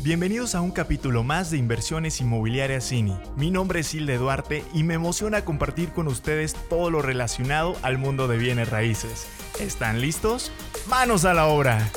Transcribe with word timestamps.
Bienvenidos 0.00 0.54
a 0.54 0.60
un 0.60 0.70
capítulo 0.70 1.24
más 1.24 1.50
de 1.50 1.58
Inversiones 1.58 2.20
Inmobiliarias 2.20 2.88
Cini. 2.88 3.18
Mi 3.36 3.50
nombre 3.50 3.80
es 3.80 3.92
Hilde 3.92 4.16
Duarte 4.16 4.62
y 4.72 4.84
me 4.84 4.94
emociona 4.94 5.44
compartir 5.44 5.88
con 5.88 6.06
ustedes 6.06 6.54
todo 6.68 6.88
lo 6.88 7.02
relacionado 7.02 7.76
al 7.82 7.98
mundo 7.98 8.28
de 8.28 8.38
bienes 8.38 8.70
raíces. 8.70 9.26
¿Están 9.58 10.00
listos? 10.00 10.52
¡Manos 10.88 11.24
a 11.24 11.34
la 11.34 11.48
obra! 11.48 11.90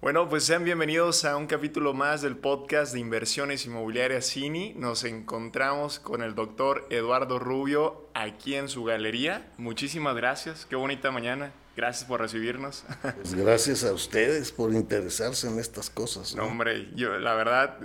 Bueno, 0.00 0.28
pues 0.28 0.42
sean 0.42 0.64
bienvenidos 0.64 1.24
a 1.24 1.36
un 1.36 1.46
capítulo 1.46 1.94
más 1.94 2.22
del 2.22 2.36
podcast 2.36 2.92
de 2.92 2.98
Inversiones 2.98 3.66
Inmobiliarias 3.66 4.26
Cini. 4.26 4.74
Nos 4.74 5.04
encontramos 5.04 6.00
con 6.00 6.22
el 6.22 6.34
doctor 6.34 6.88
Eduardo 6.90 7.38
Rubio 7.38 8.08
aquí 8.14 8.56
en 8.56 8.68
su 8.68 8.82
galería. 8.82 9.48
Muchísimas 9.58 10.16
gracias, 10.16 10.66
qué 10.66 10.74
bonita 10.74 11.12
mañana. 11.12 11.52
Gracias 11.76 12.08
por 12.08 12.20
recibirnos. 12.20 12.84
Pues 13.02 13.34
gracias 13.34 13.84
a 13.84 13.92
ustedes 13.92 14.50
por 14.50 14.72
interesarse 14.72 15.46
en 15.48 15.58
estas 15.58 15.90
cosas. 15.90 16.34
¿no? 16.34 16.44
hombre, 16.44 16.88
yo 16.94 17.18
la 17.18 17.34
verdad, 17.34 17.78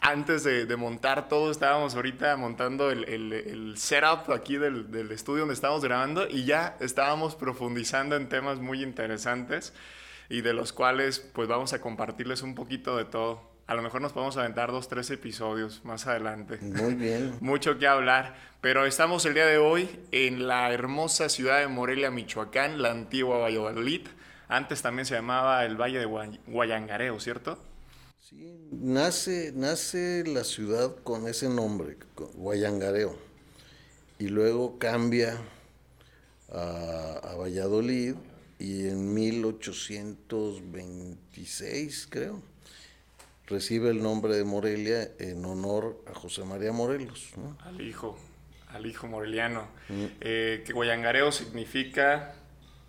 antes 0.00 0.44
de, 0.44 0.76
montar 0.76 1.28
todo, 1.28 1.50
estábamos 1.50 1.94
ahorita 1.94 2.36
montando 2.36 2.90
el, 2.90 3.04
el, 3.04 3.76
setup 3.78 4.30
aquí 4.32 4.56
del, 4.56 4.90
del, 4.90 5.12
estudio 5.12 5.40
donde 5.40 5.54
estábamos 5.54 5.84
grabando 5.84 6.28
y 6.28 6.44
ya 6.44 6.76
estábamos 6.80 7.36
profundizando 7.36 8.16
en 8.16 8.28
temas 8.28 8.58
muy 8.58 8.82
interesantes 8.82 9.72
y 10.28 10.40
de 10.40 10.52
los 10.52 10.72
cuales 10.72 11.20
pues 11.20 11.48
vamos 11.48 11.72
a 11.72 11.80
compartirles 11.80 12.42
un 12.42 12.54
poquito 12.54 12.96
de 12.96 13.04
todo. 13.04 13.55
A 13.66 13.74
lo 13.74 13.82
mejor 13.82 14.00
nos 14.00 14.12
podemos 14.12 14.36
aventar 14.36 14.70
dos, 14.70 14.86
tres 14.86 15.10
episodios 15.10 15.84
más 15.84 16.06
adelante. 16.06 16.58
Muy 16.58 16.94
bien. 16.94 17.36
Mucho 17.40 17.78
que 17.78 17.88
hablar. 17.88 18.36
Pero 18.60 18.86
estamos 18.86 19.26
el 19.26 19.34
día 19.34 19.46
de 19.46 19.58
hoy 19.58 19.88
en 20.12 20.46
la 20.46 20.72
hermosa 20.72 21.28
ciudad 21.28 21.58
de 21.58 21.66
Morelia, 21.66 22.12
Michoacán, 22.12 22.80
la 22.80 22.92
antigua 22.92 23.38
Valladolid. 23.38 24.02
Antes 24.48 24.82
también 24.82 25.04
se 25.04 25.14
llamaba 25.14 25.64
el 25.64 25.76
Valle 25.76 25.98
de 25.98 26.04
Guayangareo, 26.46 27.18
¿cierto? 27.18 27.58
Sí, 28.20 28.68
nace, 28.70 29.50
nace 29.52 30.22
la 30.24 30.44
ciudad 30.44 30.94
con 31.02 31.26
ese 31.26 31.48
nombre, 31.48 31.96
Guayangareo. 32.34 33.18
Y 34.20 34.28
luego 34.28 34.78
cambia 34.78 35.36
a, 36.52 37.20
a 37.22 37.34
Valladolid 37.34 38.14
y 38.60 38.86
en 38.86 39.12
1826, 39.12 42.06
creo 42.08 42.40
recibe 43.46 43.90
el 43.90 44.02
nombre 44.02 44.34
de 44.36 44.44
Morelia 44.44 45.08
en 45.18 45.44
honor 45.44 46.02
a 46.10 46.14
José 46.14 46.44
María 46.44 46.72
Morelos. 46.72 47.30
Al 47.64 47.80
hijo, 47.80 48.18
al 48.68 48.86
hijo 48.86 49.06
moreliano. 49.06 49.68
Mm. 49.88 50.04
Eh, 50.20 50.62
que 50.66 50.72
Guayangareo 50.72 51.32
significa 51.32 52.34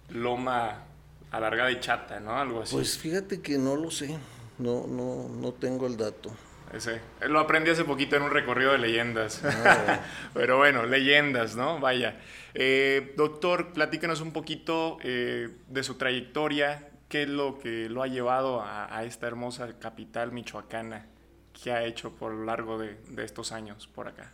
loma 0.10 0.84
alargada 1.32 1.72
y 1.72 1.80
chata, 1.80 2.20
¿no? 2.20 2.38
Algo 2.38 2.62
así. 2.62 2.76
Pues 2.76 2.98
fíjate 2.98 3.42
que 3.42 3.58
no 3.58 3.76
lo 3.76 3.92
sé, 3.92 4.18
no, 4.58 4.88
no, 4.88 5.30
no 5.30 5.54
tengo 5.54 5.88
el 5.88 5.98
dato. 5.98 6.32
Ese. 6.74 7.00
Lo 7.28 7.40
aprendí 7.40 7.72
hace 7.72 7.86
poquito 7.86 8.18
en 8.18 8.24
un 8.24 8.32
recorrido 8.32 8.74
de 8.74 8.78
leyendas. 8.78 9.42
Ah, 9.44 10.02
Pero 10.34 10.58
bueno, 10.58 10.86
leyendas, 10.86 11.56
¿no? 11.56 11.80
Vaya. 11.80 12.20
Eh, 12.54 13.14
doctor, 13.16 13.72
platícanos 13.72 14.20
un 14.20 14.34
poquito 14.34 14.98
eh, 15.02 15.50
de 15.68 15.84
su 15.84 15.96
trayectoria, 15.96 16.90
¿Qué 17.10 17.24
es 17.24 17.30
lo 17.30 17.58
que 17.58 17.88
lo 17.90 18.04
ha 18.04 18.08
llevado 18.08 18.62
a, 18.62 19.04
esta 19.06 19.28
hermosa 19.28 19.80
capital 19.80 20.34
michoacana 20.34 21.08
que 21.54 21.72
ha 21.72 21.86
hecho 21.86 22.14
por 22.16 22.34
lo 22.34 22.44
largo 22.44 22.78
de, 22.78 22.98
estos 23.24 23.54
años 23.54 23.88
por 23.88 24.10
acá? 24.10 24.34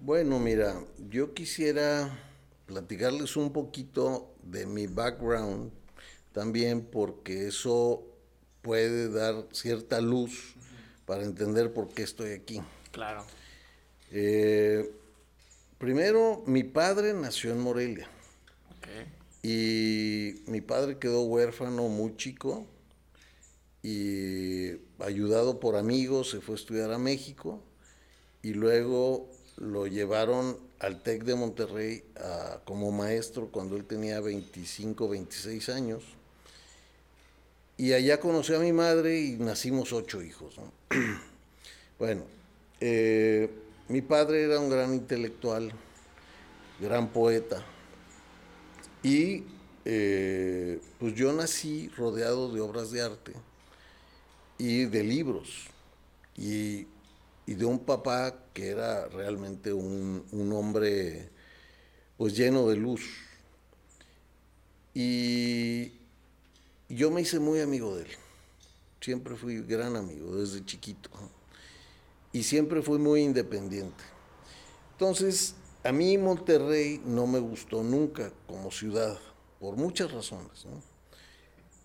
Bueno, 0.00 0.38
mira, 0.38 0.74
yo 1.08 1.32
quisiera 1.32 2.10
platicarles 2.66 3.36
un 3.36 3.52
poquito 3.52 4.34
de 4.42 4.66
mi 4.66 4.86
background 4.86 5.72
también 6.32 6.84
porque 6.84 7.48
eso 7.48 8.04
puede 8.60 9.10
dar 9.10 9.46
cierta 9.52 10.00
luz 10.02 10.54
para 11.06 11.22
entender 11.22 11.72
por 11.72 11.88
qué 11.88 12.02
estoy 12.02 12.32
aquí. 12.32 12.60
Claro. 12.92 13.24
Eh, 14.12 14.92
primero, 15.78 16.42
mi 16.46 16.64
padre 16.64 17.14
nació 17.14 17.50
en 17.50 17.60
Morelia. 17.60 18.08
Y 19.42 20.42
mi 20.46 20.60
padre 20.60 20.98
quedó 20.98 21.22
huérfano 21.22 21.88
muy 21.88 22.16
chico 22.16 22.66
y 23.82 24.72
ayudado 24.98 25.60
por 25.60 25.76
amigos 25.76 26.30
se 26.30 26.40
fue 26.40 26.56
a 26.56 26.58
estudiar 26.58 26.92
a 26.92 26.98
México 26.98 27.62
y 28.42 28.52
luego 28.54 29.30
lo 29.56 29.86
llevaron 29.86 30.58
al 30.80 31.02
TEC 31.02 31.24
de 31.24 31.34
Monterrey 31.36 32.04
como 32.64 32.90
maestro 32.90 33.48
cuando 33.48 33.76
él 33.76 33.84
tenía 33.84 34.20
25, 34.20 35.08
26 35.08 35.68
años. 35.68 36.04
Y 37.76 37.92
allá 37.92 38.18
conocí 38.18 38.54
a 38.54 38.58
mi 38.58 38.72
madre 38.72 39.20
y 39.20 39.36
nacimos 39.36 39.92
ocho 39.92 40.20
hijos. 40.20 40.56
bueno, 41.98 42.24
eh, 42.80 43.48
mi 43.86 44.02
padre 44.02 44.42
era 44.42 44.58
un 44.58 44.68
gran 44.68 44.94
intelectual, 44.94 45.72
gran 46.80 47.08
poeta 47.12 47.64
y 49.02 49.44
eh, 49.84 50.80
pues 50.98 51.14
yo 51.14 51.32
nací 51.32 51.88
rodeado 51.96 52.52
de 52.52 52.60
obras 52.60 52.90
de 52.90 53.02
arte 53.02 53.32
y 54.58 54.84
de 54.84 55.04
libros 55.04 55.68
y, 56.36 56.86
de 57.46 57.64
un 57.64 57.78
papá 57.78 58.44
que 58.52 58.68
era 58.68 59.08
realmente 59.08 59.72
un, 59.72 60.52
hombre 60.52 61.30
pues 62.18 62.36
lleno 62.36 62.68
de 62.68 62.76
luz. 62.76 63.00
Y 64.92 65.92
yo 66.90 67.10
me 67.10 67.22
hice 67.22 67.38
muy 67.38 67.60
amigo 67.60 67.96
de 67.96 68.02
él. 68.02 68.10
Siempre 69.00 69.36
fui 69.36 69.62
gran 69.62 69.96
amigo 69.96 70.36
desde 70.36 70.64
chiquito. 70.64 71.08
Y 72.32 72.42
siempre 72.42 72.82
fui 72.82 72.98
muy 72.98 73.22
independiente. 73.22 74.04
Entonces, 74.92 75.54
a 75.88 75.92
mí 75.92 76.18
Monterrey 76.18 77.00
no 77.06 77.26
me 77.26 77.38
gustó 77.38 77.82
nunca 77.82 78.30
como 78.46 78.70
ciudad, 78.70 79.18
por 79.58 79.76
muchas 79.76 80.12
razones. 80.12 80.66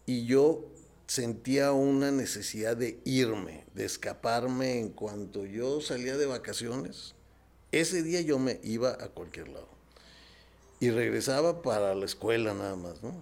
Y 0.06 0.26
yo 0.26 0.66
sentía 1.08 1.72
una 1.72 2.12
necesidad 2.12 2.76
de 2.76 3.00
irme, 3.06 3.64
de 3.74 3.86
escaparme 3.86 4.78
en 4.78 4.90
cuanto 4.90 5.46
yo 5.46 5.80
salía 5.80 6.18
de 6.18 6.26
vacaciones. 6.26 7.16
Ese 7.72 8.04
día 8.04 8.20
yo 8.20 8.40
me 8.40 8.60
iba 8.62 8.90
a 8.90 9.08
cualquier 9.08 9.48
lado. 9.48 9.70
Y 10.82 10.90
regresaba 10.90 11.62
para 11.62 11.96
la 11.96 12.04
escuela 12.04 12.54
nada 12.54 12.76
más, 12.76 13.02
¿no? 13.04 13.14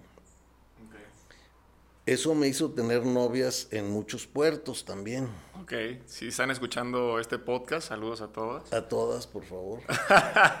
Eso 2.04 2.34
me 2.34 2.48
hizo 2.48 2.72
tener 2.72 3.06
novias 3.06 3.68
en 3.70 3.88
muchos 3.88 4.26
puertos 4.26 4.84
también. 4.84 5.28
Ok, 5.60 5.72
si 6.06 6.28
están 6.28 6.50
escuchando 6.50 7.20
este 7.20 7.38
podcast, 7.38 7.88
saludos 7.88 8.20
a 8.22 8.32
todas. 8.32 8.72
A 8.72 8.88
todas, 8.88 9.28
por 9.28 9.44
favor. 9.44 9.82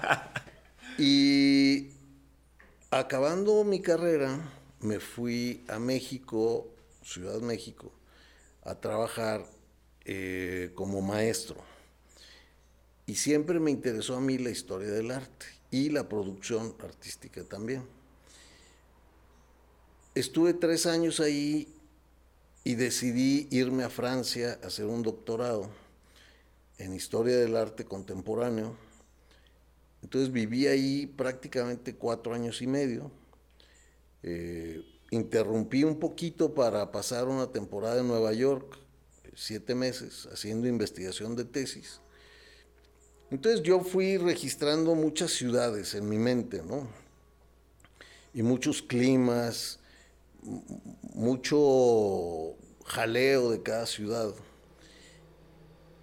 y 0.98 1.90
acabando 2.92 3.64
mi 3.64 3.82
carrera, 3.82 4.38
me 4.78 5.00
fui 5.00 5.64
a 5.66 5.80
México, 5.80 6.68
Ciudad 7.02 7.40
México, 7.40 7.92
a 8.62 8.76
trabajar 8.76 9.44
eh, 10.04 10.70
como 10.76 11.00
maestro. 11.00 11.56
Y 13.04 13.16
siempre 13.16 13.58
me 13.58 13.72
interesó 13.72 14.14
a 14.14 14.20
mí 14.20 14.38
la 14.38 14.50
historia 14.50 14.92
del 14.92 15.10
arte 15.10 15.46
y 15.72 15.88
la 15.88 16.08
producción 16.08 16.76
artística 16.84 17.42
también. 17.42 17.82
Estuve 20.14 20.52
tres 20.52 20.84
años 20.84 21.20
ahí 21.20 21.74
y 22.64 22.74
decidí 22.74 23.48
irme 23.50 23.82
a 23.82 23.88
Francia 23.88 24.58
a 24.62 24.66
hacer 24.66 24.84
un 24.84 25.02
doctorado 25.02 25.70
en 26.76 26.94
historia 26.94 27.38
del 27.38 27.56
arte 27.56 27.86
contemporáneo. 27.86 28.76
Entonces 30.02 30.30
viví 30.30 30.66
ahí 30.66 31.06
prácticamente 31.06 31.94
cuatro 31.94 32.34
años 32.34 32.60
y 32.60 32.66
medio. 32.66 33.10
Eh, 34.22 34.82
interrumpí 35.10 35.82
un 35.82 35.98
poquito 35.98 36.52
para 36.52 36.92
pasar 36.92 37.26
una 37.26 37.50
temporada 37.50 38.00
en 38.00 38.08
Nueva 38.08 38.34
York, 38.34 38.76
siete 39.34 39.74
meses, 39.74 40.28
haciendo 40.30 40.68
investigación 40.68 41.36
de 41.36 41.46
tesis. 41.46 42.00
Entonces 43.30 43.62
yo 43.62 43.80
fui 43.80 44.18
registrando 44.18 44.94
muchas 44.94 45.30
ciudades 45.30 45.94
en 45.94 46.06
mi 46.06 46.18
mente, 46.18 46.62
¿no? 46.62 46.86
Y 48.34 48.42
muchos 48.42 48.82
climas, 48.82 49.78
mucho 51.14 52.56
jaleo 52.84 53.50
de 53.50 53.62
cada 53.62 53.86
ciudad. 53.86 54.34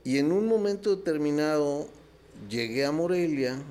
Y 0.04 0.18
en 0.18 0.32
un 0.32 0.48
momento 0.48 0.96
determinado 0.96 1.88
llegué 2.50 2.86
a 2.86 2.92
Morelia 2.92 3.62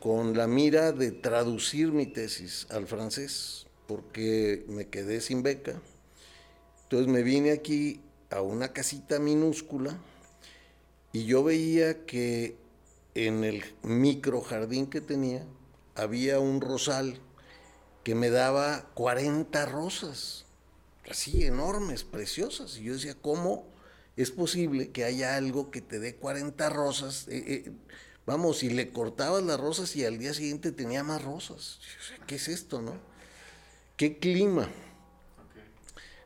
con 0.00 0.36
la 0.36 0.46
mira 0.46 0.92
de 0.92 1.10
traducir 1.10 1.92
mi 1.92 2.06
tesis 2.06 2.66
al 2.70 2.86
francés, 2.86 3.66
porque 3.86 4.64
me 4.68 4.88
quedé 4.88 5.20
sin 5.20 5.42
beca. 5.42 5.80
Entonces 6.84 7.08
me 7.08 7.22
vine 7.22 7.52
aquí 7.52 8.00
a 8.30 8.40
una 8.42 8.72
casita 8.72 9.18
minúscula 9.18 9.98
y 11.12 11.24
yo 11.24 11.42
veía 11.42 12.04
que 12.04 12.56
en 13.14 13.44
el 13.44 13.64
micro 13.82 14.40
jardín 14.40 14.86
que 14.86 15.00
tenía 15.00 15.44
había 15.94 16.38
un 16.38 16.60
rosal 16.60 17.18
que 18.06 18.14
me 18.14 18.30
daba 18.30 18.88
40 18.94 19.66
rosas. 19.66 20.44
así 21.10 21.44
enormes, 21.44 22.04
preciosas. 22.04 22.78
Y 22.78 22.84
yo 22.84 22.92
decía, 22.92 23.16
¿cómo 23.20 23.66
es 24.14 24.30
posible 24.30 24.92
que 24.92 25.02
haya 25.02 25.34
algo 25.34 25.72
que 25.72 25.80
te 25.80 25.98
dé 25.98 26.14
40 26.14 26.68
rosas? 26.68 27.26
Eh, 27.26 27.64
eh, 27.66 27.72
vamos, 28.24 28.62
y 28.62 28.70
le 28.70 28.92
cortabas 28.92 29.42
las 29.42 29.58
rosas 29.58 29.96
y 29.96 30.04
al 30.04 30.18
día 30.18 30.34
siguiente 30.34 30.70
tenía 30.70 31.02
más 31.02 31.24
rosas. 31.24 31.80
¿Qué 32.28 32.36
es 32.36 32.46
esto, 32.46 32.80
no? 32.80 32.96
¿Qué 33.96 34.20
clima? 34.20 34.70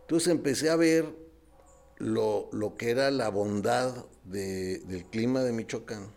Entonces 0.02 0.28
empecé 0.28 0.68
a 0.68 0.76
ver 0.76 1.06
lo, 1.96 2.50
que 2.76 2.90
era 2.90 3.10
la 3.10 3.30
bondad 3.30 4.04
del 4.24 5.06
clima 5.10 5.40
de 5.40 5.52
Michoacán, 5.52 6.12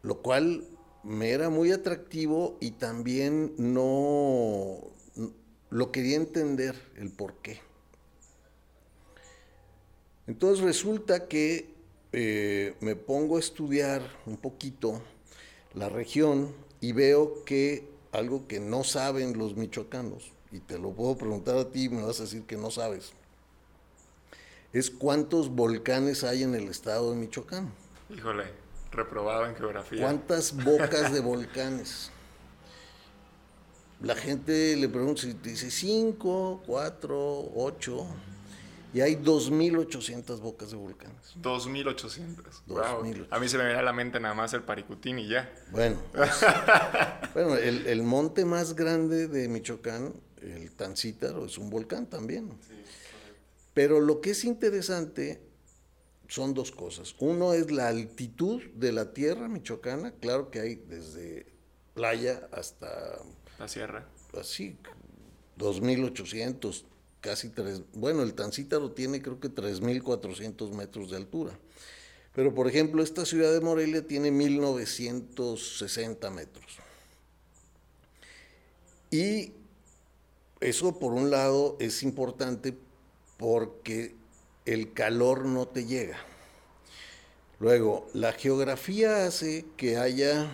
lo 0.00 0.22
cual 0.22 0.66
me 1.02 1.30
era 1.30 1.50
muy 1.50 1.72
atractivo 1.72 2.56
y 2.60 2.72
también 2.72 3.54
no 3.56 4.78
lo 5.70 5.92
quería 5.92 6.16
entender 6.16 6.74
el 6.96 7.10
por 7.10 7.34
qué. 7.36 7.60
Entonces 10.26 10.64
resulta 10.64 11.26
que 11.26 11.68
eh, 12.12 12.74
me 12.80 12.96
pongo 12.96 13.36
a 13.36 13.40
estudiar 13.40 14.02
un 14.26 14.36
poquito 14.36 15.00
la 15.74 15.88
región 15.88 16.52
y 16.80 16.92
veo 16.92 17.44
que 17.44 17.88
algo 18.12 18.46
que 18.48 18.60
no 18.60 18.84
saben 18.84 19.38
los 19.38 19.56
michoacanos, 19.56 20.32
y 20.50 20.58
te 20.60 20.78
lo 20.78 20.90
puedo 20.90 21.16
preguntar 21.16 21.56
a 21.56 21.70
ti, 21.70 21.88
me 21.88 22.02
vas 22.02 22.18
a 22.18 22.24
decir 22.24 22.42
que 22.42 22.56
no 22.56 22.70
sabes, 22.70 23.12
es 24.72 24.90
cuántos 24.90 25.50
volcanes 25.50 26.24
hay 26.24 26.42
en 26.42 26.54
el 26.54 26.68
estado 26.68 27.10
de 27.10 27.16
Michoacán. 27.16 27.72
Híjole, 28.08 28.44
reprobado 28.92 29.46
en 29.46 29.54
geografía. 29.56 30.02
¿Cuántas 30.02 30.54
bocas 30.64 31.12
de 31.12 31.20
volcanes? 31.20 32.10
La 34.02 34.14
gente 34.14 34.76
le 34.76 34.88
pregunta 34.88 35.22
si 35.22 35.34
dice 35.34 35.70
5, 35.70 36.62
4, 36.66 37.52
8. 37.54 38.06
Y 38.92 39.02
hay 39.02 39.14
2.800 39.14 40.40
bocas 40.40 40.70
de 40.70 40.76
volcanes. 40.76 41.36
2.800. 41.40 43.28
A 43.30 43.38
mí 43.38 43.48
se 43.48 43.56
me 43.56 43.64
viene 43.64 43.78
a 43.78 43.82
la 43.82 43.92
mente 43.92 44.18
nada 44.18 44.34
más 44.34 44.52
el 44.52 44.62
Paricutín 44.62 45.20
y 45.20 45.28
ya. 45.28 45.52
Bueno, 45.70 45.96
pues, 46.12 46.44
bueno 47.34 47.54
el, 47.56 47.86
el, 47.86 48.02
monte 48.02 48.44
más 48.44 48.74
grande 48.74 49.28
de 49.28 49.46
Michoacán, 49.48 50.12
el 50.42 50.72
Tancítaro, 50.72 51.46
es 51.46 51.56
un 51.56 51.70
volcán 51.70 52.06
también. 52.06 52.50
Pero 53.74 54.00
lo 54.00 54.20
que 54.20 54.30
es 54.30 54.44
interesante 54.44 55.40
son 56.30 56.54
dos 56.54 56.70
cosas. 56.70 57.16
Uno 57.18 57.54
es 57.54 57.72
la 57.72 57.88
altitud 57.88 58.62
de 58.76 58.92
la 58.92 59.12
tierra 59.12 59.48
michoacana. 59.48 60.12
Claro 60.12 60.50
que 60.50 60.60
hay 60.60 60.76
desde 60.76 61.46
playa 61.94 62.48
hasta... 62.52 63.18
La 63.58 63.66
sierra. 63.66 64.06
Así, 64.38 64.76
2.800, 65.58 66.84
casi 67.20 67.48
tres, 67.48 67.82
bueno, 67.94 68.22
el 68.22 68.34
Tancítaro 68.34 68.92
tiene 68.92 69.20
creo 69.20 69.40
que 69.40 69.50
3.400 69.50 70.72
metros 70.72 71.10
de 71.10 71.16
altura. 71.16 71.58
Pero 72.32 72.54
por 72.54 72.68
ejemplo, 72.68 73.02
esta 73.02 73.26
ciudad 73.26 73.52
de 73.52 73.60
Morelia 73.60 74.06
tiene 74.06 74.30
1.960 74.30 76.30
metros. 76.30 76.78
Y 79.10 79.52
eso 80.60 80.96
por 81.00 81.12
un 81.12 81.28
lado 81.28 81.76
es 81.80 82.04
importante 82.04 82.78
porque 83.36 84.19
el 84.70 84.92
calor 84.92 85.46
no 85.46 85.66
te 85.66 85.84
llega. 85.84 86.18
Luego, 87.58 88.08
la 88.14 88.32
geografía 88.32 89.26
hace 89.26 89.64
que 89.76 89.96
haya 89.96 90.48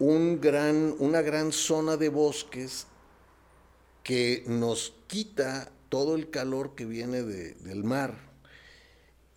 un 0.00 0.40
gran, 0.40 0.96
una 0.98 1.22
gran 1.22 1.52
zona 1.52 1.96
de 1.96 2.08
bosques 2.08 2.88
que 4.02 4.42
nos 4.48 4.92
quita 5.06 5.70
todo 5.88 6.16
el 6.16 6.30
calor 6.30 6.74
que 6.74 6.84
viene 6.84 7.22
del 7.22 7.84
mar 7.84 8.18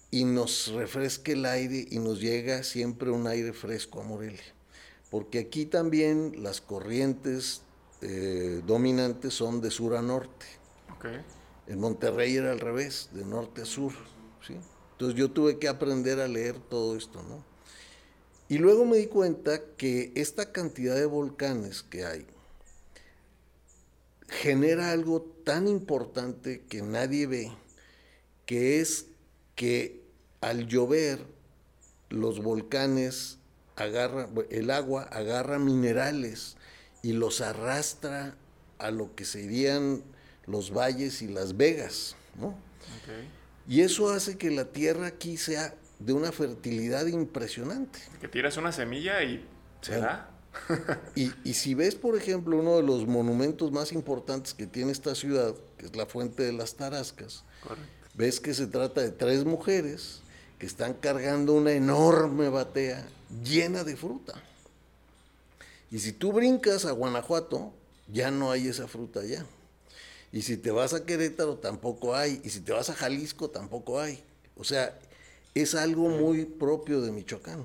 y 0.09 0.25
nos 0.25 0.71
refresca 0.73 1.31
el 1.33 1.45
aire 1.45 1.85
y 1.91 2.00
nos 2.00 2.19
llega 2.19 2.63
siempre 2.63 3.11
un 3.11 3.27
aire 3.27 3.53
fresco 3.53 4.01
a 4.01 4.03
Morelia. 4.03 4.41
Porque 5.11 5.38
aquí 5.38 5.67
también 5.67 6.41
las 6.41 6.59
corrientes 6.59 7.61
eh, 8.01 8.63
dominantes 8.65 9.35
son 9.35 9.61
de 9.61 9.69
sur 9.69 9.95
a 9.95 10.01
norte. 10.01 10.47
En 11.68 11.80
Monterrey 11.80 12.36
era 12.36 12.51
al 12.51 12.60
revés, 12.60 13.10
de 13.13 13.25
norte 13.25 13.62
a 13.62 13.65
sur. 13.65 13.94
¿sí? 14.45 14.57
Entonces 14.94 15.18
yo 15.18 15.31
tuve 15.31 15.60
que 15.60 15.68
aprender 15.68 16.19
a 16.19 16.27
leer 16.27 16.60
todo 16.60 16.95
esto, 16.95 17.24
¿no? 17.24 17.44
Y 18.50 18.57
luego 18.57 18.86
me 18.86 18.98
di 18.98 19.07
cuenta 19.07 19.62
que 19.77 20.12
esta 20.15 20.51
cantidad 20.51 20.95
de 20.95 21.06
volcanes 21.06 21.81
que 21.81 22.06
hay 22.06 22.27
genera 24.27 24.92
algo 24.92 25.21
tan 25.44 25.68
importante 25.68 26.63
que 26.69 26.81
nadie 26.81 27.27
ve, 27.27 27.51
que 28.45 28.80
es 28.80 29.07
que 29.56 30.04
al 30.42 30.68
llover 30.68 31.25
los 32.10 32.44
volcanes 32.44 33.39
agarran, 33.75 34.30
el 34.50 34.69
agua 34.71 35.04
agarra 35.04 35.57
minerales 35.57 36.57
y 37.01 37.13
los 37.13 37.42
arrastra 37.42 38.36
a 38.77 38.92
lo 38.92 39.15
que 39.15 39.25
serían 39.25 40.04
los 40.45 40.74
valles 40.74 41.22
y 41.22 41.28
las 41.28 41.56
vegas, 41.56 42.16
¿no? 42.40 42.56
Y 43.68 43.81
eso 43.81 44.10
hace 44.10 44.38
que 44.38 44.51
la 44.51 44.66
tierra 44.66 45.07
aquí 45.07 45.38
sea 45.38 45.74
de 46.00 46.13
una 46.13 46.31
fertilidad 46.31 47.06
impresionante. 47.07 48.00
Que 48.19 48.28
tiras 48.28 48.57
una 48.57 48.72
semilla 48.72 49.24
y 49.24 49.45
se 49.81 49.98
da. 49.98 50.30
y, 51.16 51.31
y, 51.44 51.54
si 51.56 51.74
ves, 51.74 51.95
por 51.95 52.16
ejemplo, 52.16 52.57
uno 52.57 52.78
de 52.78 52.84
los 52.84 53.07
monumentos 53.07 53.72
más 53.72 53.92
importantes 53.92 54.54
que 54.54 54.68
tiene 54.68 54.92
esta 54.92 55.16
ciudad, 55.16 55.56
que 55.78 55.88
es 55.88 55.95
la 55.95 56.06
Fuente 56.06 56.44
de 56.44 56.54
las 56.54 56.75
Tarascas, 56.75 57.44
ves 58.13 58.39
que 58.39 58.54
se 58.54 58.68
trata 58.68 59.01
de 59.01 59.10
tres 59.10 59.46
mujeres 59.46 60.22
que 60.60 60.68
están 60.68 60.94
cargando 60.94 61.54
una 61.54 61.72
enorme 61.72 62.50
batea 62.50 63.04
llena 63.44 63.84
de 63.84 63.96
fruta. 63.96 64.34
Y 65.89 66.00
si 66.00 66.12
tú 66.12 66.34
brincas 66.34 66.86
a 66.86 66.92
Guanajuato, 66.92 67.74
ya 68.12 68.31
no 68.31 68.51
hay 68.51 68.68
esa 68.68 68.88
fruta 68.88 69.22
allá. 69.22 69.46
Y 70.33 70.41
si 70.41 70.57
te 70.57 70.71
vas 70.71 70.95
a 70.95 71.06
Querétaro, 71.06 71.57
tampoco 71.57 72.15
hay. 72.15 72.41
Y 72.44 72.50
si 72.50 72.59
te 72.59 72.74
vas 72.74 72.89
a 72.89 72.95
Jalisco, 72.95 73.51
tampoco 73.51 74.00
hay. 74.00 74.24
O 74.57 74.63
sea, 74.63 74.97
es 75.53 75.75
algo 75.75 76.09
muy 76.09 76.44
propio 76.45 77.01
de 77.01 77.12
Michoacán. 77.12 77.63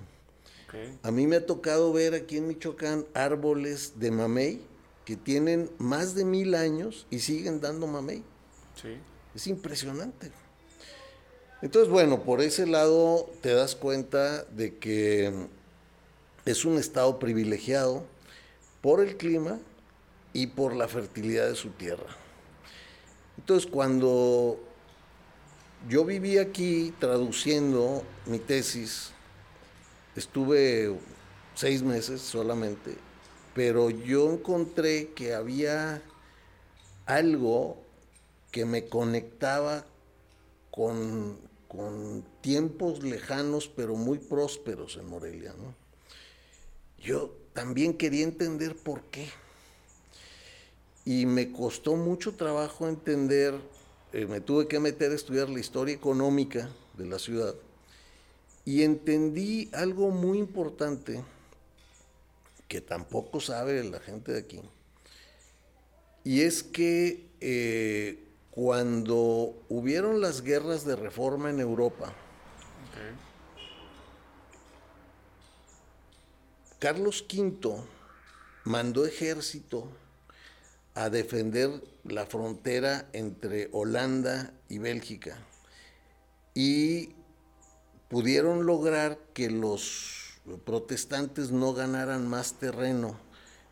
A 1.03 1.11
mí 1.11 1.27
me 1.27 1.37
ha 1.37 1.47
tocado 1.47 1.95
ver 1.95 2.13
aquí 2.13 2.37
en 2.37 2.47
Michoacán 2.47 3.07
árboles 3.15 3.95
de 3.99 4.11
mamey 4.11 4.61
que 5.07 5.17
tienen 5.17 5.71
más 5.79 6.15
de 6.15 6.27
mil 6.27 6.55
años 6.55 7.07
y 7.09 7.21
siguen 7.21 7.63
dando 7.63 7.87
mamey. 7.87 8.23
Es 9.35 9.47
impresionante. 9.47 10.31
Entonces, 11.63 11.91
bueno, 11.91 12.23
por 12.23 12.43
ese 12.43 12.67
lado 12.67 13.31
te 13.41 13.55
das 13.55 13.77
cuenta 13.77 14.45
de 14.45 14.77
que 14.77 15.33
es 16.45 16.67
un 16.67 16.77
estado 16.77 17.19
privilegiado 17.19 18.05
por 18.83 19.01
el 19.01 19.17
clima 19.17 19.59
y 20.35 20.49
por 20.49 20.77
la 20.77 20.87
fertilidad 20.87 21.49
de 21.49 21.57
su 21.57 21.71
tierra. 21.71 22.28
Entonces, 23.39 23.71
cuando 23.71 24.61
yo 25.89 26.05
viví 26.05 26.39
aquí 26.39 26.93
traduciendo 26.99 28.03
mi 28.27 28.39
tesis, 28.39 29.13
estuve 30.17 30.95
seis 31.55 31.83
meses 31.83 32.21
solamente, 32.21 32.97
pero 33.55 33.91
yo 33.91 34.33
encontré 34.33 35.13
que 35.15 35.35
había 35.35 36.03
algo 37.07 37.79
que 38.51 38.65
me 38.65 38.87
conectaba 38.87 39.87
con, 40.71 41.47
tiempos 42.41 43.03
lejanos 43.03 43.69
pero 43.69 43.95
muy 43.95 44.19
prósperos 44.19 44.97
en 44.97 45.07
Morelia. 45.07 45.55
Yo 46.99 47.35
también 47.53 47.95
quería 47.95 48.25
entender 48.25 48.75
por 48.75 49.03
qué. 49.05 49.29
Y 51.09 51.25
me 51.25 51.51
costó 51.53 51.97
mucho 51.97 52.35
trabajo 52.35 52.87
entender, 52.87 53.55
eh, 54.13 54.27
me 54.27 54.43
tuve 54.43 54.69
que 54.69 54.79
meter 54.79 55.11
a 55.11 55.15
estudiar 55.15 55.49
la 55.49 55.59
historia 55.59 55.95
económica 55.95 56.69
de 56.99 57.07
la 57.07 57.19
ciudad 57.19 57.55
y 58.67 58.83
entendí 58.83 59.71
algo 59.73 60.11
muy 60.11 60.37
importante 60.37 61.25
que 62.69 62.83
tampoco 62.83 63.41
sabe 63.41 63.83
la 63.85 64.01
gente 64.01 64.33
de 64.33 64.41
aquí. 64.41 64.61
Y 66.25 66.43
es 66.43 66.63
que 66.63 67.31
eh, 67.41 68.23
cuando 68.51 69.65
hubieron 69.71 70.21
las 70.21 70.43
guerras 70.43 70.85
de 70.85 70.95
reforma 70.95 71.49
en 71.49 71.61
Europa, 71.61 72.13
Carlos 76.79 77.25
V 77.33 77.83
mandó 78.65 79.07
ejército 79.07 79.89
a 80.99 81.11
defender 81.11 81.71
la 82.03 82.27
frontera 82.27 83.09
entre 83.13 83.69
Holanda 83.71 84.53
y 84.69 84.79
Bélgica 84.79 85.39
y 86.55 87.11
pudieron 88.09 88.67
lograr 88.67 89.17
que 89.33 89.49
los 89.49 90.41
protestantes 90.65 91.53
no 91.53 91.73
ganaran 91.73 92.27
más 92.27 92.55
terreno 92.55 93.17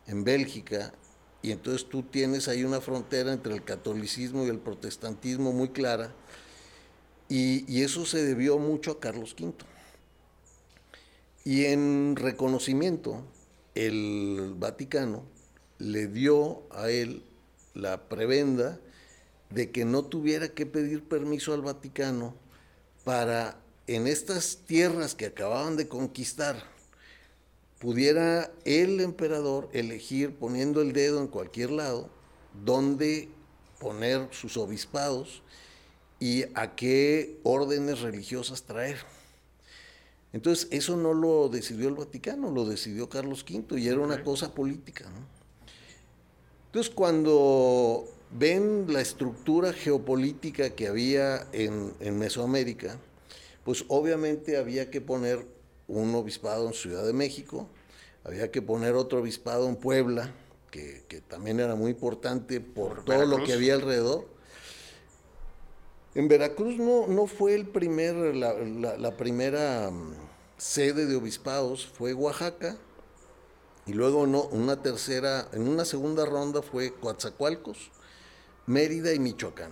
en 0.05 0.23
Bélgica 0.23 0.93
y 1.41 1.51
entonces 1.51 1.89
tú 1.89 2.01
tienes 2.03 2.47
ahí 2.47 2.63
una 2.63 2.79
frontera 2.79 3.33
entre 3.33 3.53
el 3.53 3.63
catolicismo 3.65 4.45
y 4.45 4.49
el 4.49 4.59
protestantismo 4.59 5.51
muy 5.51 5.69
clara, 5.69 6.13
y, 7.27 7.69
y 7.71 7.83
eso 7.83 8.05
se 8.05 8.23
debió 8.23 8.57
mucho 8.57 8.91
a 8.91 8.99
Carlos 9.01 9.35
V. 9.37 9.53
Y 11.43 11.65
en 11.65 12.15
reconocimiento, 12.15 13.21
el 13.75 14.55
Vaticano 14.57 15.36
le 15.79 16.07
dio 16.07 16.63
a 16.71 16.89
él 16.89 17.23
la 17.73 18.09
prebenda 18.09 18.79
de 19.49 19.71
que 19.71 19.85
no 19.85 20.03
tuviera 20.03 20.49
que 20.49 20.65
pedir 20.65 21.03
permiso 21.03 21.53
al 21.53 21.61
Vaticano 21.61 22.35
para 23.03 23.57
en 23.87 24.07
estas 24.07 24.57
tierras 24.65 25.15
que 25.15 25.27
acababan 25.27 25.77
de 25.77 25.87
conquistar, 25.87 26.61
pudiera 27.79 28.51
el 28.65 28.99
emperador 28.99 29.69
elegir 29.71 30.35
poniendo 30.35 30.81
el 30.81 30.91
dedo 30.91 31.21
en 31.21 31.27
cualquier 31.27 31.71
lado 31.71 32.09
dónde 32.65 33.29
poner 33.79 34.27
sus 34.31 34.57
obispados 34.57 35.41
y 36.19 36.43
a 36.55 36.75
qué 36.75 37.39
órdenes 37.43 38.01
religiosas 38.01 38.63
traer. 38.63 38.97
Entonces, 40.33 40.67
eso 40.71 40.97
no 40.97 41.13
lo 41.13 41.47
decidió 41.47 41.87
el 41.87 41.95
Vaticano, 41.95 42.51
lo 42.51 42.65
decidió 42.65 43.07
Carlos 43.07 43.45
V 43.49 43.79
y 43.79 43.87
era 43.87 43.99
una 43.99 44.23
cosa 44.23 44.53
política. 44.53 45.05
Entonces, 46.77 46.93
cuando 46.93 48.07
ven 48.29 48.85
la 48.87 49.01
estructura 49.01 49.73
geopolítica 49.73 50.75
que 50.75 50.87
había 50.87 51.47
en, 51.51 51.91
en 51.99 52.19
Mesoamérica, 52.19 52.99
pues 53.63 53.83
obviamente 53.87 54.57
había 54.57 54.91
que 54.91 55.01
poner 55.01 55.43
un 55.87 56.13
obispado 56.13 56.67
en 56.67 56.75
Ciudad 56.75 57.03
de 57.03 57.13
México, 57.13 57.67
había 58.23 58.51
que 58.51 58.61
poner 58.61 58.93
otro 58.93 59.21
obispado 59.21 59.67
en 59.67 59.75
Puebla, 59.75 60.31
que, 60.69 61.01
también 61.27 61.59
era 61.59 61.73
muy 61.73 61.89
importante 61.89 62.61
por, 62.61 63.03
todo 63.03 63.25
lo 63.25 63.43
que 63.43 63.53
había 63.53 63.73
alrededor. 63.73 64.27
En 66.13 66.27
Veracruz 66.27 66.77
no, 66.77 67.07
no 67.07 67.25
fue 67.25 67.55
el 67.55 67.65
primer, 67.65 68.35
la, 68.35 69.17
primera 69.17 69.89
mm, 69.89 70.13
sede 70.59 71.07
de 71.07 71.15
obispados, 71.15 71.87
fue 71.87 72.13
Oaxaca, 72.13 72.77
y 73.87 73.93
luego 73.93 74.27
no, 74.27 74.43
una 74.43 74.81
tercera, 74.81 75.47
en 75.53 75.67
una 75.67 75.85
segunda 75.85 76.25
ronda 76.25 76.61
fue 76.61 76.93
Coatzacoalcos, 76.93 77.91
Mérida 78.65 79.13
y 79.13 79.19
Michoacán. 79.19 79.71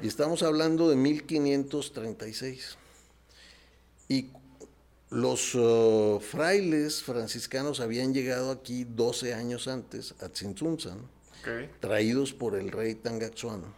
Y 0.00 0.06
estamos 0.06 0.44
hablando 0.44 0.88
de 0.88 0.96
1536. 0.96 2.76
Y 4.08 4.30
los 5.10 5.54
uh, 5.56 6.20
frailes 6.20 7.02
franciscanos 7.02 7.80
habían 7.80 8.14
llegado 8.14 8.52
aquí 8.52 8.84
12 8.84 9.34
años 9.34 9.66
antes, 9.66 10.14
a 10.20 10.28
Tzintzuntzan, 10.28 11.00
traídos 11.80 12.32
por 12.32 12.54
el 12.54 12.70
rey 12.70 12.94
Tangaxuano, 12.94 13.74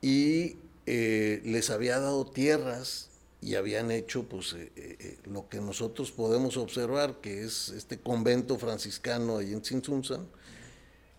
y 0.00 0.56
eh, 0.86 1.40
les 1.44 1.70
había 1.70 2.00
dado 2.00 2.24
tierras 2.26 3.09
y 3.40 3.54
habían 3.54 3.90
hecho 3.90 4.24
pues, 4.24 4.52
eh, 4.52 4.70
eh, 4.76 5.18
lo 5.24 5.48
que 5.48 5.60
nosotros 5.60 6.12
podemos 6.12 6.56
observar, 6.56 7.20
que 7.20 7.42
es 7.42 7.70
este 7.70 7.98
convento 7.98 8.58
franciscano 8.58 9.38
ahí 9.38 9.52
en 9.52 9.62
Tzintzuntzan, 9.62 10.26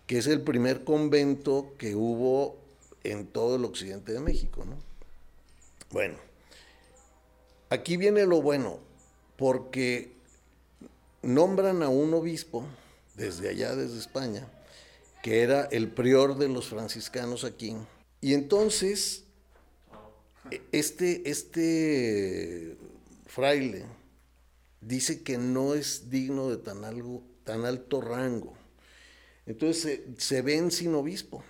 que 0.06 0.18
es 0.18 0.26
el 0.26 0.42
primer 0.42 0.84
convento 0.84 1.74
que 1.78 1.94
hubo 1.94 2.58
en 3.04 3.26
todo 3.26 3.56
el 3.56 3.64
occidente 3.64 4.12
de 4.12 4.20
México. 4.20 4.64
¿no? 4.64 4.76
Bueno, 5.90 6.16
Aquí 7.72 7.96
viene 7.96 8.26
lo 8.26 8.42
bueno, 8.42 8.80
porque 9.38 10.12
nombran 11.22 11.82
a 11.82 11.88
un 11.88 12.12
obispo 12.12 12.66
desde 13.14 13.48
allá, 13.48 13.74
desde 13.74 13.98
España, 13.98 14.46
que 15.22 15.40
era 15.40 15.62
el 15.72 15.88
prior 15.88 16.36
de 16.36 16.50
los 16.50 16.68
franciscanos 16.68 17.44
aquí. 17.44 17.74
Y 18.20 18.34
entonces, 18.34 19.21
este, 20.72 21.28
este 21.30 22.76
fraile 23.26 23.84
dice 24.80 25.22
que 25.22 25.38
no 25.38 25.74
es 25.74 26.10
digno 26.10 26.50
de 26.50 26.56
tan, 26.56 26.84
algo, 26.84 27.22
tan 27.44 27.64
alto 27.64 28.00
rango. 28.00 28.54
Entonces 29.46 29.82
se, 29.82 30.20
se 30.20 30.42
ven 30.42 30.70
sin 30.70 30.94
obispo. 30.94 31.42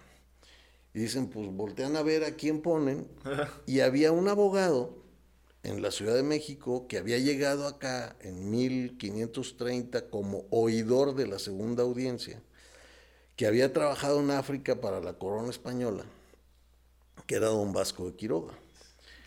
Y 0.95 1.01
dicen, 1.01 1.29
pues 1.29 1.49
voltean 1.49 1.97
a 1.97 2.03
ver 2.03 2.25
a 2.25 2.37
quién 2.37 2.61
ponen. 2.61 3.09
Y 3.67 3.81
había 3.81 4.13
un 4.13 4.29
abogado 4.29 5.03
en 5.63 5.81
la 5.81 5.91
Ciudad 5.91 6.15
de 6.15 6.23
México 6.23 6.87
que 6.89 6.99
había 6.99 7.19
llegado 7.19 7.67
acá 7.67 8.17
en 8.21 8.51
1530 8.51 10.11
como 10.11 10.45
oidor 10.51 11.15
de 11.15 11.27
la 11.27 11.39
segunda 11.39 11.85
audiencia, 11.85 12.43
que 13.37 13.47
había 13.47 13.73
trabajado 13.73 14.21
en 14.21 14.33
África 14.33 14.81
para 14.81 15.01
la 15.01 15.15
corona 15.15 15.51
española, 15.51 16.05
que 17.27 17.37
era 17.37 17.47
don 17.47 17.73
Vasco 17.73 18.07
de 18.07 18.17
Quiroga. 18.17 18.59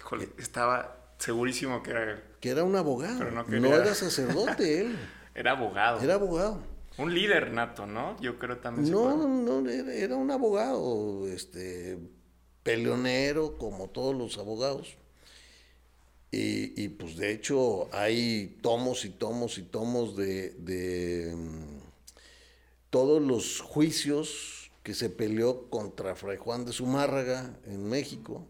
Híjole, 0.06 0.30
estaba 0.38 1.16
segurísimo 1.18 1.82
que 1.82 1.90
era 1.90 2.24
Que 2.40 2.50
era 2.50 2.64
un 2.64 2.76
abogado, 2.76 3.24
no, 3.32 3.74
era 3.74 3.96
sacerdote 3.96 4.82
él. 4.82 4.96
era 5.36 5.52
abogado. 5.52 6.00
Era 6.00 6.14
abogado. 6.14 6.62
Un 7.00 7.12
líder 7.14 7.52
nato, 7.52 7.88
¿no? 7.88 8.16
Yo 8.22 8.38
creo 8.38 8.58
también. 8.58 8.92
No, 8.92 9.28
no, 9.28 9.68
era 9.68 10.16
un 10.16 10.30
abogado, 10.30 11.28
este, 11.28 11.98
peleonero, 12.62 13.58
como 13.58 13.90
todos 13.90 14.16
los 14.16 14.38
abogados. 14.38 14.96
Y, 16.32 16.90
pues 16.90 17.16
de 17.16 17.32
hecho 17.32 17.88
hay 17.94 18.58
tomos 18.62 19.06
y 19.06 19.10
tomos 19.10 19.58
y 19.58 19.64
tomos 19.64 20.18
de, 20.18 21.34
mm, 21.34 21.80
todos 22.90 23.22
los 23.22 23.62
juicios 23.62 24.70
que 24.84 24.94
se 24.94 25.10
peleó 25.10 25.70
contra 25.70 26.14
Fray 26.16 26.38
Juan 26.38 26.66
de 26.66 26.74
Zumárraga 26.74 27.58
en 27.66 27.88
México. 27.88 28.46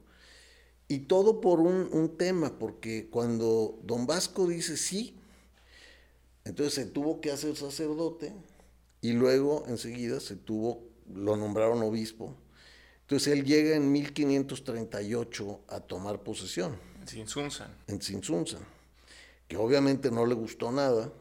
Y 0.88 1.00
todo 1.00 1.42
por 1.42 1.60
un, 1.60 1.90
un, 1.92 2.18
tema, 2.18 2.60
porque 2.60 3.10
cuando 3.10 3.80
don 3.84 4.06
Vasco 4.06 4.48
dice 4.48 4.78
sí, 4.78 5.16
entonces 6.44 6.76
se 6.76 6.86
tuvo 6.86 7.22
que 7.22 7.32
hacer 7.32 7.56
sacerdote 7.56 8.34
y 9.02 9.14
luego 9.14 9.64
enseguida 9.68 10.20
se 10.20 10.36
tuvo, 10.36 10.84
lo 11.14 11.36
nombraron 11.38 11.82
obispo. 11.82 12.36
Entonces 13.02 13.34
él 13.34 13.46
llega 13.46 13.76
en 13.76 13.92
1538 13.92 15.62
a 15.68 15.80
tomar 15.80 16.24
posesión. 16.24 16.76
En 17.00 17.06
Tzintzuntzan. 17.06 17.76
En 17.88 18.00
Tzintzuntzan. 18.00 18.62
Que 19.48 19.58
obviamente 19.58 20.10
no 20.10 20.26
le 20.26 20.34
gustó 20.34 20.72
nada, 20.72 21.12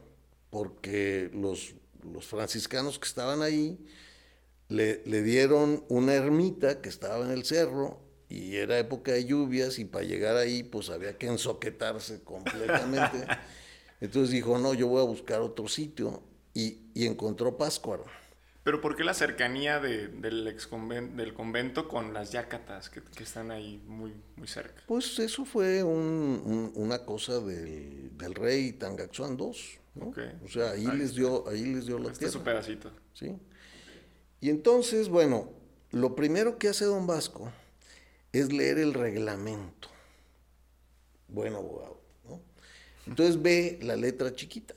porque 0.49 1.29
los, 1.33 1.75
los 2.11 2.25
franciscanos 2.25 2.97
que 2.97 3.07
estaban 3.07 3.41
ahí 3.41 3.77
le, 4.69 5.03
le, 5.05 5.21
dieron 5.21 5.83
una 5.89 6.13
ermita 6.13 6.81
que 6.81 6.89
estaba 6.89 7.23
en 7.23 7.31
el 7.31 7.45
cerro 7.45 7.99
y 8.29 8.55
era 8.55 8.77
época 8.79 9.11
de 9.11 9.25
lluvias 9.25 9.79
y 9.79 9.85
para 9.85 10.05
llegar 10.05 10.37
ahí 10.37 10.63
pues 10.63 10.89
había 10.89 11.17
que 11.17 11.27
ensoquetarse 11.27 12.23
completamente. 12.23 13.25
Entonces 14.01 14.31
dijo, 14.31 14.57
no, 14.57 14.73
yo 14.73 14.87
voy 14.87 15.01
a 15.01 15.05
buscar 15.05 15.41
otro 15.41 15.67
sitio 15.67 16.21
y, 16.53 16.79
y 16.93 17.05
encontró 17.05 17.57
Páscuaro. 17.57 18.05
Pero 18.65 18.81
¿por 18.81 18.95
qué 18.95 19.03
la 19.03 19.13
cercanía 19.13 19.79
del, 19.79 20.47
ex 20.47 20.67
del 21.15 21.35
convento 21.35 21.87
con 21.87 22.15
las 22.15 22.31
yacatas 22.31 22.89
que, 22.89 22.99
están 23.21 23.51
ahí 23.51 23.79
muy, 23.85 24.11
muy 24.37 24.47
cerca? 24.47 24.81
Pues 24.87 25.19
eso 25.19 25.45
fue 25.45 25.83
una 25.83 27.05
cosa 27.05 27.39
del, 27.41 28.33
rey 28.33 28.73
Tangaxuan 28.73 29.37
II. 29.39 29.79
O 30.43 30.47
sea, 30.47 30.71
ahí 30.71 30.87
les 30.97 31.13
dio, 31.13 31.47
ahí 31.47 31.63
les 31.63 31.85
dio 31.85 31.99
la 31.99 32.11
este 32.11 32.25
es 32.25 32.31
su 32.31 32.41
pedacito. 32.41 32.91
Sí. 33.13 33.37
Y 34.41 34.49
entonces, 34.49 35.09
bueno, 35.09 35.51
lo 35.91 36.15
primero 36.15 36.57
que 36.57 36.67
hace 36.67 36.85
don 36.85 37.05
Vasco 37.05 37.51
es 38.39 38.51
leer 38.51 38.79
el 38.79 38.93
reglamento. 38.93 39.89
Buen 41.27 41.53
abogado, 41.53 41.99
¿no? 42.27 42.41
Entonces 43.07 43.41
ve 43.41 43.79
la 43.81 43.95
letra 43.95 44.33
chiquita. 44.33 44.75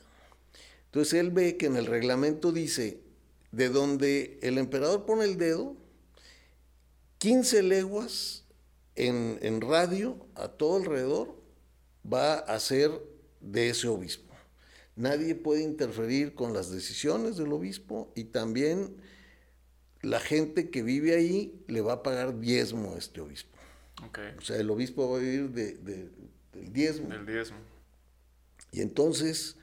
Entonces 0.87 1.15
él 1.15 1.31
ve 1.31 1.57
que 1.57 1.67
en 1.67 1.77
el 1.77 1.87
reglamento 1.87 2.53
dice 2.53 3.01
de 3.53 3.69
donde 3.69 4.39
el 4.43 4.59
emperador 4.59 5.07
pone 5.07 5.25
el 5.25 5.39
dedo, 5.39 5.77
15 7.19 7.63
leguas 7.63 8.45
en, 8.95 9.61
radio 9.61 10.17
a 10.35 10.49
todo 10.49 10.77
alrededor 10.77 11.35
va 12.11 12.35
a 12.35 12.59
ser 12.59 12.91
de 13.41 13.71
ese 13.71 13.89
obispo. 13.89 14.35
Nadie 14.97 15.35
puede 15.35 15.63
interferir 15.63 16.35
con 16.35 16.53
las 16.53 16.71
decisiones 16.71 17.37
del 17.37 17.53
obispo 17.53 18.11
y 18.15 18.25
también 18.25 18.97
la 20.03 20.21
gente 20.21 20.71
que 20.71 20.83
vive 20.83 21.15
ahí 21.15 21.61
le 21.67 21.81
va 21.81 21.95
a 21.95 22.03
pagar 22.03 22.39
diezmo 22.39 22.95
a 22.95 22.99
este 22.99 23.21
obispo. 23.21 23.57
O 24.39 24.43
sea, 24.43 24.57
el 24.57 24.71
obispo 24.71 25.11
va 25.11 25.19
a 25.19 25.21
vivir 25.21 25.51
de, 25.51 25.75
del 25.75 26.73
diezmo. 26.73 27.09
Del 27.09 27.27
diezmo. 27.27 27.59
Y 28.71 28.81
entonces 28.81 29.57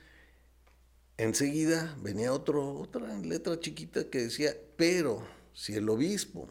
Enseguida 1.18 1.96
venía 2.02 2.32
otro, 2.32 2.74
otra 2.78 3.16
letra 3.18 3.58
chiquita 3.58 4.10
que 4.10 4.18
decía, 4.18 4.54
pero 4.76 5.26
si 5.54 5.74
el 5.74 5.88
obispo 5.88 6.48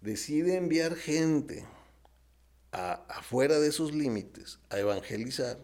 decide 0.00 0.56
enviar 0.56 0.94
gente 0.94 1.66
afuera 2.70 3.58
de 3.58 3.68
esos 3.68 3.92
límites 3.92 4.60
a 4.70 4.78
evangelizar, 4.78 5.58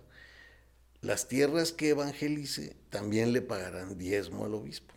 las 1.03 1.29
tierras 1.29 1.71
que 1.71 1.91
evangelice 1.91 2.75
también 2.91 3.33
le 3.33 3.43
pagarán 3.43 3.97
diezmo 3.97 4.45
al 4.45 4.55
obispo. 4.55 4.93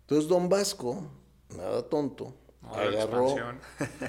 Entonces 0.00 0.28
don 0.28 0.48
Vasco, 0.48 1.08
nada 1.56 1.88
tonto, 1.88 2.34
agarró 2.62 3.36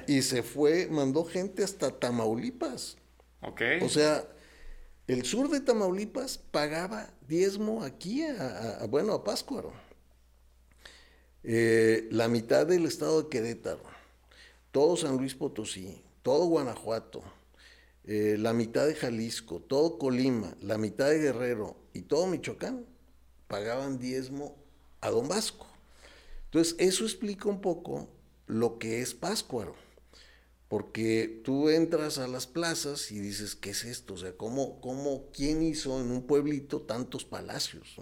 y 0.07 0.21
se 0.21 0.43
fue, 0.43 0.87
mandó 0.89 1.25
gente 1.25 1.63
hasta 1.63 1.99
Tamaulipas. 1.99 2.97
Ok. 3.41 3.61
O 3.81 3.89
sea, 3.89 4.27
el 5.07 5.25
sur 5.25 5.49
de 5.49 5.59
Tamaulipas 5.59 6.37
pagaba 6.37 7.09
diezmo 7.27 7.83
aquí, 7.83 8.23
a, 8.23 8.85
bueno, 8.89 9.13
a 9.13 9.23
Páscuaro. 9.23 9.73
Eh, 11.43 12.07
la 12.11 12.27
mitad 12.27 12.67
del 12.67 12.85
estado 12.85 13.23
de 13.23 13.29
Querétaro, 13.29 13.81
todo 14.71 14.95
San 14.95 15.17
Luis 15.17 15.33
Potosí, 15.33 16.03
todo 16.21 16.45
Guanajuato, 16.45 17.23
eh, 18.03 18.35
la 18.37 18.53
mitad 18.53 18.85
de 18.85 18.93
Jalisco, 18.93 19.59
todo 19.59 19.97
Colima, 19.97 20.55
la 20.61 20.77
mitad 20.77 21.09
de 21.09 21.17
Guerrero 21.17 21.77
y 21.93 22.03
todo 22.03 22.27
Michoacán 22.27 22.85
pagaban 23.47 23.97
diezmo 23.97 24.55
a 25.01 25.09
Don 25.09 25.27
Vasco. 25.27 25.70
Entonces, 26.51 26.75
eso 26.79 27.05
explica 27.05 27.47
un 27.47 27.61
poco 27.61 28.09
lo 28.45 28.77
que 28.77 29.01
es 29.01 29.13
Páscuaro. 29.13 29.73
Porque 30.67 31.41
tú 31.45 31.69
entras 31.69 32.17
a 32.17 32.27
las 32.27 32.45
plazas 32.45 33.09
y 33.11 33.19
dices, 33.19 33.55
¿qué 33.55 33.69
es 33.69 33.85
esto? 33.85 34.15
O 34.15 34.17
sea, 34.17 34.35
¿cómo, 34.35 34.81
cómo, 34.81 35.29
quién 35.33 35.63
hizo 35.63 35.99
en 36.01 36.11
un 36.11 36.27
pueblito 36.27 36.81
tantos 36.81 37.23
palacios? 37.23 37.95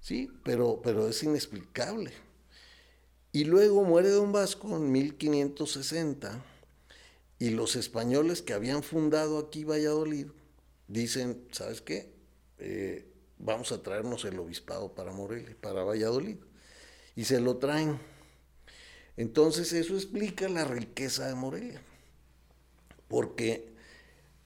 Sí, 0.00 0.30
pero, 0.42 0.80
pero 0.82 1.06
es 1.06 1.22
inexplicable. 1.22 2.12
Y 3.30 3.44
luego 3.44 3.84
muere 3.84 4.08
Don 4.08 4.32
Vasco 4.32 4.74
en 4.76 4.90
1560 4.90 6.42
y 7.38 7.50
los 7.50 7.76
españoles 7.76 8.40
que 8.40 8.54
habían 8.54 8.82
fundado 8.82 9.38
aquí 9.38 9.64
Valladolid 9.64 10.28
dicen, 10.88 11.46
¿sabes 11.50 11.82
qué? 11.82 12.14
Eh, 12.58 13.06
vamos 13.38 13.70
a 13.72 13.82
traernos 13.82 14.24
el 14.24 14.38
obispado 14.38 14.94
para 14.94 15.12
Morelia, 15.12 15.54
para 15.60 15.82
Valladolid. 15.82 16.36
Y 17.14 17.24
se 17.24 17.40
lo 17.40 17.58
traen. 17.58 17.98
Entonces 19.16 19.72
eso 19.72 19.94
explica 19.94 20.48
la 20.48 20.64
riqueza 20.64 21.26
de 21.26 21.34
Morelia, 21.34 21.82
porque 23.08 23.72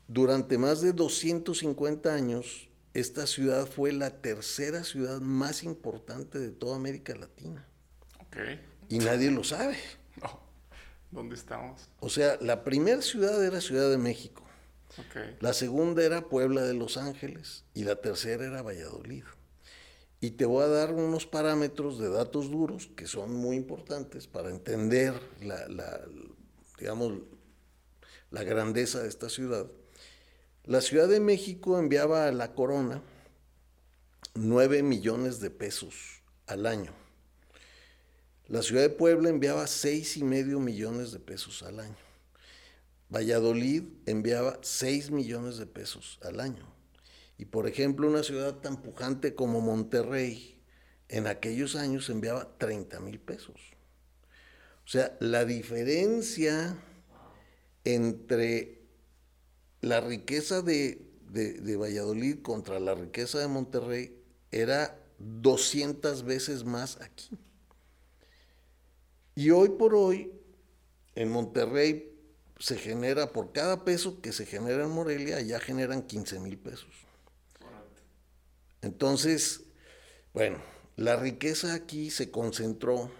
durante 0.09 0.59
más 0.59 0.81
de 0.81 0.93
250 0.93 2.13
años 2.13 2.69
esta 2.95 3.27
ciudad 3.27 3.67
fue 3.67 3.93
la 3.93 4.11
tercera 4.23 4.83
ciudad 4.83 5.21
más 5.21 5.63
importante 5.63 6.39
de 6.39 6.51
toda 6.51 6.77
América 6.77 7.15
Latina. 7.15 7.67
Y 8.89 8.99
nadie 8.99 9.31
lo 9.31 9.45
sabe. 9.45 9.77
¿Dónde 11.11 11.37
estamos? 11.37 11.89
O 12.01 12.09
sea, 12.09 12.37
la 12.41 12.65
primera 12.65 13.01
ciudad 13.01 13.43
era 13.45 13.61
Ciudad 13.61 13.91
de 13.91 13.99
México. 13.99 14.43
La 15.41 15.53
segunda 15.53 16.03
era 16.05 16.29
Puebla 16.29 16.63
de 16.63 16.75
Los 16.75 16.97
Ángeles 16.97 17.65
y 17.75 17.85
la 17.85 17.97
tercera 17.97 18.47
era 18.47 18.63
Valladolid. 18.63 19.25
Y 20.27 20.33
te 20.33 20.45
voy 20.45 20.65
a 20.65 20.67
dar 20.67 20.93
unos 20.93 21.25
parámetros 21.25 22.01
de 22.01 22.09
datos 22.09 22.51
duros 22.51 22.89
que 22.97 23.07
son 23.07 23.33
muy 23.33 23.55
importantes 23.55 24.27
para 24.27 24.51
entender 24.51 25.15
la, 25.41 26.01
digamos, 26.81 27.21
la 28.33 28.43
grandeza 28.43 29.01
de 29.01 29.09
esta 29.09 29.29
ciudad. 29.29 29.69
La 30.65 30.81
Ciudad 30.81 31.07
de 31.07 31.21
México 31.21 31.79
enviaba 31.79 32.27
a 32.27 32.33
la 32.33 32.55
corona 32.55 33.01
9 34.35 34.83
millones 34.83 35.39
de 35.39 35.51
pesos 35.51 35.95
al 36.49 36.67
año. 36.67 36.93
La 38.49 38.63
ciudad 38.63 38.83
de 38.83 38.91
Puebla 38.91 39.29
enviaba 39.29 39.69
seis 39.69 40.17
y 40.17 40.25
medio 40.25 40.59
millones 40.59 41.13
de 41.13 41.21
pesos 41.21 41.63
al 41.63 41.79
año. 41.79 41.95
Valladolid 43.15 43.85
enviaba 44.07 44.59
6 44.61 45.13
millones 45.13 45.59
de 45.59 45.67
pesos 45.67 46.19
al 46.21 46.41
año. 46.41 46.76
Y 47.39 47.47
por 47.47 47.67
ejemplo, 47.67 48.09
una 48.09 48.23
ciudad 48.23 48.57
tan 48.57 48.83
pujante 48.83 49.35
como 49.35 49.61
Monterrey, 49.61 50.63
en 51.09 51.27
aquellos 51.27 51.77
años 51.77 52.09
enviaba 52.09 52.57
30 52.59 53.01
mil 53.01 53.21
pesos. 53.21 53.61
O 54.85 54.89
sea, 54.89 55.17
la 55.21 55.45
diferencia 55.45 56.77
entre 57.85 58.83
la 59.81 60.01
riqueza 60.01 60.63
de, 60.63 61.03
de, 61.31 61.77
Valladolid 61.77 62.41
contra 62.43 62.81
la 62.81 62.95
riqueza 62.95 63.39
de 63.39 63.49
Monterrey 63.49 64.17
era 64.51 64.99
200 65.19 66.25
veces 66.25 66.65
más 66.65 67.01
aquí. 67.01 67.31
Y 69.35 69.51
hoy 69.51 69.71
por 69.71 69.95
hoy, 69.95 70.33
en 71.15 71.31
Monterrey 71.31 72.13
se 72.59 72.77
genera, 72.77 73.33
por 73.33 73.53
cada 73.53 73.85
peso 73.85 74.21
que 74.21 74.33
se 74.33 74.47
genera 74.47 74.85
en 74.85 74.91
Morelia, 74.91 75.41
ya 75.41 75.61
generan 75.61 76.03
15 76.03 76.41
mil 76.41 76.59
pesos. 76.59 77.06
Entonces, 78.83 79.63
bueno, 80.33 80.59
la 80.97 81.17
riqueza 81.17 81.75
aquí 81.75 82.11
se 82.11 82.31
concentró 82.31 83.11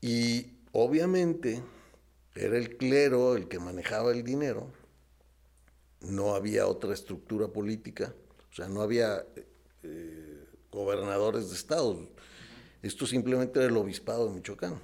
y 0.00 0.52
obviamente 0.72 1.62
era 2.34 2.58
el 2.58 2.76
clero 2.76 3.36
el 3.36 3.48
que 3.48 3.58
manejaba 3.58 4.12
el 4.12 4.24
dinero, 4.24 4.70
no 6.00 6.34
había 6.34 6.66
otra 6.66 6.92
estructura 6.92 7.48
política, 7.48 8.14
o 8.50 8.54
sea, 8.54 8.68
no 8.68 8.82
había 8.82 9.24
eh, 9.82 10.44
gobernadores 10.70 11.50
de 11.50 11.56
estados, 11.56 11.98
esto 12.82 13.06
simplemente 13.06 13.60
era 13.60 13.68
el 13.68 13.76
obispado 13.76 14.26
de 14.26 14.34
Michoacán. 14.34 14.78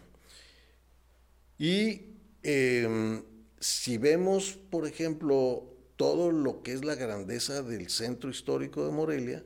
Y 1.58 2.06
em, 2.42 3.22
si 3.58 3.98
vemos, 3.98 4.58
por 4.70 4.86
ejemplo, 4.86 5.64
todo 5.96 6.32
lo 6.32 6.62
que 6.62 6.72
es 6.72 6.82
la 6.82 6.94
grandeza 6.94 7.62
del 7.62 7.90
centro 7.90 8.30
histórico 8.30 8.86
de 8.86 8.92
Morelia, 8.92 9.44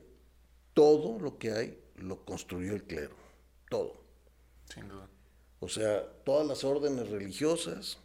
todo 0.75 1.17
lo 1.17 1.39
que 1.39 1.51
hay 1.51 1.79
lo 1.95 2.23
construyó 2.23 2.73
el 2.73 2.83
clero, 2.83 3.15
todo. 3.69 3.95
Sin 4.71 4.87
duda. 4.87 5.09
O 5.59 5.69
sea, 5.69 6.05
todas 6.23 6.45
las 6.45 6.63
órdenes 6.63 7.09
religiosas, 7.09 7.97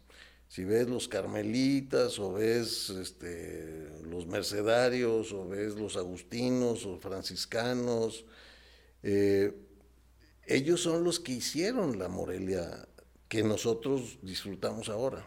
si 0.47 0.63
ves 0.63 0.87
los 0.89 1.07
carmelitas 1.07 2.17
o 2.17 2.33
ves 2.33 2.89
este, 2.89 3.91
los 4.03 4.25
mercedarios 4.25 5.31
o 5.33 5.47
ves 5.47 5.75
los 5.75 5.97
agustinos 5.97 6.85
o 6.85 6.97
franciscanos, 6.97 8.25
eh, 9.03 9.53
ellos 10.47 10.81
son 10.81 11.03
los 11.03 11.19
que 11.19 11.33
hicieron 11.33 11.99
la 11.99 12.07
Morelia 12.07 12.87
que 13.27 13.43
nosotros 13.43 14.17
disfrutamos 14.21 14.89
ahora. 14.89 15.25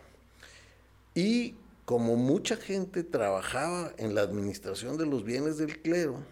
Y 1.14 1.54
como 1.84 2.16
mucha 2.16 2.56
gente 2.56 3.04
trabajaba 3.04 3.92
en 3.98 4.14
la 4.14 4.22
administración 4.22 4.96
de 4.96 5.06
los 5.06 5.24
bienes 5.24 5.58
del 5.58 5.80
clero, 5.80 6.24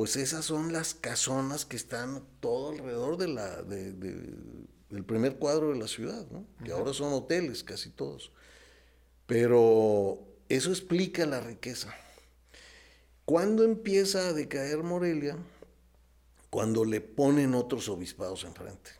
pues 0.00 0.16
esas 0.16 0.46
son 0.46 0.72
las 0.72 0.94
casonas 0.94 1.66
que 1.66 1.76
están 1.76 2.24
todo 2.40 2.70
alrededor 2.70 3.18
de 3.18 3.28
la, 3.28 3.60
del 3.60 5.04
primer 5.06 5.36
cuadro 5.36 5.74
de 5.74 5.78
la 5.78 5.88
ciudad, 5.88 6.26
¿no? 6.30 6.46
que 6.64 6.72
ahora 6.72 6.94
son 6.94 7.12
hoteles 7.12 7.62
casi 7.62 7.90
todos. 7.90 8.32
Pero 9.26 10.26
eso 10.48 10.70
explica 10.70 11.26
la 11.26 11.40
riqueza. 11.40 11.94
¿Cuándo 13.26 13.62
empieza 13.62 14.28
a 14.28 14.32
decaer 14.32 14.82
Morelia? 14.82 15.36
Cuando 16.48 16.86
le 16.86 17.02
ponen 17.02 17.54
otros 17.54 17.90
obispados 17.90 18.44
enfrente. 18.44 18.92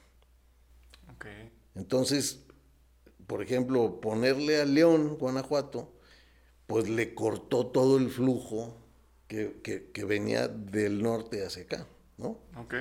Entonces, 1.74 2.40
por 3.26 3.42
ejemplo, 3.42 4.02
ponerle 4.02 4.60
a 4.60 4.66
León, 4.66 5.16
Guanajuato, 5.16 5.94
pues 6.66 6.90
le 6.90 7.14
cortó 7.14 7.68
todo 7.68 7.96
el 7.96 8.10
flujo 8.10 8.76
que, 9.30 10.04
venía 10.04 10.48
del 10.48 11.02
norte 11.02 11.44
hacia 11.44 11.62
acá, 11.62 11.86
¿no? 12.18 12.40
Ok. 12.56 12.74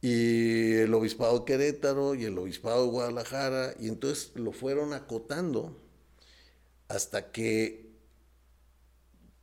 Y 0.00 0.74
el 0.74 0.94
obispado 0.94 1.40
de 1.40 1.44
Querétaro 1.46 2.14
y 2.14 2.24
el 2.24 2.38
obispado 2.38 2.84
de 2.84 2.90
Guadalajara, 2.90 3.74
y 3.80 3.88
entonces 3.88 4.32
lo 4.34 4.52
fueron 4.52 4.92
acotando 4.92 5.80
hasta 6.88 7.32
que 7.32 7.88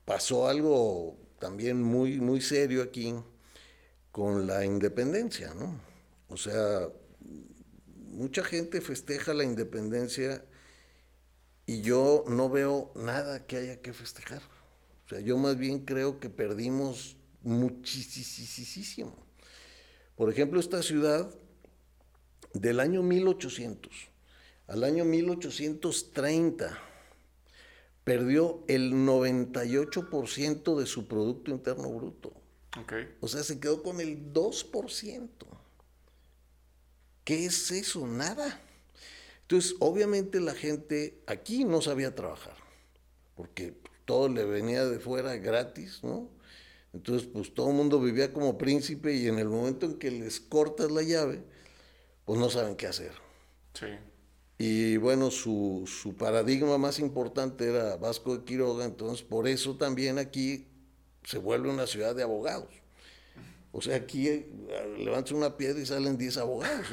pasó 0.05 0.47
algo 0.47 1.17
también 1.39 1.81
muy, 1.81 2.21
muy 2.21 2.39
serio 2.39 2.83
aquí 2.83 3.15
con 4.11 4.47
la 4.47 4.63
independencia, 4.63 5.53
¿no? 5.55 5.79
O 6.29 6.37
sea, 6.37 6.87
mucha 8.11 8.43
gente 8.43 8.79
festeja 8.79 9.33
la 9.33 9.43
independencia 9.43 10.45
y 11.65 11.81
yo 11.81 12.23
no 12.27 12.49
veo 12.49 12.91
nada 12.95 13.45
que 13.45 13.57
haya 13.57 13.81
que 13.81 13.91
festejar. 13.93 14.41
O 15.05 15.09
sea, 15.09 15.19
yo 15.19 15.37
más 15.37 15.57
bien 15.57 15.85
creo 15.85 16.19
que 16.19 16.29
perdimos 16.29 17.17
muchísimo. 17.41 19.15
Por 20.15 20.31
ejemplo, 20.31 20.59
esta 20.59 20.81
ciudad 20.81 21.29
del 22.53 22.79
año 22.79 23.03
1800 23.03 24.15
al 24.67 24.83
año 24.83 25.05
1830 25.05 26.77
perdió 28.03 28.63
el 28.67 28.93
98% 28.93 30.79
de 30.79 30.85
su 30.85 31.07
Producto 31.07 31.51
Interno 31.51 31.89
Bruto. 31.89 32.33
O 33.21 33.27
sea, 33.27 33.43
se 33.43 33.59
quedó 33.59 33.83
con 33.83 34.01
el 34.01 34.33
2%. 34.33 35.29
¿Qué 37.23 37.45
es 37.45 37.71
eso? 37.71 38.05
Nada. 38.05 38.59
Entonces, 39.41 39.75
obviamente 39.79 40.39
la 40.39 40.53
gente 40.53 41.21
aquí 41.27 41.63
no 41.63 41.81
sabía 41.81 42.13
trabajar, 42.13 42.57
porque 43.35 43.75
todo 44.05 44.29
le 44.29 44.45
venía 44.45 44.85
de 44.85 44.99
fuera 44.99 45.35
gratis, 45.37 45.99
¿no? 46.03 46.29
Entonces, 46.93 47.27
pues 47.31 47.53
todo 47.53 47.69
el 47.69 47.75
mundo 47.75 47.99
vivía 47.99 48.31
como 48.31 48.57
príncipe 48.57 49.13
y 49.13 49.27
en 49.27 49.37
el 49.37 49.49
momento 49.49 49.85
en 49.85 49.99
que 49.99 50.11
les 50.11 50.39
cortas 50.39 50.91
la 50.91 51.01
llave, 51.01 51.43
pues 52.23 52.39
no 52.39 52.49
saben 52.49 52.75
qué 52.75 52.87
hacer. 52.87 53.11
Sí. 53.73 53.87
Y 54.57 54.95
bueno, 54.97 55.29
su, 55.31 55.83
su, 55.85 56.15
paradigma 56.15 56.77
más 56.77 56.99
importante 56.99 57.67
era 57.67 57.97
Vasco 57.97 58.37
de 58.37 58.45
Quiroga, 58.45 58.85
entonces 58.85 59.21
por 59.21 59.49
eso 59.49 59.75
también 59.75 60.17
aquí 60.17 60.67
se 61.25 61.37
vuelve 61.37 61.69
una 61.69 61.87
ciudad 61.87 62.15
de 62.15 62.23
abogados. 62.23 62.69
O 63.73 63.81
sea, 63.81 63.97
aquí 63.97 64.29
eh, 64.29 64.47
levantas 64.97 65.33
una 65.33 65.57
piedra 65.57 65.81
y 65.81 65.85
salen 65.85 66.17
10 66.17 66.37
abogados. 66.37 66.87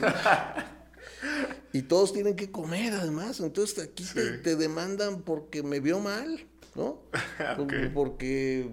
y 1.72 1.82
todos 1.82 2.12
tienen 2.12 2.34
que 2.34 2.50
comer 2.50 2.94
además, 2.94 3.38
entonces 3.38 3.78
aquí 3.78 4.04
te, 4.42 4.56
demandan 4.56 5.22
porque 5.22 5.62
me 5.62 5.78
vio 5.78 6.00
mal, 6.00 6.44
¿no? 6.74 7.02
Porque, 7.94 8.70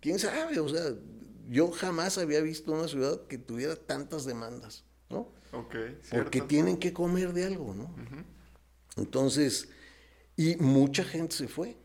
quién 0.00 0.18
sabe, 0.18 0.58
o 0.60 0.68
sea, 0.68 0.94
yo 1.48 1.70
jamás 1.70 2.18
había 2.18 2.40
visto 2.40 2.72
una 2.72 2.88
ciudad 2.88 3.26
que 3.26 3.38
tuviera 3.38 3.76
tantas 3.76 4.24
demandas, 4.24 4.84
¿no? 5.10 5.32
Porque 6.10 6.40
tienen 6.40 6.78
que 6.78 6.92
comer 6.92 7.32
de 7.32 7.44
algo, 7.44 7.74
¿no? 7.74 7.94
Entonces, 8.96 9.68
y 10.36 10.56
mucha 10.56 11.04
gente 11.04 11.36
se 11.36 11.48
fue. 11.48 11.76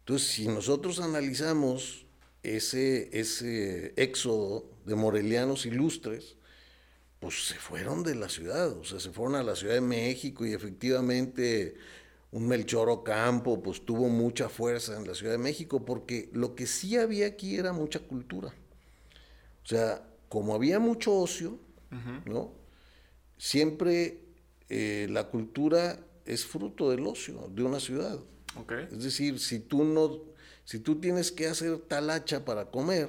Entonces, 0.00 0.28
si 0.28 0.48
nosotros 0.48 0.98
analizamos 0.98 2.06
ese, 2.42 3.16
ese 3.18 3.92
éxodo 3.96 4.70
de 4.84 4.94
morelianos 4.96 5.66
ilustres, 5.66 6.36
pues 7.20 7.46
se 7.48 7.54
fueron 7.54 8.02
de 8.02 8.14
la 8.14 8.28
ciudad, 8.28 8.72
o 8.72 8.84
sea, 8.84 8.98
se 8.98 9.10
fueron 9.10 9.34
a 9.34 9.42
la 9.42 9.54
Ciudad 9.54 9.74
de 9.74 9.82
México 9.82 10.46
y 10.46 10.54
efectivamente 10.54 11.74
un 12.32 12.46
Melchor 12.46 12.88
Ocampo 12.88 13.62
pues 13.62 13.84
tuvo 13.84 14.08
mucha 14.08 14.48
fuerza 14.48 14.96
en 14.96 15.06
la 15.06 15.14
Ciudad 15.14 15.32
de 15.32 15.38
México 15.38 15.84
porque 15.84 16.30
lo 16.32 16.54
que 16.54 16.66
sí 16.66 16.96
había 16.96 17.26
aquí 17.26 17.56
era 17.56 17.72
mucha 17.72 18.00
cultura. 18.00 18.54
O 19.64 19.66
sea, 19.66 20.06
como 20.28 20.54
había 20.54 20.78
mucho 20.78 21.14
ocio, 21.14 21.58
¿no? 22.24 22.52
Siempre 23.36 24.20
eh, 24.68 25.08
la 25.10 25.28
cultura 25.28 25.98
es 26.24 26.46
fruto 26.46 26.90
del 26.90 27.06
ocio 27.06 27.50
de 27.52 27.62
una 27.64 27.80
ciudad. 27.80 28.18
Es 28.90 29.02
decir, 29.02 29.38
si 29.40 29.60
tú 29.60 29.84
no, 29.84 30.20
si 30.64 30.78
tú 30.78 31.00
tienes 31.00 31.32
que 31.32 31.48
hacer 31.48 31.78
talacha 31.78 32.44
para 32.44 32.66
comer, 32.66 33.08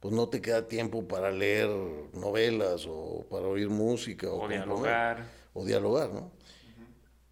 pues 0.00 0.14
no 0.14 0.28
te 0.28 0.42
queda 0.42 0.66
tiempo 0.68 1.06
para 1.06 1.30
leer 1.30 1.68
novelas 2.12 2.86
o 2.88 3.24
para 3.30 3.46
oír 3.46 3.70
música 3.70 4.30
o, 4.30 4.48
dialogar. 4.48 5.26
O 5.54 5.64
dialogar, 5.64 6.10
¿no? 6.10 6.32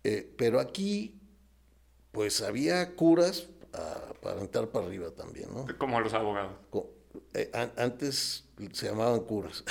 Eh, 0.05 0.33
pero 0.37 0.61
aquí, 0.61 1.21
pues 2.13 2.41
había 2.43 2.95
curas 2.95 3.49
para 4.23 4.41
entrar 4.41 4.69
para 4.69 4.87
arriba 4.87 5.11
también, 5.11 5.49
¿no? 5.55 5.67
Como 5.79 6.01
los 6.01 6.13
abogados. 6.13 6.53
Eh, 7.35 7.51
antes 7.77 8.45
se 8.73 8.87
llamaban 8.87 9.21
curas. 9.21 9.65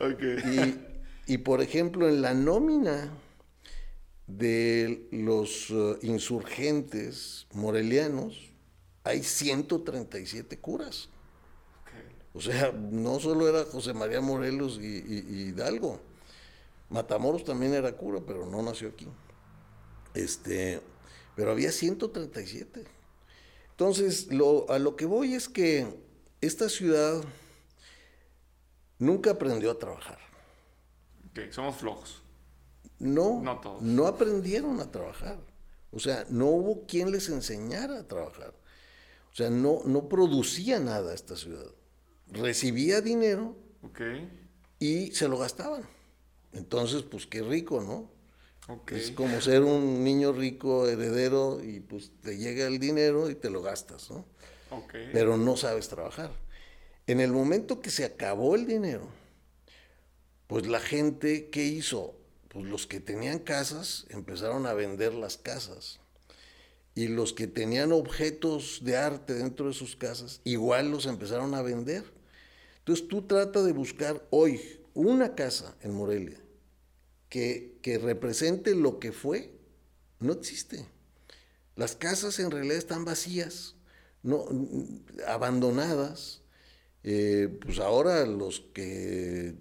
y, 1.26 1.38
por 1.38 1.60
ejemplo, 1.60 2.08
en 2.08 2.22
la 2.22 2.34
nómina 2.34 3.10
de 4.26 5.08
los 5.10 5.70
uh, 5.70 5.98
insurgentes 6.02 7.46
morelianos 7.52 8.50
hay 9.02 9.22
137 9.22 10.58
curas. 10.58 11.08
O 12.32 12.40
sea, 12.40 12.72
no 12.72 13.18
solo 13.18 13.48
era 13.48 13.64
José 13.64 13.92
María 13.92 14.20
Morelos 14.20 14.78
y, 14.80 15.48
Hidalgo. 15.48 16.00
Matamoros 16.90 17.44
también 17.44 17.72
era 17.72 17.96
cura, 17.96 18.20
pero 18.26 18.44
no 18.46 18.62
nació 18.62 18.88
aquí. 18.88 19.08
Este, 20.12 20.80
pero 21.36 21.52
había 21.52 21.72
137. 21.72 22.84
Entonces, 23.70 24.28
a 24.68 24.78
lo 24.78 24.96
que 24.96 25.06
voy 25.06 25.34
es 25.34 25.48
que 25.48 25.86
esta 26.40 26.68
ciudad 26.68 27.22
nunca 28.98 29.30
aprendió 29.30 29.70
a 29.70 29.78
trabajar. 29.78 30.18
somos 31.50 31.76
flojos. 31.76 32.22
No, 32.98 33.40
no, 33.80 34.06
aprendieron 34.06 34.80
a 34.80 34.90
trabajar. 34.90 35.38
O 35.92 35.98
sea, 35.98 36.26
no 36.28 36.46
hubo 36.48 36.86
quien 36.86 37.10
les 37.10 37.28
enseñara 37.30 38.00
a 38.00 38.06
trabajar. 38.06 38.52
O 39.32 39.34
sea, 39.34 39.48
no, 39.48 39.80
no 39.86 40.08
producía 40.08 40.78
nada 40.80 41.14
esta 41.14 41.36
ciudad. 41.36 41.72
Recibía 42.28 43.00
dinero 43.00 43.56
y 44.78 45.12
se 45.12 45.28
lo 45.28 45.38
gastaban. 45.38 45.88
Entonces, 46.52 47.02
pues 47.02 47.26
qué 47.26 47.42
rico, 47.42 47.80
¿no? 47.80 48.10
Es 48.94 49.10
como 49.10 49.40
ser 49.40 49.62
un 49.62 50.04
niño 50.04 50.32
rico, 50.32 50.88
heredero, 50.88 51.62
y 51.62 51.80
pues 51.80 52.12
te 52.22 52.38
llega 52.38 52.66
el 52.66 52.78
dinero 52.78 53.28
y 53.30 53.34
te 53.34 53.50
lo 53.50 53.62
gastas, 53.62 54.10
¿no? 54.10 54.26
Pero 55.12 55.36
no 55.36 55.56
sabes 55.56 55.88
trabajar. 55.88 56.30
En 57.06 57.20
el 57.20 57.32
momento 57.32 57.80
que 57.80 57.90
se 57.90 58.04
acabó 58.04 58.54
el 58.54 58.66
dinero, 58.66 59.08
pues 60.46 60.66
la 60.66 60.78
gente, 60.78 61.50
¿qué 61.50 61.64
hizo? 61.64 62.14
Pues 62.48 62.66
los 62.66 62.86
que 62.86 63.00
tenían 63.00 63.40
casas 63.40 64.06
empezaron 64.10 64.66
a 64.66 64.74
vender 64.74 65.14
las 65.14 65.36
casas. 65.36 66.00
Y 66.94 67.08
los 67.08 67.32
que 67.32 67.46
tenían 67.46 67.92
objetos 67.92 68.80
de 68.82 68.96
arte 68.96 69.34
dentro 69.34 69.68
de 69.68 69.74
sus 69.74 69.96
casas, 69.96 70.40
igual 70.44 70.90
los 70.90 71.06
empezaron 71.06 71.54
a 71.54 71.62
vender. 71.62 72.04
Entonces 72.78 73.08
tú 73.08 73.22
trata 73.22 73.62
de 73.62 73.72
buscar 73.72 74.26
hoy 74.30 74.79
una 75.08 75.34
casa 75.34 75.76
en 75.82 75.94
Morelia 75.94 76.40
que, 77.28 77.78
que 77.82 77.98
represente 77.98 78.74
lo 78.74 78.98
que 78.98 79.12
fue, 79.12 79.52
no 80.18 80.32
existe. 80.32 80.86
Las 81.76 81.96
casas 81.96 82.38
en 82.38 82.50
realidad 82.50 82.76
están 82.76 83.04
vacías, 83.04 83.76
no, 84.22 84.44
abandonadas. 85.26 86.42
Eh, 87.02 87.58
pues 87.62 87.78
ahora 87.78 88.26
los 88.26 88.60
que 88.74 89.54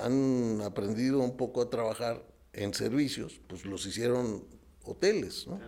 han 0.00 0.62
aprendido 0.62 1.18
un 1.18 1.36
poco 1.36 1.60
a 1.60 1.68
trabajar 1.68 2.24
en 2.52 2.72
servicios, 2.72 3.40
pues 3.48 3.66
los 3.66 3.84
hicieron 3.84 4.44
hoteles, 4.84 5.46
¿no? 5.46 5.60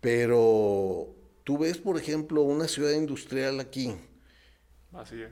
Pero 0.00 1.14
tú 1.44 1.58
ves, 1.58 1.78
por 1.78 1.96
ejemplo, 1.96 2.42
una 2.42 2.68
ciudad 2.68 2.92
industrial 2.92 3.60
aquí, 3.60 3.94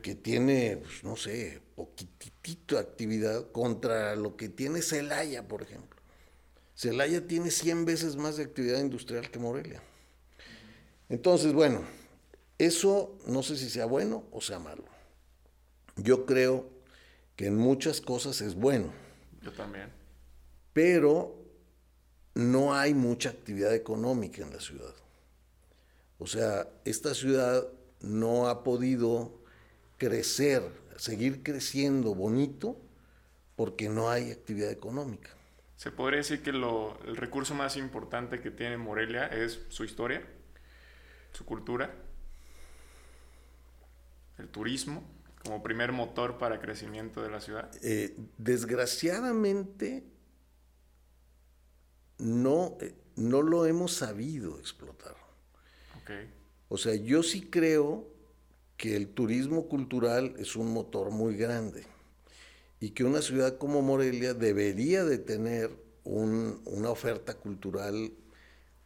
que 0.02 0.14
tiene, 0.14 0.78
pues, 0.78 1.04
no 1.04 1.16
sé, 1.16 1.60
poquitito 1.74 2.78
actividad 2.78 3.50
contra 3.52 4.16
lo 4.16 4.36
que 4.36 4.48
tiene 4.48 4.80
Celaya, 4.80 5.46
por 5.46 5.62
ejemplo. 5.62 6.00
Celaya 6.74 7.26
tiene 7.26 7.50
100 7.50 7.84
veces 7.84 8.16
más 8.16 8.36
de 8.36 8.44
actividad 8.44 8.80
industrial 8.80 9.30
que 9.30 9.38
Morelia. 9.38 9.82
Entonces, 11.10 11.52
bueno, 11.52 11.82
eso 12.56 13.18
no 13.26 13.42
sé 13.42 13.56
si 13.56 13.68
sea 13.68 13.84
bueno 13.84 14.24
o 14.32 14.40
sea 14.40 14.58
malo. 14.58 14.84
Yo 15.96 16.24
creo 16.24 16.70
que 17.36 17.46
en 17.46 17.56
muchas 17.56 18.00
cosas 18.00 18.40
es 18.40 18.54
bueno. 18.54 18.92
Yo 19.42 19.52
también. 19.52 19.90
Pero 20.72 21.36
no 22.34 22.74
hay 22.74 22.94
mucha 22.94 23.30
actividad 23.30 23.74
económica 23.74 24.42
en 24.42 24.52
la 24.52 24.60
ciudad. 24.60 24.94
O 26.18 26.26
sea, 26.26 26.68
esta 26.84 27.14
ciudad 27.14 27.66
no 28.00 28.48
ha 28.48 28.62
podido 28.62 29.39
crecer, 30.00 30.62
seguir 30.96 31.42
creciendo 31.42 32.14
bonito, 32.14 32.80
porque 33.54 33.90
no 33.90 34.08
hay 34.08 34.30
actividad 34.30 34.70
económica. 34.70 35.28
¿Se 35.76 35.92
podría 35.92 36.16
decir 36.16 36.42
que 36.42 36.52
lo, 36.52 36.98
el 37.04 37.16
recurso 37.16 37.54
más 37.54 37.76
importante 37.76 38.40
que 38.40 38.50
tiene 38.50 38.78
Morelia 38.78 39.26
es 39.26 39.60
su 39.68 39.84
historia, 39.84 40.26
su 41.32 41.44
cultura, 41.44 41.94
el 44.38 44.48
turismo? 44.48 45.04
como 45.42 45.62
primer 45.62 45.92
motor 45.92 46.38
para 46.38 46.60
crecimiento 46.60 47.22
de 47.22 47.30
la 47.30 47.40
ciudad? 47.40 47.70
Eh, 47.82 48.14
desgraciadamente, 48.36 50.04
no, 52.18 52.76
eh, 52.80 52.94
no 53.16 53.42
lo 53.42 53.66
hemos 53.66 53.94
sabido 53.94 54.58
explotar. 54.58 55.16
O 56.68 56.76
sea, 56.76 56.96
yo 56.96 57.22
sí 57.22 57.48
creo 57.48 58.08
que 58.80 58.96
el 58.96 59.08
turismo 59.08 59.68
cultural 59.68 60.34
es 60.38 60.56
un 60.56 60.72
motor 60.72 61.10
muy 61.10 61.36
grande 61.36 61.84
y 62.80 62.92
que 62.92 63.04
una 63.04 63.20
ciudad 63.20 63.58
como 63.58 63.82
Morelia 63.82 64.32
debería 64.32 65.04
de 65.04 65.18
tener 65.18 65.70
una 66.02 66.88
oferta 66.88 67.34
cultural 67.34 68.10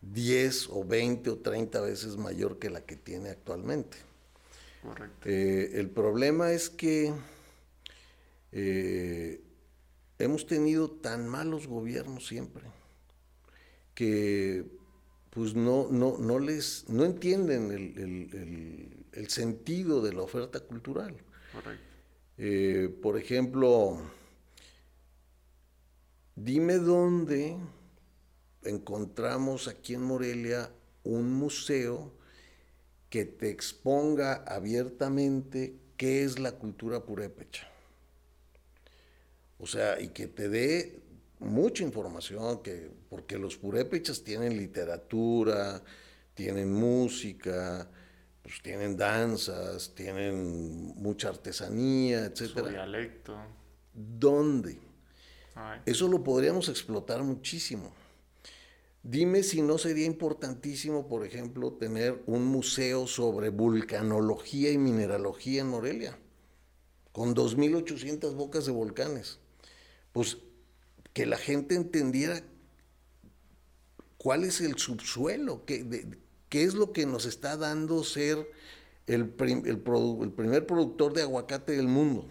10 0.01 0.71
o 0.71 0.85
20 0.85 1.31
o 1.31 1.39
30 1.39 1.81
veces 1.81 2.17
mayor 2.17 2.59
que 2.59 2.71
la 2.71 2.81
que 2.81 2.97
tiene 2.97 3.31
actualmente. 3.31 3.97
Eh, 5.25 5.71
el 5.75 5.89
problema 5.91 6.51
es 6.51 6.71
que 6.71 7.15
eh, 8.51 9.41
hemos 10.19 10.45
tenido 10.49 10.91
tan 10.91 11.29
malos 11.29 11.69
gobiernos 11.69 12.27
siempre 12.27 12.65
que 13.95 14.67
pues 15.31 15.55
no, 15.55 15.87
no, 15.89 16.19
no 16.19 16.41
les 16.41 16.85
no 16.89 17.05
entienden 17.05 17.71
el, 17.71 19.04
sentido 19.29 20.03
de 20.03 20.13
la 20.13 20.23
oferta 20.23 20.61
cultural. 20.61 21.15
Eh, 22.37 22.95
por 23.03 23.17
ejemplo, 23.19 24.01
dime 26.35 26.75
dónde 26.79 27.57
encontramos 28.63 29.69
aquí 29.69 29.95
en 29.95 30.03
Morelia 30.03 30.71
un 31.05 31.33
museo 31.33 32.13
que 33.11 33.25
te 33.25 33.51
exponga 33.51 34.43
abiertamente 34.47 35.77
qué 35.97 36.25
es 36.25 36.39
la 36.39 36.53
cultura 36.53 37.05
purépecha. 37.05 37.69
O 39.59 39.67
sea, 39.67 40.01
y 40.01 40.09
que 40.09 40.27
te 40.27 40.49
dé 40.49 40.99
mucha 41.39 41.85
información, 41.85 42.63
que, 42.63 42.91
porque 43.09 43.39
los 43.39 43.57
purépechas 43.57 44.25
tienen 44.25 44.57
literatura, 44.57 45.83
tienen 46.35 46.73
música, 46.73 47.89
pues 48.45 48.61
tienen 48.61 48.99
danzas, 48.99 49.95
tienen 49.95 50.95
mucha 50.97 51.31
artesanía, 51.31 52.27
etc. 52.27 52.51
Su 52.59 52.69
dialecto. 52.69 53.35
¿Dónde? 53.95 54.79
Eso 55.87 56.09
lo 56.09 56.23
podríamos 56.23 56.69
explotar 56.69 57.23
muchísimo. 57.23 57.91
Dime 59.03 59.43
si 59.43 59.63
no 59.63 59.79
sería 59.79 60.05
importantísimo, 60.05 61.09
por 61.09 61.25
ejemplo, 61.25 61.73
tener 61.73 62.23
un 62.27 62.45
museo 62.45 63.07
sobre 63.07 63.49
vulcanología 63.49 64.71
y 64.71 64.79
mineralogía 64.79 65.63
en 65.63 65.69
Morelia, 65.69 66.19
con 67.13 67.35
2.800 67.35 68.35
bocas 68.35 68.67
de 68.67 68.73
volcanes. 68.73 69.39
Pues 70.13 70.37
que 71.15 71.25
la 71.25 71.39
gente 71.39 71.77
entendiera 71.77 72.43
cuál 74.19 74.45
es 74.45 74.61
el 74.61 74.77
subsuelo, 74.77 75.65
qué, 75.65 76.19
qué 76.55 76.63
es 76.63 76.75
lo 76.75 76.93
que 76.93 77.05
nos 77.05 77.27
está 77.27 77.57
dando 77.57 78.05
ser 78.05 78.49
el, 79.09 79.35
el, 79.65 79.81
primer 79.81 80.67
productor 80.69 81.13
de 81.13 81.23
aguacate 81.23 81.73
del 81.73 81.89
mundo, 81.89 82.29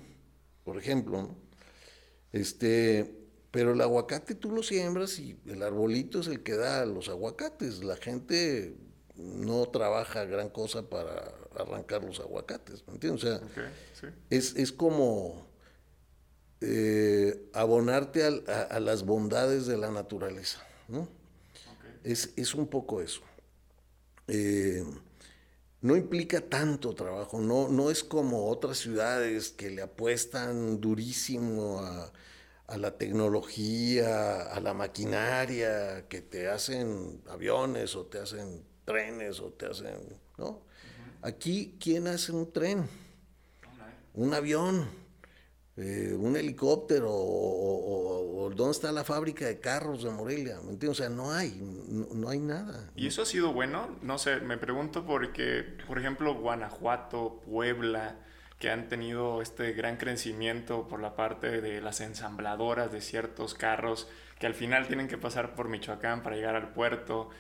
por 0.64 0.78
ejemplo. 0.78 1.36
Este, 2.32 3.18
pero 3.52 3.74
el 3.74 3.82
aguacate 3.82 4.34
tú 4.34 4.52
lo 4.52 4.64
siembras 4.64 5.20
y 5.20 5.38
el 5.46 5.62
arbolito 5.62 6.22
es 6.22 6.28
el 6.28 6.42
que 6.42 6.54
da 6.54 6.86
los 6.86 7.10
aguacates. 7.10 7.84
La 7.84 7.98
gente 7.98 8.78
no 9.18 9.66
trabaja 9.66 10.24
gran 10.24 10.48
cosa 10.48 10.90
para 10.90 11.34
arrancar 11.60 12.06
los 12.06 12.22
aguacates, 12.22 12.88
¿me 12.88 12.94
entiendes? 12.94 13.26
O 13.26 13.28
sea, 13.28 13.42
es, 14.30 14.72
como 14.72 15.46
eh, 16.62 17.50
abonarte 17.52 18.24
a, 18.24 18.80
las 18.80 19.04
bondades 19.04 19.66
de 19.66 19.76
la 19.76 19.92
naturaleza. 19.92 20.66
¿no? 20.88 21.10
Es, 22.06 22.56
un 22.56 22.68
poco 22.68 23.02
eso. 23.02 23.20
Eh, 24.28 24.84
no 25.82 25.98
implica 25.98 26.40
tanto 26.40 26.96
trabajo, 26.96 27.42
no, 27.42 27.68
no 27.68 27.92
es 27.92 28.04
como 28.06 28.48
otras 28.48 28.78
ciudades 28.78 29.52
que 29.52 29.70
le 29.70 29.82
apuestan 29.82 30.80
durísimo 30.80 31.82
a, 31.82 32.12
la 32.78 32.98
tecnología, 32.98 34.44
a 34.44 34.60
la 34.60 34.74
maquinaria, 34.74 36.08
que 36.08 36.22
te 36.22 36.48
hacen 36.48 37.22
aviones 37.30 37.96
o 37.96 38.06
te 38.06 38.20
hacen 38.20 38.64
trenes 38.86 39.40
o 39.42 39.52
te 39.52 39.68
hacen, 39.68 40.20
¿no? 40.38 40.62
Aquí, 41.22 41.78
¿quién 41.80 42.08
hace 42.08 42.32
un 42.32 42.52
tren? 42.52 42.88
Un 44.14 44.34
avión 44.34 44.88
eh, 45.76 46.16
un 46.16 46.38
helicóptero 46.38 47.10
o, 47.12 48.52
dónde 48.56 48.72
está 48.74 48.92
la 48.92 49.04
fábrica 49.04 49.46
de 49.46 49.60
carros 49.60 50.04
de 50.04 50.12
Morelia, 50.12 50.58
¿me 50.64 50.74
entiendes? 50.74 50.90
O 50.90 51.04
sea, 51.04 51.10
no 51.10 51.32
hay, 51.32 51.60
no, 51.60 52.30
hay 52.30 52.40
nada. 52.40 52.92
¿Y 52.96 53.08
eso 53.08 53.24
ha 53.24 53.26
sido 53.26 53.52
bueno? 53.52 53.98
No 54.04 54.20
sé, 54.20 54.42
me 54.42 54.60
pregunto 54.60 55.06
porque, 55.08 55.66
por 55.88 55.98
ejemplo, 55.98 56.36
Guanajuato, 56.36 57.42
Puebla, 57.44 58.18
que 58.60 58.70
han 58.70 58.88
tenido 58.88 59.42
este 59.42 59.74
gran 59.74 59.98
crecimiento 59.98 60.88
por 60.88 61.02
la 61.02 61.16
parte 61.16 61.62
de 61.62 61.82
las 61.82 62.02
ensambladoras 62.02 62.92
de 62.92 63.02
ciertos 63.02 63.56
carros 63.56 64.08
que 64.38 64.46
al 64.46 64.54
final 64.54 64.86
tienen 64.86 65.08
que 65.08 65.18
pasar 65.18 65.56
por 65.56 65.70
Michoacán 65.70 66.22
para 66.22 66.36
llegar 66.36 66.56
al 66.56 66.74
puerto. 66.74 67.32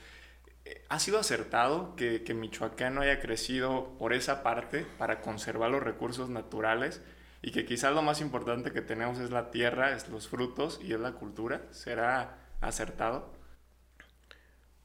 ¿Ha 0.89 0.97
sido 0.97 1.19
acertado 1.19 1.95
que, 1.95 2.23
que 2.23 2.33
Michoacán 2.33 2.95
no 2.95 3.01
haya 3.01 3.19
crecido 3.19 3.95
por 3.99 4.13
esa 4.13 4.41
parte 4.41 4.87
para 4.97 5.21
conservar 5.21 5.69
los 5.69 5.83
recursos 5.83 6.29
naturales? 6.29 7.01
Y 7.43 7.51
que 7.51 7.65
quizás 7.65 7.93
lo 7.93 8.01
más 8.01 8.21
importante 8.21 8.71
que 8.71 8.81
tenemos 8.81 9.19
es 9.19 9.29
la 9.29 9.51
tierra, 9.51 9.93
es 9.93 10.07
los 10.07 10.29
frutos 10.29 10.79
y 10.81 10.93
es 10.93 10.99
la 10.99 11.11
cultura. 11.11 11.67
¿Será 11.71 12.55
acertado? 12.61 13.33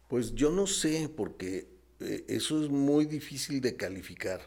Pues 0.09 0.35
yo 0.35 0.51
no 0.51 0.67
sé, 0.67 1.09
porque 1.09 1.69
eh, 2.01 2.25
eso 2.27 2.61
es 2.61 2.69
muy 2.69 3.07
difícil 3.07 3.61
de 3.61 3.77
calificar. 3.77 4.41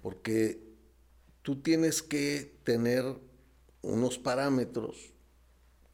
Porque 0.00 0.60
tú 1.42 1.60
tienes 1.60 2.02
que 2.02 2.54
tener 2.62 3.04
unos 3.82 4.18
parámetros 4.18 5.12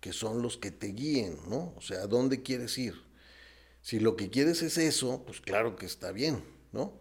que 0.01 0.13
son 0.13 0.43
los 0.43 0.59
que 0.59 0.73
te 0.73 0.89
guíen, 0.89 1.39
¿no? 1.49 1.73
O 1.77 1.81
sea, 1.81 2.03
¿a 2.03 2.07
dónde 2.07 2.43
quieres 2.43 2.77
ir? 2.77 3.01
Si 3.81 3.99
lo 3.99 4.17
que 4.17 4.29
quieres 4.29 4.61
es 4.61 4.77
eso, 4.77 5.25
pues 5.25 5.41
claro 5.41 5.77
que 5.77 5.87
está 5.87 6.13
bien, 6.13 6.45
¿no? 6.73 7.01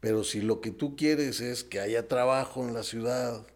Pero 0.00 0.22
si 0.22 0.42
lo 0.42 0.60
que 0.60 0.70
tú 0.70 0.96
quieres 0.96 1.40
es 1.40 1.64
que 1.64 1.80
haya 1.80 2.08
trabajo 2.08 2.66
en 2.66 2.74
la 2.74 2.82
ciudad, 2.82 3.46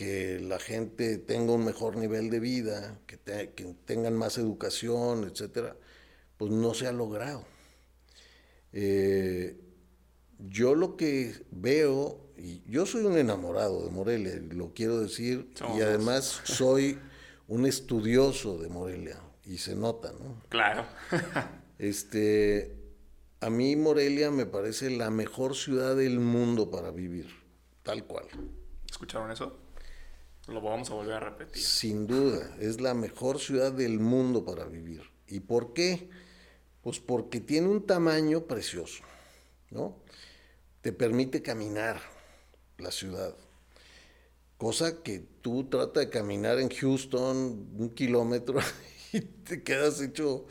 que 0.00 0.40
la 0.40 0.58
gente 0.58 1.18
tenga 1.18 1.52
un 1.52 1.62
mejor 1.62 1.96
nivel 1.96 2.30
de 2.30 2.40
vida, 2.40 2.98
que, 3.06 3.18
tengan 3.18 4.16
más 4.16 4.38
educación, 4.38 5.24
etcétera, 5.24 5.76
pues 6.38 6.50
no 6.50 6.72
se 6.72 6.86
ha 6.86 6.92
logrado. 6.92 7.44
Eh, 8.72 9.60
yo 10.38 10.74
lo 10.74 10.96
que 10.96 11.44
veo, 11.50 12.32
y 12.38 12.62
yo 12.66 12.86
soy 12.86 13.04
un 13.04 13.18
enamorado 13.18 13.84
de 13.84 13.90
Morelia, 13.90 14.40
lo 14.52 14.72
quiero 14.72 14.98
decir, 15.02 15.52
y 15.76 15.82
además 15.82 16.40
soy 16.44 16.98
un 17.46 17.66
estudioso 17.66 18.56
de 18.56 18.70
Morelia, 18.70 19.20
y 19.44 19.58
se 19.58 19.76
nota, 19.76 20.12
¿no? 20.12 20.40
Claro. 20.48 20.86
este, 21.78 22.74
a 23.40 23.50
mí 23.50 23.76
Morelia 23.76 24.30
me 24.30 24.46
parece 24.46 24.88
la 24.88 25.10
mejor 25.10 25.54
ciudad 25.54 25.94
del 25.94 26.20
mundo 26.20 26.70
para 26.70 26.90
vivir, 26.90 27.28
tal 27.82 28.06
cual. 28.06 28.24
¿Escucharon 28.90 29.30
eso? 29.30 29.68
Lo 30.50 30.60
vamos 30.60 30.90
a 30.90 30.94
volver 30.94 31.14
a 31.14 31.20
repetir. 31.20 31.62
Sin 31.62 32.06
duda, 32.06 32.56
es 32.58 32.80
la 32.80 32.92
mejor 32.92 33.38
ciudad 33.38 33.72
del 33.72 34.00
mundo 34.00 34.44
para 34.44 34.64
vivir. 34.64 35.02
¿Y 35.28 35.40
por 35.40 35.72
qué? 35.72 36.10
Pues 36.82 36.98
porque 36.98 37.40
tiene 37.40 37.68
un 37.68 37.86
tamaño 37.86 38.46
precioso, 38.46 39.04
¿no? 39.70 39.96
Te 40.80 40.92
permite 40.92 41.40
caminar 41.40 42.00
la 42.78 42.90
ciudad. 42.90 43.36
Cosa 44.56 45.02
que 45.02 45.20
tú 45.40 45.68
tratas 45.68 46.06
de 46.06 46.10
caminar 46.10 46.58
en 46.58 46.68
Houston 46.68 47.68
un 47.78 47.90
kilómetro 47.94 48.60
y 49.12 49.20
te 49.20 49.62
quedas 49.62 50.00
hecho 50.00 50.46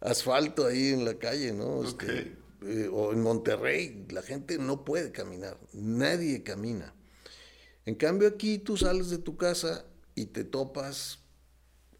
asfalto 0.00 0.66
ahí 0.66 0.88
en 0.88 1.04
la 1.04 1.14
calle, 1.14 1.52
¿no? 1.52 1.82
Este, 1.82 2.36
eh, 2.62 2.88
o 2.92 3.12
en 3.12 3.22
Monterrey, 3.22 4.06
la 4.10 4.22
gente 4.22 4.58
no 4.58 4.84
puede 4.84 5.12
caminar, 5.12 5.56
nadie 5.72 6.42
camina. 6.42 6.94
En 7.86 7.94
cambio 7.94 8.28
aquí 8.28 8.58
tú 8.58 8.76
sales 8.76 9.10
de 9.10 9.18
tu 9.18 9.36
casa 9.36 9.84
y 10.14 10.26
te 10.26 10.44
topas 10.44 11.20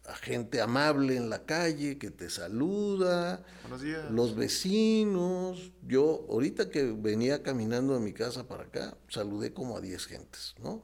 a 0.05 0.15
gente 0.15 0.61
amable 0.61 1.15
en 1.15 1.29
la 1.29 1.45
calle 1.45 1.97
que 1.97 2.09
te 2.09 2.29
saluda, 2.29 3.43
Buenos 3.63 3.81
días. 3.81 4.11
los 4.11 4.35
vecinos. 4.35 5.71
Yo 5.87 6.25
ahorita 6.29 6.69
que 6.69 6.91
venía 6.91 7.43
caminando 7.43 7.93
de 7.93 7.99
mi 7.99 8.13
casa 8.13 8.47
para 8.47 8.63
acá, 8.63 8.97
saludé 9.09 9.53
como 9.53 9.77
a 9.77 9.81
10 9.81 10.05
gentes, 10.05 10.55
¿no? 10.61 10.83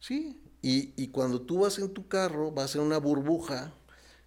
Sí, 0.00 0.40
y, 0.60 1.08
cuando 1.08 1.42
tú 1.42 1.60
vas 1.60 1.78
en 1.78 1.92
tu 1.92 2.08
carro, 2.08 2.50
vas 2.50 2.74
en 2.74 2.82
una 2.82 2.98
burbuja 2.98 3.72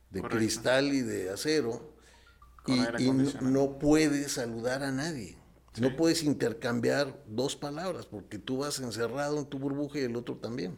de 0.10 0.21
cristal 0.21 0.93
y 0.93 1.02
de 1.02 1.30
acero 1.30 1.93
y, 2.67 3.12
no 3.41 3.80
puedes 3.80 4.34
saludar 4.34 4.84
a 4.84 4.91
nadie. 4.91 5.38
No 5.79 5.95
puedes 5.95 6.23
intercambiar 6.23 7.23
dos 7.27 7.55
palabras 7.55 8.05
porque 8.05 8.38
tú 8.38 8.57
vas 8.57 8.79
encerrado 8.79 9.39
en 9.39 9.45
tu 9.45 9.57
burbuja 9.57 9.99
y 9.99 10.03
el 10.03 10.17
otro 10.17 10.36
también. 10.36 10.77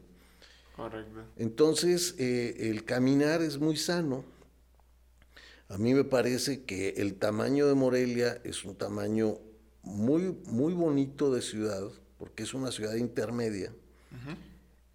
Correcto. 0.76 1.24
Entonces, 1.38 2.16
eh, 2.20 2.70
el 2.70 2.86
caminar 2.86 3.42
es 3.42 3.58
muy 3.58 3.76
sano. 3.76 4.24
A 5.68 5.78
mí 5.78 5.96
me 5.96 6.04
parece 6.04 6.64
que 6.64 6.90
el 6.98 7.16
tamaño 7.16 7.68
de 7.68 7.74
Morelia 7.74 8.40
es 8.44 8.66
un 8.66 8.76
tamaño 8.76 9.40
muy, 9.82 10.38
muy 10.46 10.74
bonito 10.74 11.34
de 11.34 11.42
ciudad, 11.42 11.90
porque 12.18 12.44
es 12.44 12.54
una 12.54 12.72
ciudad 12.72 12.94
intermedia. 12.96 13.74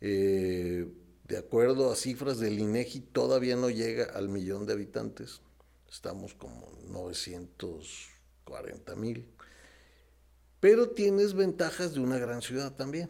Eh, 0.00 0.86
de 1.24 1.36
acuerdo 1.36 1.90
a 1.90 1.96
cifras 1.96 2.38
del 2.38 2.60
INEGI, 2.60 3.00
todavía 3.00 3.56
no 3.56 3.68
llega 3.68 4.04
al 4.04 4.28
millón 4.28 4.64
de 4.66 4.74
habitantes. 4.74 5.40
Estamos 5.90 6.34
como 6.34 6.70
940 6.88 8.94
mil. 8.96 9.26
Pero 10.60 10.90
tienes 10.90 11.34
ventajas 11.34 11.94
de 11.94 12.00
una 12.00 12.18
gran 12.18 12.42
ciudad 12.42 12.74
también. 12.74 13.08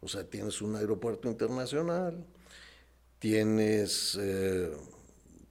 O 0.00 0.08
sea, 0.08 0.24
tienes 0.24 0.60
un 0.60 0.76
aeropuerto 0.76 1.28
internacional, 1.28 2.24
tienes 3.18 4.18
eh, 4.20 4.70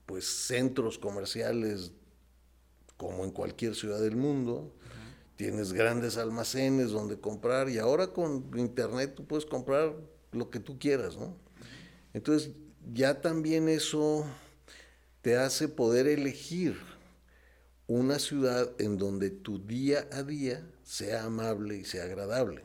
pues 0.04 0.26
centros 0.26 0.98
comerciales 0.98 1.92
como 2.96 3.24
en 3.24 3.30
cualquier 3.30 3.74
ciudad 3.74 4.00
del 4.00 4.16
mundo, 4.16 4.72
tienes 5.36 5.72
grandes 5.72 6.16
almacenes 6.16 6.90
donde 6.90 7.20
comprar 7.20 7.68
y 7.68 7.78
ahora 7.78 8.08
con 8.08 8.50
internet 8.56 9.14
tú 9.14 9.26
puedes 9.26 9.44
comprar 9.44 9.94
lo 10.32 10.50
que 10.50 10.60
tú 10.60 10.78
quieras, 10.78 11.16
¿no? 11.16 11.36
Entonces 12.14 12.52
ya 12.94 13.20
también 13.20 13.68
eso 13.68 14.24
te 15.20 15.36
hace 15.36 15.68
poder 15.68 16.06
elegir 16.06 16.78
una 17.86 18.18
ciudad 18.18 18.72
en 18.78 18.96
donde 18.96 19.30
tu 19.30 19.58
día 19.58 20.08
a 20.12 20.22
día 20.22 20.66
sea 20.86 21.24
amable 21.24 21.76
y 21.76 21.84
sea 21.84 22.04
agradable. 22.04 22.62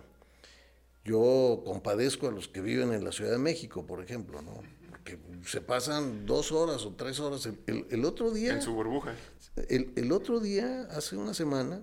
Yo 1.03 1.63
compadezco 1.65 2.27
a 2.27 2.31
los 2.31 2.47
que 2.47 2.61
viven 2.61 2.93
en 2.93 3.03
la 3.03 3.11
Ciudad 3.11 3.31
de 3.31 3.39
México, 3.39 3.87
por 3.87 4.01
ejemplo, 4.03 4.41
¿no? 4.43 4.61
Porque 4.91 5.17
se 5.43 5.59
pasan 5.59 6.27
dos 6.27 6.51
horas 6.51 6.85
o 6.85 6.93
tres 6.93 7.19
horas. 7.19 7.49
El, 7.65 8.05
otro 8.05 8.29
día... 8.31 8.53
En 8.53 8.61
su 8.61 8.73
burbuja. 8.73 9.15
El, 9.67 10.11
otro 10.11 10.39
día, 10.39 10.83
hace 10.91 11.17
una 11.17 11.33
semana, 11.33 11.81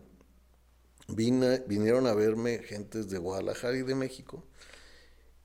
vinieron 1.09 2.07
a 2.07 2.15
verme 2.15 2.61
gentes 2.61 3.11
de 3.11 3.19
Guadalajara 3.19 3.77
y 3.77 3.83
de 3.83 3.97
México. 3.97 4.47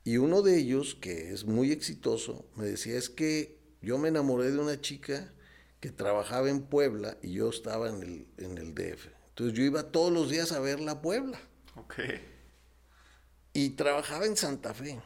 Y 0.04 0.18
uno 0.18 0.44
de 0.44 0.60
ellos, 0.60 0.94
que 0.94 1.34
es 1.34 1.46
muy 1.46 1.72
exitoso, 1.72 2.46
me 2.56 2.66
decía, 2.66 3.00
es 3.00 3.10
que 3.10 3.58
yo 3.82 3.98
me 3.98 4.10
enamoré 4.10 4.52
de 4.52 4.60
una 4.60 4.80
chica 4.80 5.34
que 5.80 5.90
trabajaba 5.90 6.52
en 6.52 6.62
Puebla 6.62 7.18
y 7.24 7.34
yo 7.34 7.50
estaba 7.50 7.90
en 7.90 8.04
el, 8.04 8.28
en 8.38 8.60
el 8.60 8.76
DF. 8.76 9.13
Entonces 9.34 9.58
yo 9.58 9.64
iba 9.64 9.92
todos 9.92 10.14
los 10.14 10.30
días 10.30 10.52
a 10.52 10.60
verla 10.60 10.92
a 10.92 11.02
Puebla. 11.02 11.40
Ok. 11.76 11.96
Y 13.54 13.72
trabajaba 13.72 14.28
en 14.28 14.38
Santa 14.38 14.76
Fe. 14.76 15.02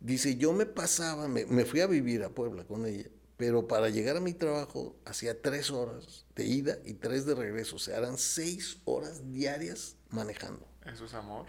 Dice, 0.00 0.34
yo 0.36 0.52
me 0.52 0.66
pasaba, 0.66 1.28
me, 1.28 1.46
me, 1.46 1.64
fui 1.64 1.80
a 1.80 1.86
vivir 1.86 2.24
a 2.24 2.30
Puebla 2.30 2.64
con 2.64 2.86
ella, 2.86 3.08
pero 3.36 3.68
para 3.68 3.88
llegar 3.88 4.16
a 4.16 4.20
mi 4.20 4.34
trabajo 4.34 4.96
hacía 5.04 5.40
tres 5.40 5.70
horas 5.70 6.26
de 6.34 6.44
ida 6.44 6.78
y 6.84 6.94
tres 6.94 7.24
de 7.24 7.36
regreso. 7.36 7.76
O 7.76 7.78
sea, 7.78 7.98
eran 7.98 8.18
seis 8.18 8.78
horas 8.84 9.30
diarias 9.30 9.94
manejando. 10.10 10.66
Eso 10.84 11.04
es 11.04 11.14
amor. 11.14 11.46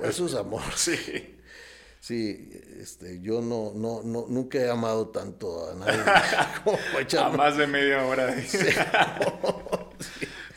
Eso 0.00 0.24
es 0.24 0.34
amor. 0.34 0.62
Sí. 0.76 1.38
Sí, 2.00 2.50
este, 2.80 3.20
yo 3.20 3.40
no, 3.40 3.70
no, 3.76 4.02
no, 4.02 4.26
nunca 4.28 4.58
he 4.58 4.68
amado 4.68 5.10
tanto 5.10 5.70
a 5.70 5.74
nadie 5.74 6.00
a 7.20 7.28
más 7.28 7.56
de 7.56 7.68
media 7.68 8.04
hora. 8.04 8.26
De... 8.26 8.44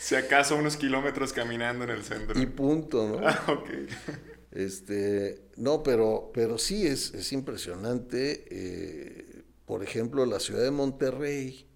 Si 0.06 0.13
acaso 0.13 0.56
unos 0.56 0.78
kilómetros 0.78 1.34
caminando 1.34 1.84
en 1.84 1.89
el 1.89 2.04
centro. 2.04 2.39
Y 2.39 2.46
punto, 2.46 3.08
¿no? 3.10 3.28
Ah, 3.28 3.44
ok. 3.48 3.70
Este, 4.52 5.50
no, 5.56 5.82
pero, 5.82 6.30
pero 6.32 6.60
sí 6.60 6.86
es, 6.86 7.12
es 7.15 7.34
impresionante. 7.34 8.46
Eh, 8.52 9.44
por 9.65 9.82
ejemplo, 9.82 10.24
la 10.28 10.39
ciudad 10.39 10.62
de 10.62 10.70
Monterrey, 10.70 11.68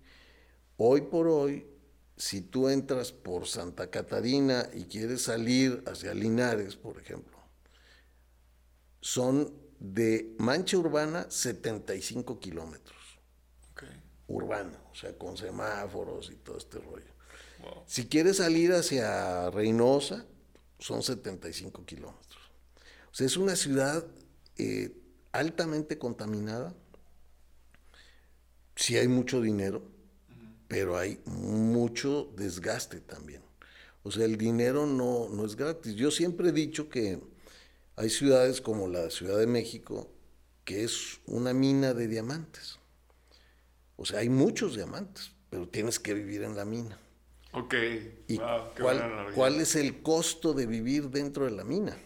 hoy 0.77 1.01
por 1.01 1.27
hoy, 1.27 1.65
si 2.17 2.41
tú 2.41 2.69
entras 2.69 3.11
por 3.11 3.47
Santa 3.47 3.89
Catarina 3.89 4.69
y 4.75 4.83
quieres 4.83 5.23
salir 5.23 5.83
hacia 5.87 6.13
Linares, 6.13 6.75
por 6.75 6.99
ejemplo, 6.99 7.35
son 9.01 9.51
de 9.79 10.35
mancha 10.37 10.77
urbana 10.77 11.25
75 11.31 12.39
kilómetros. 12.39 12.99
Urbana, 14.27 14.79
o 14.91 14.93
sea, 14.93 15.17
con 15.17 15.35
semáforos 15.35 16.29
y 16.29 16.35
todo 16.35 16.59
este 16.59 16.77
rollo. 16.77 17.18
Si 17.85 18.07
quieres 18.07 18.37
salir 18.37 18.71
hacia 18.73 19.49
Reynosa, 19.49 20.25
son 20.79 21.03
75 21.03 21.85
kilómetros. 21.85 22.41
O 23.11 23.15
sea, 23.15 23.25
es 23.25 23.37
una 23.37 23.55
ciudad 23.55 24.05
eh, 24.57 24.95
altamente 25.31 25.97
contaminada. 25.97 26.73
Sí 28.75 28.97
hay 28.97 29.07
mucho 29.07 29.41
dinero, 29.41 29.83
pero 30.67 30.97
hay 30.97 31.19
mucho 31.25 32.31
desgaste 32.37 32.99
también. 32.99 33.41
O 34.03 34.11
sea, 34.11 34.25
el 34.25 34.37
dinero 34.37 34.85
no, 34.85 35.27
no 35.29 35.45
es 35.45 35.55
gratis. 35.55 35.95
Yo 35.95 36.11
siempre 36.11 36.49
he 36.49 36.53
dicho 36.53 36.89
que 36.89 37.19
hay 37.95 38.09
ciudades 38.09 38.61
como 38.61 38.87
la 38.87 39.09
Ciudad 39.09 39.37
de 39.37 39.47
México, 39.47 40.09
que 40.63 40.83
es 40.83 41.19
una 41.25 41.53
mina 41.53 41.93
de 41.93 42.07
diamantes. 42.07 42.79
O 43.97 44.05
sea, 44.05 44.19
hay 44.19 44.29
muchos 44.29 44.75
diamantes, 44.75 45.31
pero 45.49 45.67
tienes 45.67 45.99
que 45.99 46.13
vivir 46.13 46.43
en 46.43 46.55
la 46.55 46.63
mina. 46.63 46.97
Ok. 47.51 47.73
¿Y 48.27 48.37
cuál, 48.79 49.31
cuál 49.33 49.61
es 49.61 49.75
el 49.75 50.01
costo 50.01 50.53
de 50.53 50.65
vivir 50.65 51.09
dentro 51.09 51.45
de 51.45 51.51
la 51.51 51.63
mina? 51.63 51.97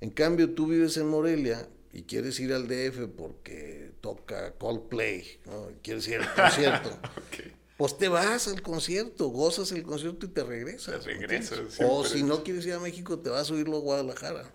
En 0.00 0.10
cambio, 0.10 0.54
tú 0.54 0.66
vives 0.66 0.96
en 0.96 1.08
Morelia 1.08 1.68
y 1.92 2.02
quieres 2.02 2.38
ir 2.40 2.52
al 2.52 2.68
DF 2.68 3.08
porque 3.16 3.92
toca 4.00 4.52
Coldplay, 4.52 5.40
¿no? 5.46 5.68
quieres 5.82 6.06
ir 6.08 6.20
al 6.20 6.34
concierto. 6.34 6.98
okay. 7.26 7.52
Pues 7.76 7.96
te 7.96 8.08
vas 8.08 8.48
al 8.48 8.60
concierto, 8.60 9.28
gozas 9.28 9.70
el 9.70 9.84
concierto 9.84 10.26
y 10.26 10.30
te 10.30 10.42
regresas. 10.42 11.04
Te 11.04 11.12
regresas. 11.12 11.60
O 11.80 12.04
si 12.04 12.24
no 12.24 12.42
quieres 12.42 12.66
ir 12.66 12.72
a 12.72 12.80
México, 12.80 13.20
te 13.20 13.30
vas 13.30 13.50
a 13.50 13.54
oírlo 13.54 13.76
a 13.76 13.80
Guadalajara. 13.80 14.52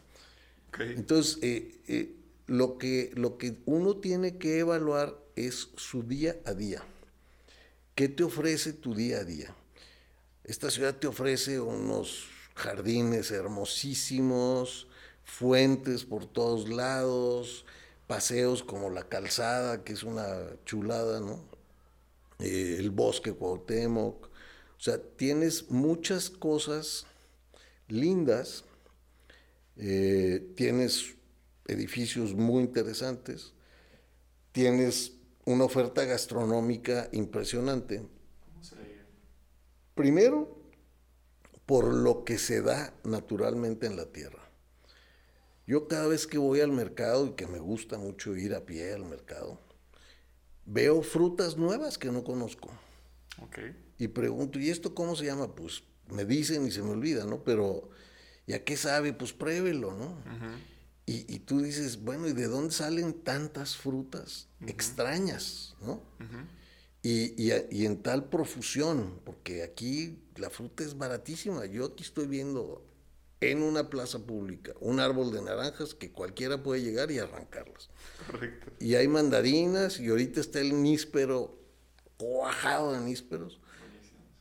Entonces, 0.79 1.39
eh, 1.41 1.81
eh, 1.87 2.15
lo, 2.47 2.77
que, 2.77 3.11
lo 3.13 3.37
que 3.37 3.55
uno 3.65 3.97
tiene 3.97 4.37
que 4.37 4.59
evaluar 4.59 5.17
es 5.37 5.69
su 5.77 6.03
día 6.03 6.35
a 6.45 6.53
día. 6.53 6.83
¿Qué 7.95 8.09
te 8.09 8.23
ofrece 8.23 8.73
tu 8.73 8.95
día 8.95 9.19
a 9.19 9.23
día? 9.23 9.55
Esta 10.43 10.69
ciudad 10.69 10.95
te 10.95 11.07
ofrece 11.07 11.59
unos 11.59 12.25
jardines 12.55 13.31
hermosísimos, 13.31 14.87
fuentes 15.23 16.03
por 16.03 16.25
todos 16.25 16.69
lados, 16.69 17.65
paseos 18.07 18.63
como 18.63 18.89
la 18.89 19.07
calzada, 19.07 19.83
que 19.83 19.93
es 19.93 20.03
una 20.03 20.25
chulada, 20.65 21.19
¿no? 21.19 21.43
Eh, 22.39 22.77
el 22.79 22.89
bosque 22.89 23.33
Cuauhtémoc. 23.33 24.25
O 24.25 24.79
sea, 24.79 24.99
tienes 25.17 25.69
muchas 25.69 26.29
cosas 26.29 27.05
lindas 27.87 28.65
eh, 29.75 30.53
tienes 30.55 31.15
edificios 31.67 32.33
muy 32.33 32.63
interesantes, 32.63 33.53
tienes 34.51 35.12
una 35.45 35.65
oferta 35.65 36.05
gastronómica 36.05 37.09
impresionante. 37.11 38.03
¿Cómo 38.45 38.63
se 38.63 38.75
Primero, 39.95 40.57
por 41.65 41.93
lo 41.93 42.23
que 42.23 42.37
se 42.37 42.61
da 42.61 42.93
naturalmente 43.03 43.87
en 43.87 43.95
la 43.95 44.05
tierra. 44.05 44.49
Yo 45.65 45.87
cada 45.87 46.07
vez 46.07 46.27
que 46.27 46.37
voy 46.37 46.59
al 46.59 46.71
mercado 46.71 47.27
y 47.27 47.31
que 47.33 47.47
me 47.47 47.59
gusta 47.59 47.97
mucho 47.97 48.35
ir 48.35 48.53
a 48.53 48.65
pie 48.65 48.93
al 48.93 49.05
mercado, 49.05 49.59
veo 50.65 51.01
frutas 51.01 51.57
nuevas 51.57 51.97
que 51.97 52.11
no 52.11 52.23
conozco. 52.23 52.69
Y 53.97 54.07
pregunto, 54.09 54.59
¿y 54.59 54.69
esto 54.69 54.93
cómo 54.93 55.15
se 55.15 55.25
llama? 55.25 55.55
Pues 55.55 55.83
me 56.09 56.25
dicen 56.25 56.65
y 56.67 56.71
se 56.71 56.81
me 56.81 56.89
olvida, 56.89 57.25
¿no? 57.25 57.43
Pero 57.43 57.89
¿Y 58.45 58.53
a 58.53 58.63
qué 58.63 58.75
sabe? 58.75 59.13
Pues 59.13 59.33
pruébelo, 59.33 59.93
¿no? 59.93 60.17
Y, 61.05 61.39
tú 61.39 61.61
dices, 61.61 62.01
bueno, 62.01 62.27
¿y 62.27 62.33
de 62.33 62.47
dónde 62.47 62.73
salen 62.73 63.13
tantas 63.13 63.75
frutas 63.75 64.47
extrañas, 64.65 65.75
¿no? 65.81 66.01
y, 67.01 67.33
y, 67.37 67.85
en 67.85 68.01
tal 68.01 68.29
profusión, 68.29 69.19
porque 69.25 69.63
aquí 69.63 70.23
la 70.37 70.49
fruta 70.49 70.83
es 70.83 70.97
baratísima. 70.97 71.65
Yo 71.65 71.85
aquí 71.85 72.03
estoy 72.03 72.27
viendo 72.27 72.85
en 73.41 73.61
una 73.61 73.89
plaza 73.89 74.19
pública 74.19 74.73
un 74.79 75.01
árbol 75.01 75.33
de 75.33 75.41
naranjas 75.41 75.93
que 75.93 76.11
cualquiera 76.11 76.63
puede 76.63 76.81
llegar 76.81 77.11
y 77.11 77.19
arrancarlas. 77.19 77.89
Correcto. 78.31 78.71
Y 78.79 78.95
hay 78.95 79.09
mandarinas 79.09 79.99
y 79.99 80.07
ahorita 80.07 80.39
está 80.39 80.61
el 80.61 80.81
níspero 80.81 81.59
cuajado 82.15 82.93
de 82.93 83.01
nísperos 83.01 83.59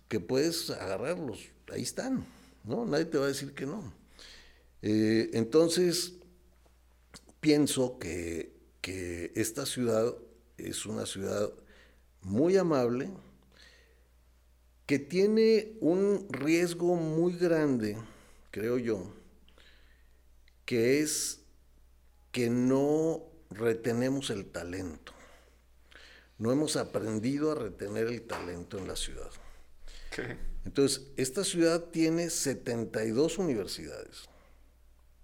que 0.06 0.20
puedes 0.20 0.70
agarrarlos. 0.70 1.40
Ahí 1.72 1.82
están. 1.82 2.24
¿no? 2.64 2.84
Nadie 2.84 3.06
te 3.06 3.18
va 3.18 3.24
a 3.24 3.28
decir 3.28 3.52
que 3.54 3.66
no. 3.66 3.92
Eh, 4.82 5.30
entonces, 5.32 6.14
pienso 7.42 7.98
que, 7.98 8.52
esta 9.34 9.66
ciudad 9.66 10.14
es 10.58 10.86
una 10.86 11.06
ciudad 11.06 11.52
muy 12.22 12.56
amable, 12.56 13.10
que 14.86 14.98
tiene 14.98 15.76
un 15.80 16.26
riesgo 16.30 16.96
muy 16.96 17.36
grande, 17.36 17.96
creo 18.50 18.78
yo, 18.78 19.12
que 20.64 21.00
es 21.00 21.40
que 22.30 22.48
no 22.50 23.22
retenemos 23.50 24.30
el 24.30 24.46
talento. 24.46 25.12
No 26.38 26.50
hemos 26.52 26.76
aprendido 26.76 27.52
a 27.52 27.56
retener 27.56 28.06
el 28.06 28.22
talento 28.22 28.78
en 28.78 28.88
la 28.88 28.96
ciudad. 28.96 29.30
Entonces, 30.64 31.08
esta 31.16 31.44
ciudad 31.44 31.84
tiene 31.84 32.30
72 32.30 33.38
universidades. 33.38 34.28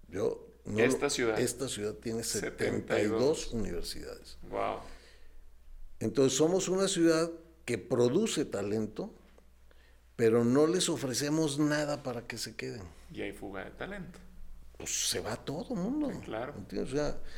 Yo 0.09 0.48
esta 0.77 1.09
ciudad. 1.09 1.39
Esta 1.39 1.67
ciudad 1.67 1.93
tiene 1.95 2.23
72, 2.23 3.53
universidades. 3.53 4.37
Wow. 4.49 4.79
Entonces 5.99 6.37
somos 6.37 6.69
una 6.69 6.87
ciudad 6.87 7.31
que 7.65 7.77
produce 7.77 8.45
talento, 8.45 9.13
pero 10.15 10.43
no 10.43 10.67
les 10.67 10.89
ofrecemos 10.89 11.59
nada 11.59 12.03
para 12.03 12.27
que 12.27 12.37
se 12.37 12.55
queden. 12.55 12.83
Y 13.13 13.21
hay 13.21 13.33
fuga 13.33 13.65
de 13.65 13.71
talento. 13.71 14.19
Pues 14.77 15.09
se 15.09 15.19
va 15.19 15.35
todo 15.35 15.73
el 15.75 15.81
mundo. 15.81 16.09
claro. 16.23 16.53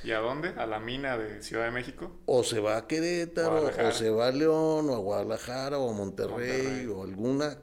¿Y 0.04 0.12
a 0.12 0.20
dónde? 0.20 0.50
¿A 0.50 0.68
la 0.68 0.80
mina 0.80 1.18
de 1.18 1.42
Ciudad 1.42 1.66
de 1.66 1.72
México? 1.72 2.20
O 2.28 2.44
se 2.44 2.60
va 2.60 2.78
a 2.78 2.88
Querétaro, 2.88 3.66
o 3.66 3.92
se 3.92 4.12
va 4.12 4.28
a 4.28 4.32
León, 4.32 4.90
o 4.90 4.96
a 4.96 5.00
Guadalajara, 5.00 5.80
o 5.80 5.90
a 5.90 5.94
Monterrey. 5.94 6.86
o 6.86 7.04
alguna 7.04 7.58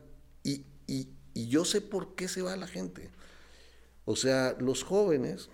y, 0.89 1.47
yo 1.49 1.64
sé 1.64 1.81
por 1.81 2.14
qué 2.14 2.29
se 2.29 2.43
va 2.43 2.57
la 2.57 2.66
gente. 2.66 3.11
O 4.05 4.16
sea, 4.16 4.57
los 4.59 4.83
jóvenes 4.83 5.51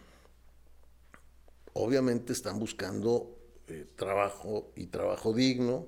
obviamente 1.74 2.32
están 2.32 2.58
buscando 2.58 3.38
eh, 3.68 3.86
trabajo 3.96 4.72
y 4.74 4.86
trabajo 4.86 5.32
digno 5.32 5.86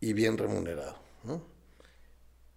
y 0.00 0.14
bien 0.14 0.38
remunerado, 0.38 0.96
¿no? 1.24 1.52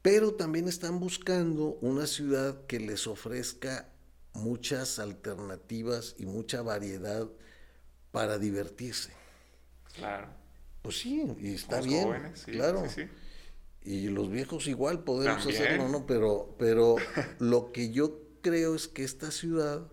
pero 0.06 0.36
también 0.36 0.68
están 0.68 1.00
buscando 1.00 1.80
una 1.82 2.06
ciudad 2.06 2.68
que 2.68 2.80
les 2.80 3.08
ofrezca 3.08 3.90
muchas 4.34 5.00
alternativas 5.00 6.14
y 6.20 6.28
mucha 6.28 6.62
variedad 6.62 7.28
para 8.12 8.38
divertirse. 8.38 9.10
Claro. 9.96 10.28
Pues 10.84 11.00
sí, 11.00 11.26
y 11.40 11.56
está 11.56 11.82
bien. 11.82 12.04
Jóvenes, 12.04 12.44
sí, 12.46 12.52
claro. 12.52 12.88
sí, 12.88 13.02
sí. 13.02 13.92
Y 13.92 14.10
los 14.10 14.30
viejos 14.30 14.68
igual 14.68 15.04
podemos 15.04 15.40
También. 15.40 15.64
hacerlo, 15.64 15.90
¿no? 15.90 16.06
Pero, 16.06 16.56
pero 16.60 16.98
lo 17.40 17.72
que 17.72 17.90
yo 17.90 18.20
creo 18.42 18.76
es 18.76 18.88
que 18.88 19.04
esta 19.04 19.32
ciudad 19.32 19.88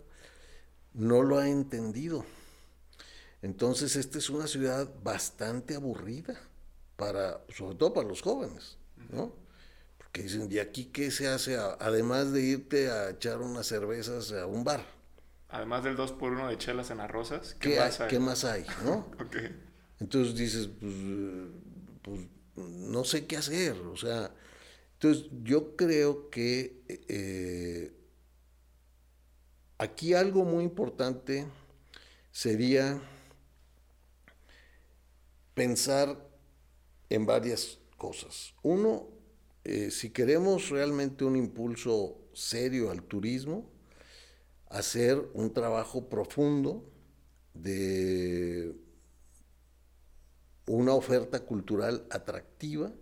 no 0.92 1.22
lo 1.22 1.38
ha 1.38 1.48
entendido. 1.48 2.26
Entonces, 3.42 3.96
esta 3.96 4.18
es 4.18 4.30
una 4.30 4.46
ciudad 4.46 4.88
bastante 5.02 5.74
aburrida, 5.74 6.40
para, 6.96 7.40
sobre 7.54 7.76
todo 7.76 7.92
para 7.92 8.06
los 8.08 8.22
jóvenes, 8.22 8.78
¿no? 9.10 9.34
Porque 9.98 10.22
dicen, 10.22 10.46
¿y 10.50 10.58
aquí 10.58 10.86
qué 10.86 11.10
se 11.10 11.26
hace? 11.26 11.56
a- 11.56 11.76
Además 11.80 12.32
de 12.32 12.42
irte 12.42 12.90
a 12.90 13.10
echar 13.10 13.40
unas 13.40 13.66
cervezas 13.66 14.30
a 14.32 14.46
un 14.46 14.62
bar. 14.62 14.84
Además 15.48 15.82
del 15.84 15.96
2 15.96 16.12
por 16.12 16.32
1 16.32 16.48
de 16.48 16.56
chelas 16.56 16.90
en 16.90 16.98
las 16.98 17.10
rosas, 17.10 17.56
¿qué, 17.58 17.70
¿Qué, 17.70 17.78
más 17.80 18.00
hay- 18.00 18.08
qué 18.08 18.18
más 18.20 18.44
hay, 18.44 18.64
no? 18.84 19.10
Ok. 19.20 19.36
Entonces 20.00 20.34
dices, 20.36 20.68
pues, 20.80 20.92
eh, 20.94 21.48
pues, 22.02 22.20
no 22.56 23.04
sé 23.04 23.26
qué 23.26 23.36
hacer. 23.36 23.72
O 23.78 23.96
sea, 23.96 24.32
entonces 24.94 25.26
yo 25.42 25.76
creo 25.76 26.30
que 26.30 26.82
eh, 26.88 27.92
aquí 29.78 30.14
algo 30.14 30.44
muy 30.44 30.64
importante 30.64 31.46
sería 32.30 33.00
pensar 35.54 36.18
en 37.08 37.26
varias 37.26 37.78
cosas. 37.98 38.54
Uno, 38.62 39.08
eh, 39.64 39.90
si 39.90 40.10
queremos 40.10 40.70
realmente 40.70 41.24
un 41.24 41.36
impulso 41.36 42.18
serio 42.32 42.90
al 42.90 43.02
turismo, 43.02 43.70
hacer 44.68 45.22
un 45.34 45.52
trabajo 45.52 46.08
profundo 46.08 46.88
de 47.54 48.74
una 50.66 50.94
oferta 50.94 51.40
cultural 51.40 52.06
atractiva 52.10 52.92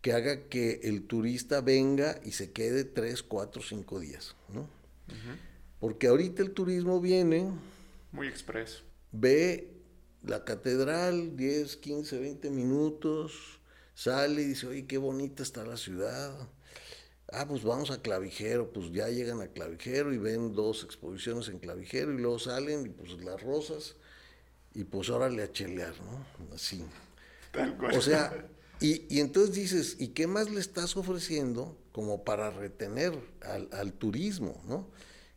que 0.00 0.12
haga 0.12 0.48
que 0.48 0.80
el 0.84 1.06
turista 1.06 1.60
venga 1.60 2.18
y 2.24 2.32
se 2.32 2.52
quede 2.52 2.84
tres, 2.84 3.22
cuatro, 3.22 3.62
cinco 3.62 4.00
días, 4.00 4.34
¿no? 4.52 4.66
Porque 5.78 6.08
ahorita 6.08 6.42
el 6.42 6.52
turismo 6.52 7.00
viene, 7.00 7.50
Muy 8.12 8.26
expreso. 8.26 8.82
ve 9.12 9.79
la 10.22 10.44
catedral 10.44 11.36
10, 11.36 11.76
15, 11.76 12.18
20 12.18 12.50
minutos, 12.50 13.60
sale 13.94 14.42
y 14.42 14.46
dice, 14.46 14.66
oye, 14.66 14.86
qué 14.86 14.98
bonita 14.98 15.42
está 15.42 15.64
la 15.64 15.76
ciudad. 15.76 16.32
Ah, 17.32 17.46
pues 17.46 17.62
vamos 17.62 17.90
a 17.90 18.02
Clavijero, 18.02 18.72
pues 18.72 18.90
ya 18.92 19.08
llegan 19.08 19.40
a 19.40 19.48
Clavijero 19.48 20.12
y 20.12 20.18
ven 20.18 20.52
dos 20.52 20.82
exposiciones 20.84 21.48
en 21.48 21.58
Clavijero 21.58 22.12
y 22.12 22.18
luego 22.18 22.38
salen 22.38 22.86
y 22.86 22.88
pues 22.88 23.12
las 23.22 23.40
rosas 23.42 23.96
y 24.74 24.84
pues 24.84 25.10
órale 25.10 25.42
a 25.42 25.52
chelear, 25.52 25.94
¿no? 26.00 26.54
Así. 26.54 26.84
Tal 27.52 27.76
cual. 27.76 27.96
O 27.96 28.00
sea, 28.00 28.48
y, 28.80 29.06
y 29.14 29.20
entonces 29.20 29.54
dices, 29.54 29.96
¿y 29.98 30.08
qué 30.08 30.26
más 30.26 30.50
le 30.50 30.60
estás 30.60 30.96
ofreciendo 30.96 31.76
como 31.92 32.24
para 32.24 32.50
retener 32.50 33.12
al, 33.42 33.68
al 33.72 33.92
turismo, 33.92 34.60
¿no? 34.66 34.88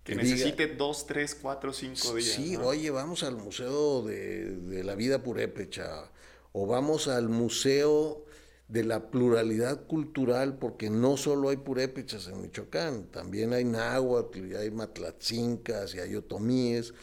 Que 0.04 0.16
necesite 0.16 0.68
2, 0.68 1.08
3, 1.08 1.36
4, 1.42 1.74
5 1.74 2.16
días. 2.16 2.36
Sí, 2.36 2.58
¿no? 2.58 2.68
oye, 2.68 2.90
vamos 2.90 3.24
al 3.24 3.38
Museo 3.38 4.04
de, 4.04 4.56
de 4.56 4.84
la 4.84 4.96
Vida 4.96 5.24
Purépecha, 5.24 6.12
o 6.52 6.68
vamos 6.68 7.08
al 7.08 7.30
Museo 7.30 8.26
de 8.68 8.84
la 8.84 9.10
Pluralidad 9.12 9.86
Cultural, 9.86 10.58
porque 10.58 10.90
no 10.90 11.16
solo 11.16 11.50
hay 11.50 11.58
purépechas 11.58 12.28
en 12.28 12.42
Michoacán, 12.42 13.06
también 13.12 13.54
hay 13.54 13.64
náhuatl, 13.64 14.52
y 14.52 14.56
hay 14.56 14.72
matlatzincas, 14.72 15.96
y 15.96 16.00
hay 16.00 16.16
otomíes. 16.16 16.94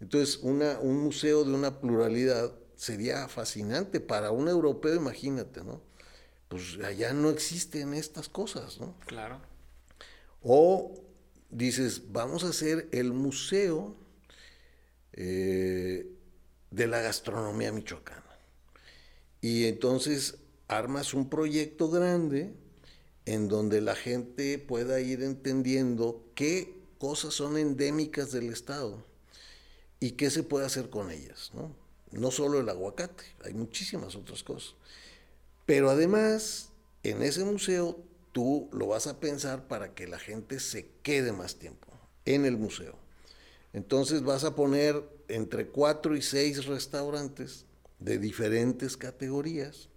Entonces, 0.00 0.38
una, 0.42 0.78
un 0.80 0.98
museo 0.98 1.44
de 1.44 1.52
una 1.52 1.80
pluralidad 1.80 2.52
sería 2.76 3.28
fascinante 3.28 4.00
para 4.00 4.30
un 4.30 4.48
europeo, 4.48 4.94
imagínate, 4.94 5.62
¿no? 5.64 5.82
Pues 6.48 6.78
allá 6.82 7.12
no 7.12 7.28
existen 7.28 7.92
estas 7.92 8.28
cosas, 8.28 8.80
¿no? 8.80 8.94
Claro. 9.06 9.40
O 10.42 10.94
dices, 11.50 12.12
vamos 12.12 12.44
a 12.44 12.48
hacer 12.48 12.88
el 12.92 13.12
museo 13.12 13.94
eh, 15.12 16.06
de 16.70 16.86
la 16.86 17.00
gastronomía 17.00 17.72
michoacana. 17.72 18.24
Y 19.40 19.66
entonces 19.66 20.38
armas 20.66 21.14
un 21.14 21.30
proyecto 21.30 21.90
grande 21.90 22.52
en 23.24 23.48
donde 23.48 23.80
la 23.80 23.94
gente 23.94 24.58
pueda 24.58 25.00
ir 25.00 25.22
entendiendo 25.22 26.24
qué 26.34 26.74
cosas 26.98 27.34
son 27.34 27.56
endémicas 27.56 28.32
del 28.32 28.50
Estado 28.50 29.04
y 30.00 30.12
qué 30.12 30.30
se 30.30 30.42
puede 30.42 30.66
hacer 30.66 30.90
con 30.90 31.10
ellas. 31.10 31.50
No, 31.54 31.74
no 32.12 32.30
solo 32.30 32.60
el 32.60 32.68
aguacate, 32.68 33.24
hay 33.44 33.54
muchísimas 33.54 34.16
otras 34.16 34.42
cosas. 34.42 34.74
Pero 35.66 35.90
además, 35.90 36.70
en 37.02 37.22
ese 37.22 37.44
museo 37.44 37.98
tú 38.38 38.68
lo 38.70 38.86
vas 38.86 39.08
a 39.08 39.18
pensar 39.18 39.66
para 39.66 39.96
que 39.96 40.06
la 40.06 40.20
gente 40.20 40.60
se 40.60 40.86
quede 41.02 41.32
más 41.32 41.56
tiempo 41.56 41.88
en 42.24 42.44
el 42.44 42.56
museo. 42.56 42.94
Entonces 43.72 44.22
vas 44.22 44.44
a 44.44 44.54
poner 44.54 45.02
entre 45.26 45.66
cuatro 45.66 46.14
y 46.14 46.22
seis 46.22 46.66
restaurantes 46.66 47.64
de 47.98 48.16
diferentes 48.18 48.96
categorías, 48.96 49.88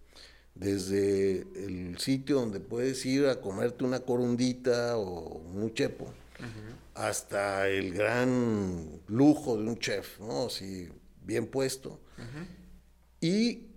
desde 0.55 1.41
el 1.53 1.99
sitio 1.99 2.39
donde 2.39 2.59
puedes 2.59 3.05
ir 3.05 3.27
a 3.27 3.39
comerte 3.39 3.83
una 3.83 3.99
corundita 3.99 4.97
o 4.97 5.37
un 5.37 5.71
chepo, 5.75 6.11
hasta 6.95 7.69
el 7.69 7.93
gran 7.93 9.01
lujo 9.05 9.55
de 9.55 9.65
un 9.65 9.77
chef, 9.77 10.19
¿no? 10.19 10.47
Así, 10.47 10.89
bien 11.23 11.45
puesto. 11.45 11.99
Y 13.19 13.67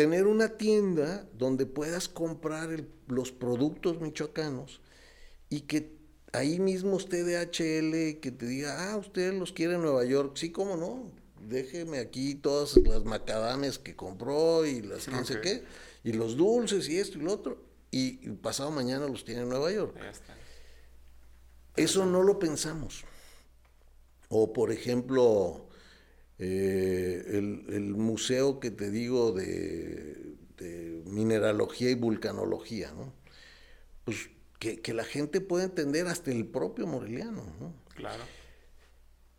tener 0.00 0.26
una 0.26 0.56
tienda 0.56 1.28
donde 1.34 1.66
puedas 1.66 2.08
comprar 2.08 2.72
el- 2.72 2.88
los 3.06 3.32
productos 3.32 4.00
michoacanos 4.00 4.80
y 5.50 5.60
que 5.62 5.94
ahí 6.32 6.58
mismo 6.58 6.96
esté 6.96 7.22
DHL 7.22 8.18
que 8.20 8.30
te 8.30 8.46
diga, 8.46 8.90
ah, 8.92 8.96
usted 8.96 9.34
los 9.34 9.52
quiere 9.52 9.74
en 9.74 9.82
Nueva 9.82 10.06
York. 10.06 10.38
Sí, 10.38 10.50
cómo 10.52 10.78
no. 10.78 11.12
Déjeme 11.46 11.98
aquí 11.98 12.34
todas 12.34 12.78
las 12.78 13.04
macadames 13.04 13.78
que 13.78 13.94
compró 13.94 14.64
y 14.64 14.80
las 14.80 15.04
quién 15.04 15.26
sé 15.26 15.34
Ok. 15.34 15.40
qué, 15.42 15.64
y 16.02 16.12
los 16.14 16.38
dulces 16.38 16.88
y 16.88 16.96
esto 16.96 17.18
y 17.18 17.20
lo 17.20 17.34
otro. 17.34 17.62
Y, 17.90 18.26
y 18.26 18.30
pasado 18.36 18.70
mañana 18.70 19.06
los 19.06 19.26
tiene 19.26 19.42
en 19.42 19.50
Nueva 19.50 19.70
York. 19.70 19.94
Ya 20.00 20.08
está. 20.08 20.34
Eso 21.76 22.06
no 22.06 22.22
lo 22.22 22.38
pensamos. 22.38 23.04
O 24.30 24.50
por 24.54 24.72
ejemplo, 24.72 25.68
eh, 26.42 27.22
el, 27.28 27.66
el 27.68 27.94
museo 27.94 28.60
que 28.60 28.70
te 28.70 28.90
digo 28.90 29.32
de, 29.32 30.36
de 30.56 31.02
mineralogía 31.04 31.90
y 31.90 31.94
vulcanología, 31.94 32.92
¿no? 32.92 33.12
Pues 34.04 34.30
que, 34.58 34.80
que 34.80 34.94
la 34.94 35.04
gente 35.04 35.42
pueda 35.42 35.64
entender 35.64 36.06
hasta 36.06 36.30
el 36.30 36.46
propio 36.46 36.86
moreliano, 36.86 37.44
¿no? 37.60 37.74
Claro. 37.94 38.22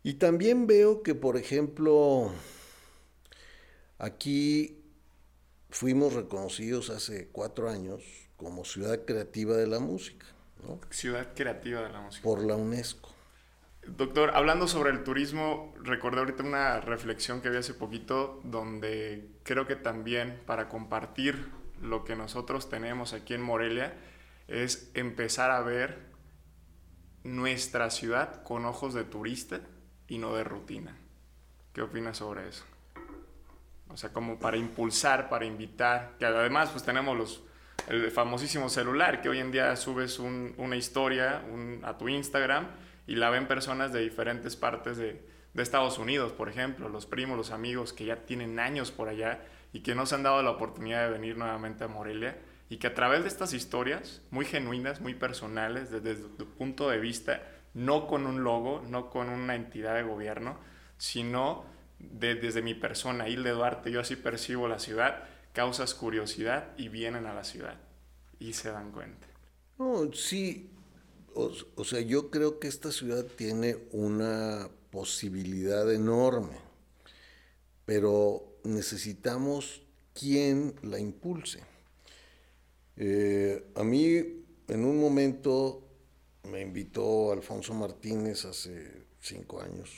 Y 0.04 0.14
también 0.14 0.68
veo 0.68 1.02
que, 1.02 1.16
por 1.16 1.36
ejemplo, 1.36 2.32
aquí 3.98 4.78
fuimos 5.70 6.12
reconocidos 6.12 6.88
hace 6.90 7.28
cuatro 7.32 7.68
años 7.68 8.02
como 8.36 8.64
ciudad 8.64 9.04
creativa 9.04 9.56
de 9.56 9.66
la 9.66 9.80
música, 9.80 10.26
¿no? 10.62 10.80
Ciudad 10.90 11.34
creativa 11.34 11.82
de 11.82 11.88
la 11.90 12.00
música. 12.00 12.22
Por 12.22 12.44
la 12.44 12.54
UNESCO. 12.54 13.12
Doctor, 13.86 14.30
hablando 14.34 14.68
sobre 14.68 14.90
el 14.90 15.02
turismo, 15.02 15.74
recordé 15.82 16.20
ahorita 16.20 16.44
una 16.44 16.80
reflexión 16.80 17.40
que 17.40 17.50
vi 17.50 17.56
hace 17.56 17.74
poquito 17.74 18.40
donde 18.44 19.28
creo 19.42 19.66
que 19.66 19.74
también 19.74 20.40
para 20.46 20.68
compartir 20.68 21.48
lo 21.80 22.04
que 22.04 22.14
nosotros 22.14 22.68
tenemos 22.68 23.12
aquí 23.12 23.34
en 23.34 23.42
Morelia 23.42 23.92
es 24.46 24.90
empezar 24.94 25.50
a 25.50 25.60
ver 25.62 25.98
nuestra 27.24 27.90
ciudad 27.90 28.42
con 28.44 28.66
ojos 28.66 28.94
de 28.94 29.02
turista 29.04 29.60
y 30.06 30.18
no 30.18 30.34
de 30.34 30.44
rutina. 30.44 30.96
¿Qué 31.72 31.82
opinas 31.82 32.18
sobre 32.18 32.48
eso? 32.48 32.64
O 33.88 33.96
sea, 33.96 34.12
como 34.12 34.38
para 34.38 34.56
impulsar, 34.56 35.28
para 35.28 35.44
invitar, 35.44 36.14
que 36.20 36.24
además 36.26 36.70
pues 36.70 36.84
tenemos 36.84 37.16
los, 37.16 37.42
el 37.88 38.10
famosísimo 38.12 38.68
celular, 38.68 39.20
que 39.20 39.28
hoy 39.28 39.38
en 39.40 39.50
día 39.50 39.74
subes 39.74 40.20
un- 40.20 40.54
una 40.56 40.76
historia 40.76 41.42
un- 41.50 41.80
a 41.84 41.98
tu 41.98 42.08
Instagram 42.08 42.68
y 43.06 43.16
la 43.16 43.30
ven 43.30 43.46
personas 43.48 43.92
de 43.92 44.00
diferentes 44.00 44.56
partes 44.56 44.96
de, 44.96 45.24
de 45.54 45.62
Estados 45.62 45.98
Unidos, 45.98 46.32
por 46.32 46.48
ejemplo, 46.48 46.88
los 46.88 47.06
primos, 47.06 47.36
los 47.36 47.50
amigos 47.50 47.92
que 47.92 48.04
ya 48.06 48.16
tienen 48.26 48.58
años 48.58 48.90
por 48.90 49.08
allá 49.08 49.42
y 49.72 49.80
que 49.80 49.94
no 49.94 50.06
se 50.06 50.14
han 50.14 50.22
dado 50.22 50.42
la 50.42 50.50
oportunidad 50.50 51.06
de 51.06 51.12
venir 51.12 51.36
nuevamente 51.36 51.84
a 51.84 51.88
Morelia 51.88 52.38
y 52.68 52.76
que 52.78 52.86
a 52.86 52.94
través 52.94 53.22
de 53.22 53.28
estas 53.28 53.52
historias 53.52 54.22
muy 54.30 54.44
genuinas, 54.44 55.00
muy 55.00 55.14
personales, 55.14 55.90
desde 55.90 56.14
tu 56.14 56.46
punto 56.46 56.88
de 56.88 56.98
vista, 56.98 57.42
no 57.74 58.06
con 58.06 58.26
un 58.26 58.44
logo, 58.44 58.82
no 58.88 59.10
con 59.10 59.28
una 59.28 59.54
entidad 59.54 59.94
de 59.94 60.02
gobierno, 60.02 60.58
sino 60.96 61.64
de- 61.98 62.34
desde 62.34 62.62
mi 62.62 62.74
persona, 62.74 63.28
Hilde 63.28 63.50
Duarte, 63.50 63.90
yo 63.90 64.00
así 64.00 64.16
percibo 64.16 64.68
la 64.68 64.78
ciudad, 64.78 65.24
causas 65.52 65.94
curiosidad 65.94 66.68
y 66.78 66.88
vienen 66.88 67.26
a 67.26 67.34
la 67.34 67.44
ciudad 67.44 67.76
y 68.38 68.54
se 68.54 68.70
dan 68.70 68.90
cuenta. 68.90 69.26
No, 69.78 70.10
sí, 70.12 70.70
o, 71.34 71.84
sea, 71.84 72.00
yo 72.00 72.30
creo 72.30 72.58
que 72.58 72.68
esta 72.68 72.92
ciudad 72.92 73.24
tiene 73.24 73.76
una 73.92 74.68
posibilidad 74.90 75.92
enorme, 75.92 76.56
pero 77.84 78.58
necesitamos 78.64 79.82
quien 80.14 80.74
la 80.82 80.98
impulse. 80.98 81.60
Eh, 82.96 83.64
a 83.74 83.84
mí, 83.84 84.44
en 84.68 84.84
un 84.84 85.00
momento, 85.00 85.88
me 86.50 86.60
invitó 86.60 87.32
Alfonso 87.32 87.74
Martínez 87.74 88.44
hace 88.44 89.06
cinco 89.20 89.60
años 89.60 89.90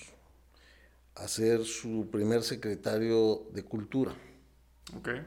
a 1.16 1.28
ser 1.28 1.64
su 1.64 2.08
primer 2.10 2.42
secretario 2.42 3.46
de 3.52 3.62
Cultura. 3.64 4.14
Okay. 4.98 5.24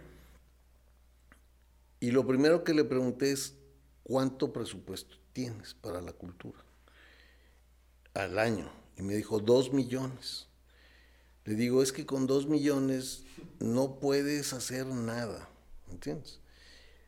Y 1.99 2.11
lo 2.11 2.27
primero 2.27 2.63
que 2.63 2.73
le 2.73 2.83
pregunté 2.83 3.31
es, 3.31 3.55
¿cuánto 4.03 4.51
presupuesto 4.53 5.17
tienes 5.37 5.75
para 5.75 6.01
la 6.01 6.13
cultura? 6.13 6.57
Al 8.15 8.39
año. 8.39 8.67
Y 8.97 9.03
me 9.03 9.13
dijo, 9.13 9.39
dos 9.39 9.71
millones. 9.71 10.47
Le 11.45 11.53
digo, 11.53 11.83
es 11.83 11.91
que 11.91 12.07
con 12.07 12.25
dos 12.25 12.47
millones 12.47 13.23
no 13.59 13.99
puedes 13.99 14.51
hacer 14.53 14.87
nada, 14.87 15.47
¿entiendes? 15.91 16.39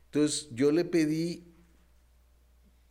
Entonces 0.06 0.48
yo 0.52 0.72
le 0.72 0.86
pedí 0.86 1.44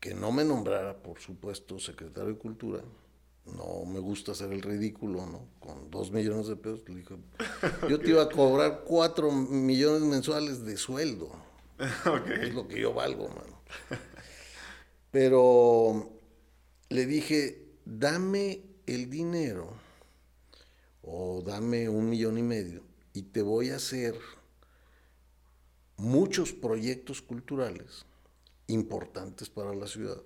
que 0.01 0.13
no 0.13 0.33
me 0.33 0.45
nombrara, 0.45 1.01
por 1.01 1.21
supuesto, 1.21 1.79
secretario 1.79 2.33
de 2.33 2.39
Cultura. 2.39 2.83
No 3.45 3.85
me 3.87 4.01
gusta 4.01 4.33
hacer 4.33 4.53
el 4.53 4.61
ridículo, 4.61 5.25
¿no? 5.25 5.47
Con 5.61 5.89
dos 5.89 6.11
millones 6.11 6.49
de 6.49 6.57
pesos. 6.57 6.83
Le 6.89 6.97
dije, 6.97 7.15
yo 7.89 8.01
te 8.01 8.09
iba 8.09 8.25
a 8.25 8.29
cobrar 8.29 8.83
cuatro 8.85 9.31
millones 9.31 10.03
mensuales 10.03 10.65
de 10.65 10.77
sueldo. 10.77 11.31
Es 12.43 12.53
lo 12.53 12.67
que 12.67 12.81
yo 12.81 12.93
valgo, 12.93 13.29
mano. 13.29 13.63
Pero 15.11 16.11
le 16.89 17.07
dije, 17.07 17.67
dame 17.85 18.63
el 18.87 19.11
dinero 19.11 19.73
o 21.03 21.43
dame 21.43 21.89
un 21.89 22.09
millón 22.09 22.39
y 22.39 22.43
medio 22.43 22.83
y 23.13 23.23
te 23.23 23.43
voy 23.43 23.71
a 23.71 23.77
hacer 23.77 24.15
muchos 25.97 26.53
proyectos 26.53 27.23
culturales 27.23 28.05
importantes 28.67 29.49
para 29.49 29.75
la 29.75 29.87
ciudad 29.87 30.23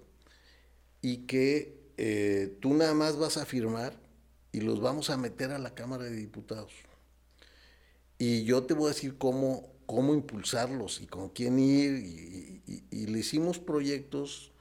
y 1.01 1.27
que 1.27 1.81
eh, 1.97 2.59
tú 2.61 2.75
nada 2.75 2.95
más 2.95 3.17
vas 3.17 3.37
a 3.37 3.47
firmar 3.47 3.97
y 4.51 4.61
los 4.61 4.81
vamos 4.81 5.11
a 5.11 5.17
meter 5.17 5.53
a 5.53 5.59
la 5.59 5.75
Cámara 5.75 6.05
de 6.05 6.17
Diputados. 6.17 6.73
Y 8.19 8.45
yo 8.45 8.65
te 8.65 8.75
voy 8.75 8.87
a 8.87 8.95
decir 8.95 9.17
cómo 9.17 9.73
cómo 9.87 10.15
impulsarlos 10.15 11.01
y 11.01 11.07
con 11.07 11.29
quién 11.29 11.59
ir. 11.59 12.63
Y, 12.91 13.07
le 13.07 13.19
hicimos 13.19 13.59
proyectos 13.59 14.52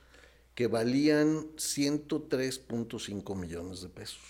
que 0.56 0.68
valían 0.68 1.56
103.5 1.56 3.36
millones 3.36 3.82
de 3.82 3.89
pesos. 3.89 4.22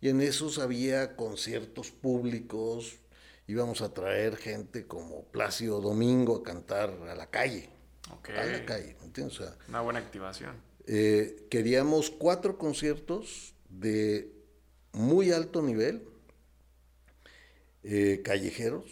Y 0.00 0.08
en 0.10 0.20
esos 0.20 0.58
había 0.58 1.16
conciertos 1.16 1.90
públicos, 1.90 2.98
íbamos 3.46 3.80
a 3.80 3.92
traer 3.92 4.36
gente 4.36 4.86
como 4.86 5.24
Plácido 5.24 5.80
Domingo 5.80 6.36
a 6.36 6.42
cantar 6.42 6.90
a 7.08 7.14
la 7.14 7.30
calle. 7.30 7.68
A 8.08 8.44
la 8.44 8.64
calle, 8.64 8.96
¿entiendes? 9.02 9.40
Una 9.68 9.80
buena 9.80 9.98
activación. 9.98 10.54
Eh, 10.86 11.46
queríamos 11.50 12.10
cuatro 12.10 12.56
conciertos 12.56 13.54
de 13.68 14.32
muy 14.92 15.32
alto 15.32 15.60
nivel, 15.60 16.02
eh, 17.82 18.22
callejeros, 18.24 18.84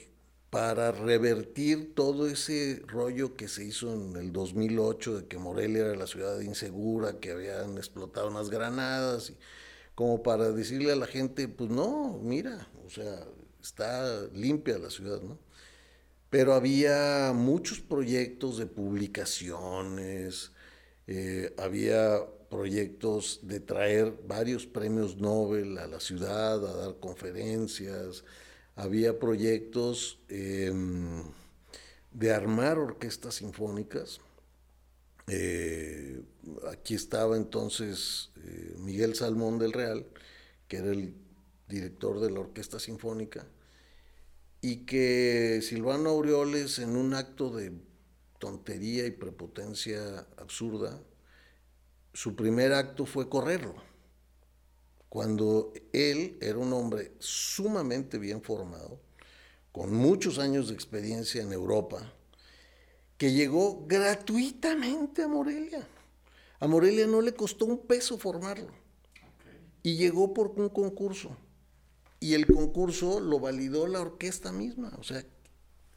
para 0.50 0.92
revertir 0.92 1.94
todo 1.94 2.28
ese 2.28 2.82
rollo 2.86 3.34
que 3.34 3.48
se 3.48 3.64
hizo 3.64 3.92
en 3.92 4.16
el 4.16 4.32
2008 4.32 5.18
de 5.18 5.26
que 5.26 5.38
Morelia 5.38 5.86
era 5.86 5.96
la 5.96 6.06
ciudad 6.06 6.40
insegura, 6.40 7.18
que 7.20 7.32
habían 7.32 7.76
explotado 7.78 8.28
unas 8.28 8.50
granadas, 8.50 9.30
y 9.30 9.36
como 9.94 10.22
para 10.22 10.50
decirle 10.52 10.92
a 10.92 10.96
la 10.96 11.06
gente, 11.06 11.48
pues 11.48 11.70
no, 11.70 12.20
mira, 12.22 12.68
o 12.86 12.90
sea, 12.90 13.26
está 13.62 14.26
limpia 14.34 14.78
la 14.78 14.90
ciudad, 14.90 15.20
¿no? 15.22 15.38
Pero 16.30 16.54
había 16.54 17.32
muchos 17.34 17.80
proyectos 17.80 18.58
de 18.58 18.66
publicaciones, 18.66 20.52
eh, 21.06 21.54
había 21.58 22.20
proyectos 22.50 23.40
de 23.42 23.60
traer 23.60 24.12
varios 24.26 24.66
premios 24.66 25.16
Nobel 25.16 25.78
a 25.78 25.86
la 25.86 26.00
ciudad, 26.00 26.64
a 26.66 26.76
dar 26.76 26.96
conferencias, 27.00 28.24
había 28.76 29.18
proyectos 29.18 30.18
em, 30.28 31.22
de 32.12 32.32
armar 32.32 32.78
orquestas 32.78 33.36
sinfónicas. 33.36 34.20
Eh, 35.28 36.22
aquí 36.70 36.94
estaba 36.94 37.36
entonces 37.36 38.30
eh, 38.36 38.74
Miguel 38.78 39.14
Salmón 39.14 39.58
del 39.58 39.72
Real, 39.72 40.06
que 40.68 40.76
era 40.76 40.92
el 40.92 41.14
director 41.68 42.20
de 42.20 42.30
la 42.30 42.40
Orquesta 42.40 42.78
Sinfónica, 42.78 43.46
y 44.60 44.84
que 44.84 45.60
Silvano 45.62 46.10
Aureoles, 46.10 46.78
en 46.78 46.96
un 46.96 47.14
acto 47.14 47.50
de 47.50 47.72
tontería 48.38 49.06
y 49.06 49.10
prepotencia 49.10 50.26
absurda, 50.36 51.02
su 52.12 52.36
primer 52.36 52.72
acto 52.72 53.04
fue 53.04 53.28
correrlo 53.28 53.85
cuando 55.16 55.72
él 55.94 56.36
era 56.42 56.58
un 56.58 56.74
hombre 56.74 57.12
sumamente 57.20 58.18
bien 58.18 58.42
formado, 58.42 59.00
con 59.72 59.94
muchos 59.94 60.38
años 60.38 60.68
de 60.68 60.74
experiencia 60.74 61.40
en 61.40 61.54
Europa, 61.54 62.12
que 63.16 63.32
llegó 63.32 63.86
gratuitamente 63.86 65.22
a 65.22 65.28
Morelia. 65.28 65.88
A 66.60 66.66
Morelia 66.66 67.06
no 67.06 67.22
le 67.22 67.32
costó 67.32 67.64
un 67.64 67.78
peso 67.78 68.18
formarlo. 68.18 68.68
Y 69.82 69.96
llegó 69.96 70.34
por 70.34 70.48
un 70.48 70.68
concurso. 70.68 71.34
Y 72.20 72.34
el 72.34 72.46
concurso 72.46 73.18
lo 73.18 73.40
validó 73.40 73.86
la 73.86 74.02
orquesta 74.02 74.52
misma. 74.52 74.92
O 74.98 75.02
sea, 75.02 75.24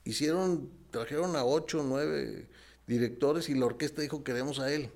hicieron, 0.05 0.71
trajeron 0.91 1.35
a 1.35 1.43
ocho 1.43 1.81
o 1.81 1.83
nueve 1.83 2.47
directores 2.87 3.49
y 3.49 3.55
la 3.55 3.65
orquesta 3.65 4.01
dijo 4.01 4.23
queremos 4.23 4.59
a 4.59 4.71
él. 4.71 4.89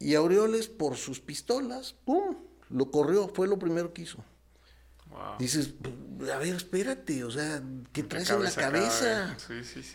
Y 0.00 0.16
Aureoles, 0.16 0.66
por 0.66 0.96
sus 0.96 1.20
pistolas, 1.20 1.92
¡pum! 2.04 2.47
Lo 2.70 2.90
corrió, 2.90 3.28
fue 3.28 3.46
lo 3.46 3.58
primero 3.58 3.92
que 3.92 4.02
hizo. 4.02 4.24
Dices, 5.38 5.74
a 6.32 6.38
ver, 6.38 6.54
espérate, 6.54 7.24
o 7.24 7.30
sea, 7.30 7.62
¿qué 7.92 8.02
traes 8.02 8.30
en 8.30 8.42
la 8.42 8.52
cabeza? 8.52 9.36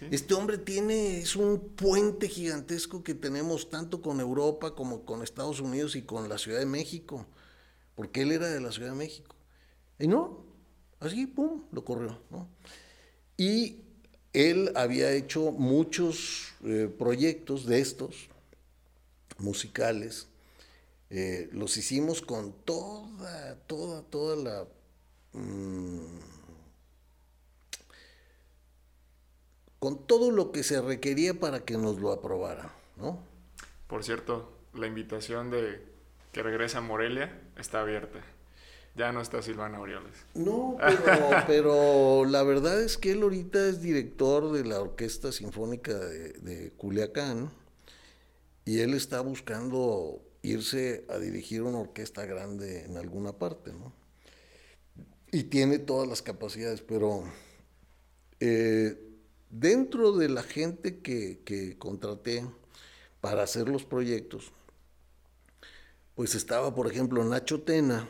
Este 0.10 0.34
hombre 0.34 0.58
tiene, 0.58 1.20
es 1.20 1.36
un 1.36 1.70
puente 1.76 2.28
gigantesco 2.28 3.04
que 3.04 3.14
tenemos 3.14 3.70
tanto 3.70 4.02
con 4.02 4.20
Europa 4.20 4.74
como 4.74 5.06
con 5.06 5.22
Estados 5.22 5.60
Unidos 5.60 5.96
y 5.96 6.02
con 6.02 6.28
la 6.30 6.38
Ciudad 6.38 6.60
de 6.60 6.66
México, 6.66 7.26
porque 7.96 8.24
él 8.24 8.32
era 8.32 8.48
de 8.48 8.60
la 8.60 8.72
Ciudad 8.72 8.90
de 8.90 8.98
México. 8.98 9.36
Y 10.00 10.08
no, 10.08 10.46
así, 11.00 11.28
pum, 11.28 11.64
lo 11.72 11.86
corrió, 11.86 12.20
¿no? 12.30 12.48
Y 13.38 13.82
él 14.34 14.72
había 14.76 15.12
hecho 15.12 15.52
muchos 15.52 16.54
eh, 16.64 16.94
proyectos 16.98 17.66
de 17.66 17.80
estos, 17.80 18.30
musicales, 19.38 20.28
eh, 21.16 21.48
los 21.52 21.78
hicimos 21.78 22.24
con 22.24 22.54
toda, 22.66 23.56
toda, 23.68 24.02
toda 24.02 24.36
la... 24.36 24.68
Mm, 25.34 26.18
con 29.78 30.08
todo 30.08 30.32
lo 30.32 30.52
que 30.52 30.64
se 30.64 30.82
requería 30.82 31.36
para 31.36 31.66
que 31.66 31.78
nos 31.78 32.00
lo 32.00 32.12
aprobaran, 32.12 32.72
¿no? 32.98 33.20
Por 33.86 34.04
cierto, 34.04 34.58
la 34.74 34.88
invitación 34.88 35.52
de 35.52 35.84
que 36.32 36.42
regrese 36.42 36.80
a 36.80 36.82
Morelia 36.82 37.40
está 37.60 37.82
abierta. 37.82 38.20
Ya 38.96 39.12
no 39.12 39.22
está 39.22 39.44
Silvana 39.44 39.80
Orioles. 39.80 40.16
No, 40.34 40.78
pero, 41.06 41.30
pero, 41.46 42.26
la 42.26 42.42
verdad 42.42 42.82
es 42.82 42.98
que 42.98 43.12
él 43.12 43.22
ahorita 43.22 43.68
es 43.68 43.84
director 43.84 44.52
de 44.52 44.66
la 44.66 44.82
Orquesta 44.82 45.32
Sinfónica 45.32 45.94
de, 45.94 46.34
de 46.34 46.72
Culiacán 46.72 47.52
y 48.66 48.80
él 48.80 48.96
está 48.96 49.22
buscando 49.22 50.24
irse 50.44 51.06
a 51.10 51.18
dirigir 51.18 51.64
una 51.64 51.80
orquesta 51.80 52.26
grande 52.26 52.86
en 52.86 52.98
alguna 52.98 53.34
parte, 53.34 53.74
¿no? 53.74 53.94
Y 55.32 55.46
tiene 55.46 55.80
todas 55.80 56.08
las 56.08 56.22
capacidades, 56.22 56.82
pero 56.82 57.24
eh, 58.40 58.96
dentro 59.50 60.12
de 60.12 60.30
la 60.30 60.44
gente 60.44 61.00
que, 61.00 61.42
que 61.44 61.78
contraté 61.80 62.46
para 63.20 63.42
hacer 63.42 63.68
los 63.68 63.84
proyectos, 63.84 64.52
pues 66.14 66.36
estaba, 66.36 66.76
por 66.76 66.92
ejemplo, 66.92 67.24
Nacho 67.24 67.64
Tena, 67.64 68.08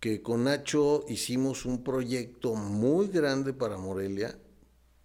que 0.00 0.20
con 0.20 0.44
Nacho 0.44 1.06
hicimos 1.08 1.64
un 1.64 1.82
proyecto 1.82 2.54
muy 2.54 3.08
grande 3.08 3.54
para 3.54 3.78
Morelia 3.78 4.38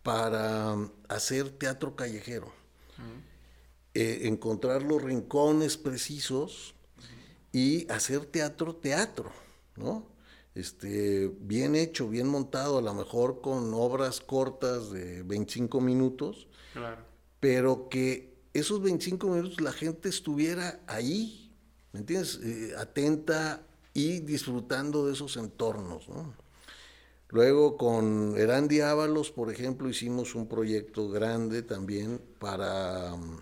para 0.03 0.75
hacer 1.07 1.49
teatro 1.51 1.95
callejero. 1.95 2.51
Eh, 3.95 4.21
encontrar 4.23 4.81
los 4.81 5.01
rincones 5.01 5.77
precisos 5.77 6.73
y 7.51 7.89
hacer 7.91 8.25
teatro, 8.25 8.75
teatro, 8.75 9.31
¿no? 9.75 10.07
Este, 10.55 11.31
bien 11.39 11.75
hecho, 11.75 12.09
bien 12.09 12.27
montado, 12.27 12.79
a 12.79 12.81
lo 12.81 12.93
mejor 12.95 13.41
con 13.41 13.71
obras 13.75 14.19
cortas 14.19 14.91
de 14.91 15.21
25 15.21 15.79
minutos, 15.79 16.47
pero 17.39 17.87
que 17.89 18.33
esos 18.53 18.81
25 18.81 19.27
minutos 19.27 19.61
la 19.61 19.71
gente 19.71 20.09
estuviera 20.09 20.79
ahí, 20.87 21.51
¿me 21.91 21.99
entiendes? 21.99 22.39
Eh, 22.43 22.73
atenta 22.77 23.61
y 23.93 24.19
disfrutando 24.21 25.05
de 25.05 25.13
esos 25.13 25.37
entornos, 25.37 26.09
¿no? 26.09 26.33
Luego 27.29 27.77
con 27.77 28.37
Erandi 28.37 28.81
Ábalos, 28.81 29.31
por 29.31 29.51
ejemplo, 29.51 29.89
hicimos 29.89 30.35
un 30.35 30.47
proyecto 30.47 31.09
grande 31.09 31.63
también 31.63 32.21
para 32.39 33.13
um, 33.15 33.39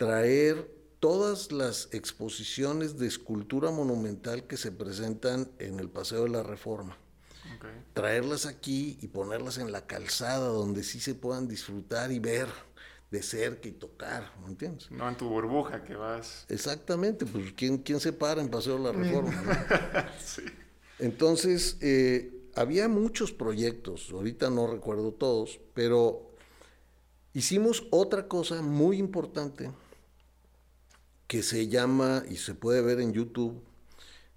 traer 0.00 0.66
todas 0.98 1.52
las 1.52 1.90
exposiciones 1.92 2.96
de 2.96 3.06
escultura 3.06 3.70
monumental 3.70 4.46
que 4.46 4.56
se 4.56 4.72
presentan 4.72 5.50
en 5.58 5.78
el 5.78 5.90
Paseo 5.90 6.22
de 6.22 6.30
la 6.30 6.42
Reforma. 6.42 6.96
Traerlas 7.92 8.46
aquí 8.46 8.96
y 9.02 9.08
ponerlas 9.08 9.58
en 9.58 9.72
la 9.72 9.86
calzada 9.86 10.48
donde 10.48 10.84
sí 10.84 11.00
se 11.00 11.14
puedan 11.14 11.48
disfrutar 11.48 12.12
y 12.12 12.18
ver 12.18 12.48
de 13.10 13.22
cerca 13.22 13.68
y 13.68 13.72
tocar, 13.72 14.32
¿me 14.40 14.46
entiendes? 14.46 14.90
No 14.90 15.06
en 15.06 15.18
tu 15.18 15.28
burbuja 15.28 15.84
que 15.84 15.96
vas. 15.96 16.46
Exactamente, 16.48 17.26
pues 17.26 17.52
¿quién, 17.52 17.76
quién 17.76 18.00
se 18.00 18.14
para 18.14 18.40
en 18.40 18.48
Paseo 18.48 18.78
de 18.78 18.84
la 18.84 18.92
Reforma? 18.92 20.10
sí. 20.24 20.44
Entonces, 20.98 21.76
eh, 21.82 22.48
había 22.54 22.88
muchos 22.88 23.32
proyectos, 23.32 24.08
ahorita 24.10 24.48
no 24.48 24.66
recuerdo 24.66 25.12
todos, 25.12 25.60
pero 25.74 26.32
hicimos 27.34 27.86
otra 27.90 28.28
cosa 28.28 28.62
muy 28.62 28.96
importante 28.96 29.70
que 31.30 31.44
se 31.44 31.68
llama, 31.68 32.24
y 32.28 32.38
se 32.38 32.54
puede 32.56 32.82
ver 32.82 33.00
en 33.00 33.12
YouTube, 33.12 33.62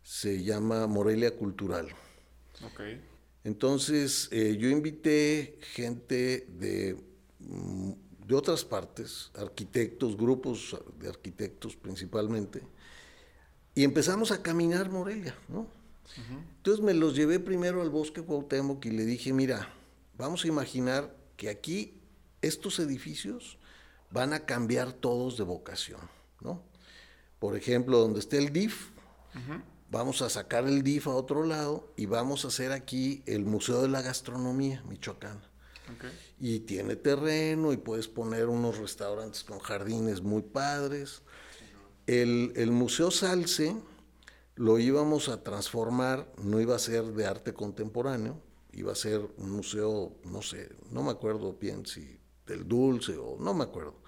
se 0.03 0.43
llama 0.43 0.85
Morelia 0.85 1.35
Cultural. 1.35 1.87
Okay. 2.71 3.01
Entonces, 3.43 4.29
eh, 4.31 4.57
yo 4.59 4.69
invité 4.69 5.57
gente 5.73 6.45
de, 6.49 6.95
mm, 7.39 7.93
de 8.27 8.35
otras 8.35 8.63
partes, 8.63 9.31
arquitectos, 9.33 10.15
grupos 10.15 10.77
de 10.99 11.09
arquitectos 11.09 11.75
principalmente, 11.75 12.61
y 13.73 13.83
empezamos 13.83 14.29
a 14.31 14.43
caminar 14.43 14.91
Morelia, 14.91 15.35
¿no? 15.49 15.65
Entonces 16.57 16.85
me 16.85 16.93
los 16.93 17.15
llevé 17.15 17.39
primero 17.39 17.81
al 17.81 17.89
bosque 17.89 18.21
Cuauhtémoc 18.21 18.85
y 18.85 18.91
le 18.91 19.05
dije, 19.05 19.33
mira, 19.33 19.67
vamos 20.15 20.45
a 20.45 20.47
imaginar 20.47 21.11
que 21.37 21.49
aquí 21.49 21.99
estos 22.43 22.77
edificios 22.77 23.57
van 24.11 24.31
a 24.33 24.45
cambiar 24.45 24.93
todos 24.93 25.39
de 25.39 25.43
vocación, 25.43 25.99
¿no? 26.39 26.71
Por 27.43 27.57
ejemplo, 27.57 27.99
donde 27.99 28.21
esté 28.21 28.37
el 28.37 28.53
DIF, 28.53 28.91
vamos 29.91 30.21
a 30.21 30.29
sacar 30.29 30.65
el 30.65 30.81
DIF 30.81 31.07
a 31.07 31.13
otro 31.13 31.43
lado 31.43 31.91
y 31.97 32.05
vamos 32.05 32.45
a 32.45 32.47
hacer 32.47 32.71
aquí 32.71 33.21
el 33.25 33.43
Museo 33.43 33.81
de 33.81 33.89
la 33.89 34.01
Gastronomía 34.01 34.81
Michoacán. 34.87 35.41
Y 36.39 36.59
tiene 36.61 36.95
terreno 36.95 37.73
y 37.73 37.75
puedes 37.75 38.07
poner 38.07 38.47
unos 38.47 38.77
restaurantes 38.77 39.43
con 39.43 39.59
jardines 39.59 40.21
muy 40.21 40.41
padres. 40.41 41.21
El, 42.07 42.53
el 42.55 42.71
Museo 42.71 43.11
Salce, 43.11 43.75
lo 44.55 44.79
íbamos 44.79 45.27
a 45.27 45.43
transformar, 45.43 46.31
no 46.37 46.61
iba 46.61 46.77
a 46.77 46.79
ser 46.79 47.03
de 47.03 47.25
arte 47.25 47.53
contemporáneo, 47.53 48.41
iba 48.71 48.93
a 48.93 48.95
ser 48.95 49.19
un 49.35 49.49
museo, 49.49 50.15
no 50.23 50.41
sé, 50.41 50.69
no 50.91 51.03
me 51.03 51.11
acuerdo 51.11 51.57
bien 51.59 51.85
si 51.85 52.21
del 52.47 52.65
dulce 52.65 53.17
o 53.17 53.35
no 53.37 53.53
me 53.53 53.65
acuerdo, 53.65 54.01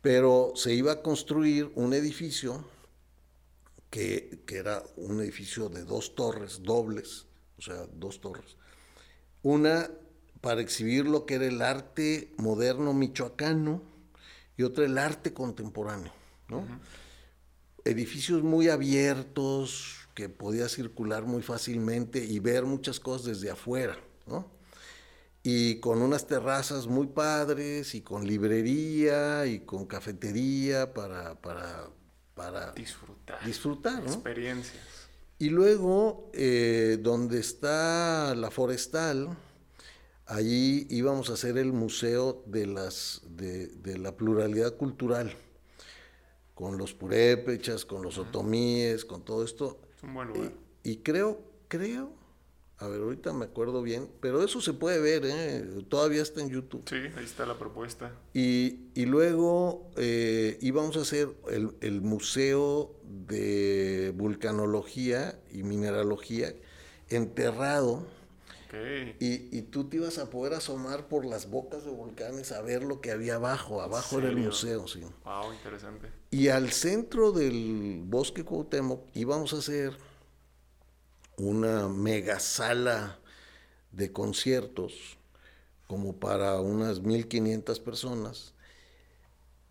pero 0.00 0.52
se 0.54 0.74
iba 0.74 0.92
a 0.92 1.02
construir 1.02 1.70
un 1.74 1.92
edificio 1.92 2.64
que, 3.90 4.42
que 4.46 4.56
era 4.56 4.82
un 4.96 5.20
edificio 5.20 5.68
de 5.68 5.84
dos 5.84 6.14
torres 6.14 6.62
dobles, 6.62 7.26
o 7.58 7.62
sea, 7.62 7.86
dos 7.94 8.20
torres. 8.20 8.56
Una 9.42 9.90
para 10.40 10.60
exhibir 10.60 11.06
lo 11.06 11.26
que 11.26 11.34
era 11.34 11.46
el 11.46 11.62
arte 11.62 12.32
moderno 12.36 12.92
michoacano 12.92 13.82
y 14.56 14.62
otra 14.62 14.84
el 14.84 14.98
arte 14.98 15.32
contemporáneo, 15.32 16.12
¿no? 16.48 16.64
edificios 17.84 18.42
muy 18.42 18.68
abiertos, 18.68 20.08
que 20.14 20.28
podía 20.28 20.68
circular 20.68 21.24
muy 21.24 21.42
fácilmente 21.42 22.24
y 22.24 22.38
ver 22.38 22.64
muchas 22.64 23.00
cosas 23.00 23.26
desde 23.26 23.50
afuera, 23.50 23.96
¿no? 24.26 24.50
Y 25.42 25.80
con 25.80 26.02
unas 26.02 26.26
terrazas 26.26 26.86
muy 26.86 27.06
padres 27.06 27.94
y 27.94 28.02
con 28.02 28.26
librería 28.26 29.46
y 29.46 29.60
con 29.60 29.86
cafetería 29.86 30.92
para, 30.92 31.40
para, 31.40 31.88
para 32.34 32.72
disfrutar, 32.72 33.44
disfrutar 33.44 34.02
¿no? 34.02 34.12
experiencias. 34.12 34.82
Y 35.38 35.50
luego, 35.50 36.30
eh, 36.34 36.98
donde 37.00 37.38
está 37.38 38.34
la 38.34 38.50
forestal, 38.50 39.28
allí 40.26 40.86
íbamos 40.90 41.30
a 41.30 41.34
hacer 41.34 41.56
el 41.56 41.72
museo 41.72 42.42
de, 42.46 42.66
las, 42.66 43.22
de, 43.30 43.68
de 43.68 43.98
la 43.98 44.16
pluralidad 44.16 44.76
cultural 44.76 45.32
con 46.58 46.76
los 46.76 46.92
purépechas, 46.92 47.84
con 47.84 48.02
los 48.02 48.18
otomíes, 48.18 49.04
con 49.04 49.24
todo 49.24 49.44
esto. 49.44 49.78
Es 49.96 50.02
un 50.02 50.14
buen 50.14 50.26
lugar. 50.26 50.52
Y, 50.82 50.96
creo, 50.96 51.40
creo, 51.68 52.10
a 52.78 52.86
ver, 52.86 53.00
ahorita 53.00 53.32
me 53.32 53.44
acuerdo 53.44 53.82
bien, 53.82 54.08
pero 54.20 54.42
eso 54.42 54.60
se 54.60 54.72
puede 54.72 55.00
ver, 55.00 55.22
¿eh? 55.26 55.84
todavía 55.88 56.22
está 56.22 56.40
en 56.40 56.50
YouTube. 56.50 56.84
Sí, 56.88 56.96
ahí 57.16 57.24
está 57.24 57.44
la 57.44 57.58
propuesta. 57.58 58.12
Y, 58.34 58.90
y 58.94 59.06
luego 59.06 59.90
eh, 59.96 60.58
íbamos 60.60 60.96
a 60.96 61.00
hacer 61.00 61.28
el, 61.50 61.74
el, 61.80 62.00
Museo 62.00 62.94
de 63.04 64.12
Vulcanología 64.16 65.38
y 65.50 65.64
Mineralogía 65.64 66.54
enterrado 67.08 68.06
y, 69.18 69.62
tú 69.62 69.84
te 69.84 69.96
ibas 69.96 70.18
a 70.18 70.28
poder 70.28 70.52
asomar 70.52 71.08
por 71.08 71.24
las 71.24 71.50
bocas 71.50 71.84
de 71.84 71.90
volcanes 71.90 72.52
a 72.52 72.60
ver 72.60 72.82
lo 72.82 73.00
que 73.00 73.10
había 73.10 73.36
abajo. 73.36 73.80
Abajo 73.80 74.18
era 74.18 74.28
el 74.28 74.36
museo, 74.36 74.86
sí. 74.86 75.00
Wow, 75.24 75.52
interesante. 75.52 76.08
Y 76.30 76.48
al 76.48 76.70
centro 76.72 77.32
del 77.32 78.02
bosque 78.04 78.44
Cuauhtémoc 78.44 79.04
íbamos 79.14 79.54
a 79.54 79.58
hacer 79.58 79.96
una 81.38 81.88
mega 81.88 82.40
sala 82.40 83.18
de 83.92 84.12
conciertos, 84.12 85.16
como 85.86 86.16
para 86.16 86.60
unas 86.60 87.00
1500 87.00 87.80
personas, 87.80 88.54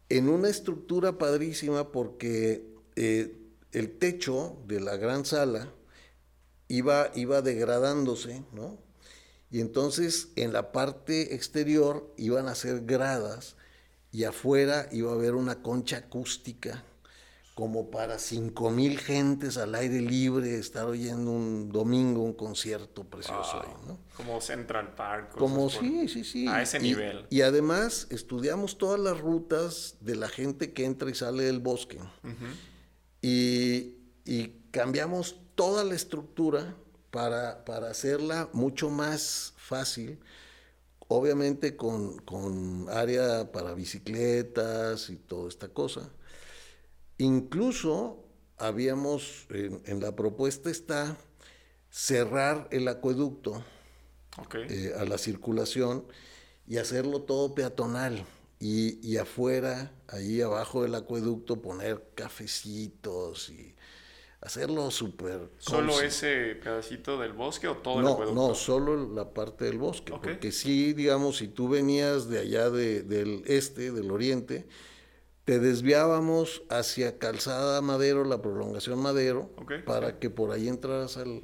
en 0.09 0.29
una 0.29 0.49
estructura 0.49 1.17
padrísima 1.17 1.91
porque 1.91 2.65
eh, 2.95 3.37
el 3.71 3.97
techo 3.97 4.57
de 4.65 4.79
la 4.79 4.95
gran 4.97 5.25
sala 5.25 5.71
iba, 6.67 7.11
iba 7.15 7.41
degradándose, 7.41 8.43
¿no? 8.53 8.77
Y 9.51 9.61
entonces 9.61 10.29
en 10.35 10.51
la 10.53 10.71
parte 10.71 11.35
exterior 11.35 12.13
iban 12.17 12.47
a 12.47 12.55
ser 12.55 12.85
gradas 12.85 13.55
y 14.11 14.23
afuera 14.23 14.89
iba 14.91 15.11
a 15.11 15.15
haber 15.15 15.35
una 15.35 15.61
concha 15.61 15.97
acústica 15.97 16.83
como 17.57 17.89
para 17.89 18.19
cinco 18.19 18.69
mil 18.69 18.99
gentes 18.99 19.57
al 19.57 19.73
aire 19.73 19.99
libre 19.99 20.59
estar 20.59 20.85
oyendo 20.85 21.31
un 21.31 21.69
domingo 21.69 22.21
un 22.21 22.33
concierto 22.33 23.03
precioso 23.03 23.63
ahí, 23.63 23.73
¿no? 23.87 23.97
Como 24.15 24.39
Central 24.41 24.93
Park. 24.93 25.31
Como 25.35 25.67
sí, 25.71 26.07
sí, 26.07 26.23
sí. 26.23 26.47
A 26.47 26.61
ese 26.61 26.79
nivel. 26.79 27.25
Y 27.31 27.41
además 27.41 28.05
estudiamos 28.11 28.77
todas 28.77 28.99
las 28.99 29.19
rutas 29.19 29.95
de 30.01 30.15
la 30.15 30.29
gente 30.29 30.71
que 30.71 30.85
entra 30.85 31.09
y 31.09 31.15
sale 31.15 31.45
del 31.45 31.57
bosque. 31.57 31.97
y, 33.23 33.95
y 34.23 34.49
cambiamos 34.69 35.39
toda 35.55 35.83
la 35.83 35.95
estructura 35.95 36.75
para, 37.09 37.65
para 37.65 37.89
hacerla 37.89 38.49
mucho 38.53 38.91
más 38.91 39.55
fácil, 39.57 40.19
obviamente 41.07 41.75
con, 41.75 42.19
con, 42.19 42.87
área 42.89 43.51
para 43.51 43.73
bicicletas 43.73 45.09
y 45.09 45.15
toda 45.15 45.49
esta 45.49 45.69
cosa. 45.69 46.11
Incluso 47.17 48.23
habíamos, 48.57 49.47
en, 49.49 49.99
la 49.99 50.15
propuesta 50.15 50.69
está 50.69 51.17
cerrar 51.89 52.67
el 52.71 52.87
acueducto 52.87 53.63
eh, 54.53 54.93
a 54.97 55.05
la 55.05 55.17
circulación 55.17 56.05
y 56.67 56.77
hacerlo 56.77 57.21
todo 57.21 57.55
peatonal. 57.55 58.25
Y, 58.59 59.07
y, 59.07 59.17
afuera, 59.17 59.91
ahí 60.07 60.41
abajo 60.41 60.81
del 60.81 60.95
acueducto, 60.95 61.61
poner 61.61 62.09
cafecitos 62.15 63.49
y 63.49 63.75
hacerlo 64.41 64.89
súper... 64.89 65.51
¿Solo 65.59 66.01
ese 66.01 66.55
pedacito 66.55 67.19
del 67.19 67.33
bosque 67.33 67.67
o 67.67 67.77
todo 67.77 68.01
no, 68.01 68.07
el 68.07 68.13
acueducto? 68.13 68.47
No, 68.47 68.55
solo 68.55 69.13
la 69.13 69.31
parte 69.31 69.65
del 69.65 69.77
bosque. 69.77 70.11
Porque 70.11 70.51
sí, 70.51 70.93
digamos, 70.93 71.37
si 71.37 71.49
tú 71.49 71.69
venías 71.69 72.29
de 72.29 72.39
allá 72.39 72.71
del 72.71 73.43
este, 73.45 73.91
del 73.91 74.09
oriente, 74.09 74.67
te 75.47 75.59
desviábamos 75.59 76.61
hacia 76.69 77.17
Calzada 77.17 77.81
Madero, 77.81 78.25
la 78.25 78.41
prolongación 78.41 78.99
Madero, 78.99 79.49
para 79.85 80.19
que 80.19 80.29
por 80.29 80.51
ahí 80.51 80.67
entraras 80.67 81.15
al, 81.15 81.41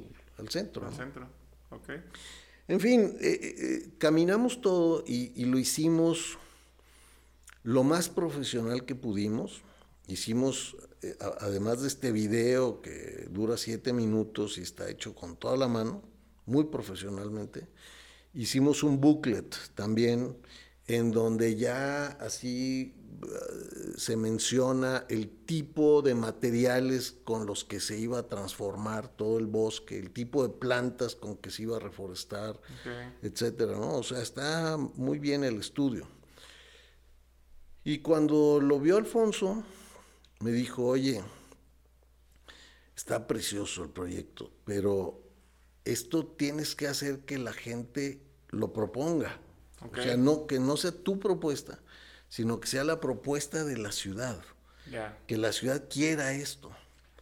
centro. 0.50 0.86
Al 0.86 0.94
centro, 0.94 1.26
ok. 1.70 1.88
En 2.68 2.80
fin, 2.80 3.16
eh, 3.18 3.40
eh, 3.42 3.54
eh, 3.58 3.90
caminamos 3.96 4.60
todo 4.60 5.02
y, 5.06 5.32
y 5.34 5.46
lo 5.46 5.58
hicimos 5.58 6.38
lo 7.62 7.82
más 7.82 8.10
profesional 8.10 8.84
que 8.84 8.94
pudimos. 8.94 9.62
Hicimos 10.06 10.76
eh, 11.04 11.16
además 11.40 11.82
de 11.82 11.88
este 11.88 12.12
video 12.12 12.80
que 12.80 13.26
dura 13.30 13.56
siete 13.56 13.92
minutos 13.92 14.56
y 14.56 14.60
está 14.60 14.88
hecho 14.88 15.14
con 15.14 15.36
toda 15.36 15.56
la 15.56 15.68
mano, 15.68 16.02
muy 16.46 16.64
profesionalmente, 16.64 17.68
hicimos 18.32 18.82
un 18.82 19.00
booklet 19.00 19.54
también 19.74 20.36
en 20.86 21.10
donde 21.10 21.56
ya 21.56 22.06
así 22.06 22.94
se 23.96 24.16
menciona 24.16 25.06
el 25.08 25.30
tipo 25.30 26.02
de 26.02 26.14
materiales 26.14 27.16
con 27.24 27.46
los 27.46 27.64
que 27.64 27.80
se 27.80 27.98
iba 27.98 28.18
a 28.18 28.28
transformar 28.28 29.08
todo 29.08 29.38
el 29.38 29.46
bosque, 29.46 29.98
el 29.98 30.10
tipo 30.10 30.42
de 30.46 30.52
plantas 30.52 31.14
con 31.14 31.36
que 31.36 31.50
se 31.50 31.62
iba 31.62 31.76
a 31.76 31.80
reforestar, 31.80 32.60
etcétera, 33.22 33.72
¿no? 33.72 33.94
O 33.98 34.02
sea, 34.02 34.20
está 34.20 34.76
muy 34.76 35.18
bien 35.18 35.44
el 35.44 35.58
estudio. 35.58 36.06
Y 37.84 37.98
cuando 37.98 38.60
lo 38.60 38.80
vio 38.80 38.96
Alfonso, 38.96 39.62
me 40.40 40.52
dijo, 40.52 40.86
oye, 40.86 41.22
está 42.96 43.26
precioso 43.26 43.84
el 43.84 43.90
proyecto, 43.90 44.50
pero 44.64 45.22
esto 45.84 46.26
tienes 46.26 46.74
que 46.74 46.88
hacer 46.88 47.20
que 47.20 47.38
la 47.38 47.52
gente 47.52 48.22
lo 48.48 48.72
proponga. 48.72 49.40
O 49.80 49.94
sea, 49.94 50.16
no, 50.16 50.46
que 50.46 50.58
no 50.58 50.78
sea 50.78 50.92
tu 50.92 51.18
propuesta, 51.18 51.78
sino 52.34 52.58
que 52.58 52.66
sea 52.66 52.82
la 52.82 52.98
propuesta 52.98 53.62
de 53.62 53.78
la 53.78 53.92
ciudad. 53.92 54.42
Que 55.28 55.36
la 55.36 55.52
ciudad 55.52 55.84
quiera 55.88 56.32
esto. 56.32 56.72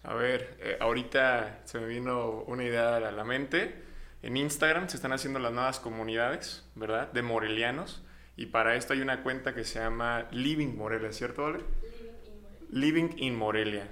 A 0.04 0.14
ver, 0.14 0.56
eh, 0.60 0.78
ahorita 0.80 1.60
se 1.66 1.80
me 1.80 1.86
vino 1.86 2.42
una 2.46 2.64
idea 2.64 2.96
a 2.96 3.00
la 3.12 3.22
mente. 3.22 3.74
En 4.22 4.38
Instagram 4.38 4.88
se 4.88 4.96
están 4.96 5.12
haciendo 5.12 5.38
las 5.38 5.52
nuevas 5.52 5.80
comunidades, 5.80 6.64
¿verdad? 6.76 7.12
De 7.12 7.20
morelianos. 7.20 8.02
Y 8.38 8.46
para 8.46 8.74
esto 8.74 8.94
hay 8.94 9.02
una 9.02 9.22
cuenta 9.22 9.54
que 9.54 9.64
se 9.64 9.80
llama 9.80 10.28
Living 10.30 10.78
Morelia, 10.78 11.12
¿cierto, 11.12 11.44
Ale? 11.44 11.58
Living 12.70 13.10
in 13.18 13.36
Morelia. 13.36 13.88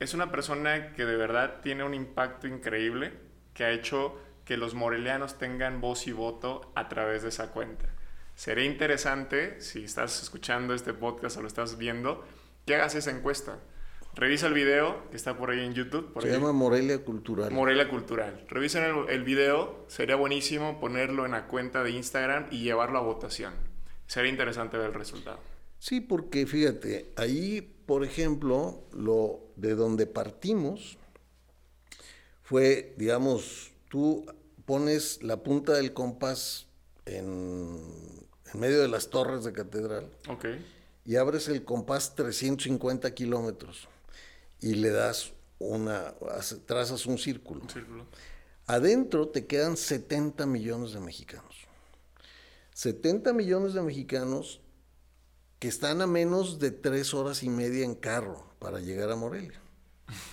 Es 0.00 0.12
una 0.12 0.32
persona 0.32 0.92
que 0.94 1.04
de 1.04 1.14
verdad 1.14 1.60
tiene 1.62 1.84
un 1.84 1.94
impacto 1.94 2.48
increíble, 2.48 3.12
que 3.54 3.62
ha 3.62 3.70
hecho 3.70 4.20
que 4.44 4.56
los 4.56 4.74
morelianos 4.74 5.38
tengan 5.38 5.80
voz 5.80 6.08
y 6.08 6.12
voto 6.12 6.72
a 6.74 6.88
través 6.88 7.22
de 7.22 7.28
esa 7.28 7.52
cuenta. 7.52 7.93
Sería 8.34 8.64
interesante, 8.64 9.60
si 9.60 9.84
estás 9.84 10.22
escuchando 10.22 10.74
este 10.74 10.92
podcast 10.92 11.36
o 11.36 11.42
lo 11.42 11.48
estás 11.48 11.78
viendo, 11.78 12.24
que 12.66 12.74
hagas 12.74 12.94
esa 12.94 13.10
encuesta. 13.10 13.60
Revisa 14.14 14.46
el 14.46 14.54
video 14.54 15.08
que 15.10 15.16
está 15.16 15.36
por 15.36 15.50
ahí 15.50 15.64
en 15.64 15.74
YouTube. 15.74 16.12
Se 16.20 16.30
llama 16.30 16.52
Morelia 16.52 17.04
Cultural. 17.04 17.50
Morelia 17.50 17.88
Cultural. 17.88 18.44
Revisen 18.48 18.84
el, 18.84 19.08
el, 19.08 19.24
video. 19.24 19.84
Sería 19.88 20.14
buenísimo 20.16 20.78
ponerlo 20.78 21.24
en 21.24 21.32
la 21.32 21.46
cuenta 21.48 21.82
de 21.82 21.90
Instagram 21.90 22.46
y 22.50 22.62
llevarlo 22.62 22.98
a 22.98 23.02
votación. 23.02 23.54
Sería 24.06 24.30
interesante 24.30 24.76
ver 24.76 24.88
el 24.88 24.94
resultado. 24.94 25.40
Sí, 25.78 26.00
porque 26.00 26.46
fíjate, 26.46 27.12
ahí, 27.16 27.60
por 27.60 28.04
ejemplo, 28.04 28.84
lo 28.92 29.40
de 29.56 29.74
donde 29.74 30.06
partimos 30.06 30.96
fue, 32.42 32.94
digamos, 32.96 33.72
tú 33.88 34.24
pones 34.64 35.22
la 35.22 35.42
punta 35.42 35.72
del 35.72 35.92
compás 35.92 36.68
en 37.06 38.13
en 38.54 38.60
medio 38.60 38.80
de 38.80 38.88
las 38.88 39.10
torres 39.10 39.44
de 39.44 39.52
catedral. 39.52 40.08
Y 41.04 41.16
abres 41.16 41.48
el 41.48 41.64
compás 41.64 42.14
350 42.14 43.12
kilómetros 43.12 43.88
y 44.60 44.74
le 44.76 44.90
das 44.90 45.32
una, 45.58 46.14
trazas 46.66 47.04
un 47.06 47.18
círculo. 47.18 47.62
Adentro 48.66 49.28
te 49.28 49.46
quedan 49.46 49.76
70 49.76 50.46
millones 50.46 50.92
de 50.92 51.00
mexicanos. 51.00 51.66
70 52.72 53.32
millones 53.32 53.74
de 53.74 53.82
mexicanos 53.82 54.60
que 55.58 55.68
están 55.68 56.00
a 56.00 56.06
menos 56.06 56.58
de 56.58 56.70
tres 56.70 57.14
horas 57.14 57.42
y 57.42 57.50
media 57.50 57.84
en 57.84 57.94
carro 57.94 58.46
para 58.58 58.80
llegar 58.80 59.10
a 59.10 59.16
Morelia. 59.16 59.60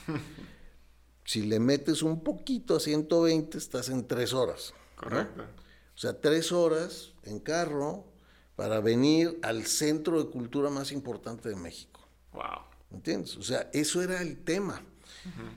si 1.26 1.44
le 1.44 1.60
metes 1.60 2.02
un 2.02 2.24
poquito 2.24 2.76
a 2.76 2.80
120, 2.80 3.58
estás 3.58 3.90
en 3.90 4.08
tres 4.08 4.34
horas. 4.34 4.74
Correcto. 4.96 5.44
O 5.44 5.98
sea, 5.98 6.20
tres 6.20 6.52
horas 6.52 7.14
en 7.24 7.40
carro, 7.40 8.11
para 8.56 8.80
venir 8.80 9.40
al 9.44 9.66
centro 9.66 10.22
de 10.24 10.30
cultura 10.30 10.70
más 10.70 10.92
importante 10.92 11.50
de 11.50 11.56
México. 11.56 12.08
Wow. 12.34 12.64
¿Entiendes? 12.92 13.38
O 13.38 13.44
sea, 13.44 13.70
eso 13.74 14.02
era 14.02 14.22
el 14.22 14.38
tema. 14.44 14.82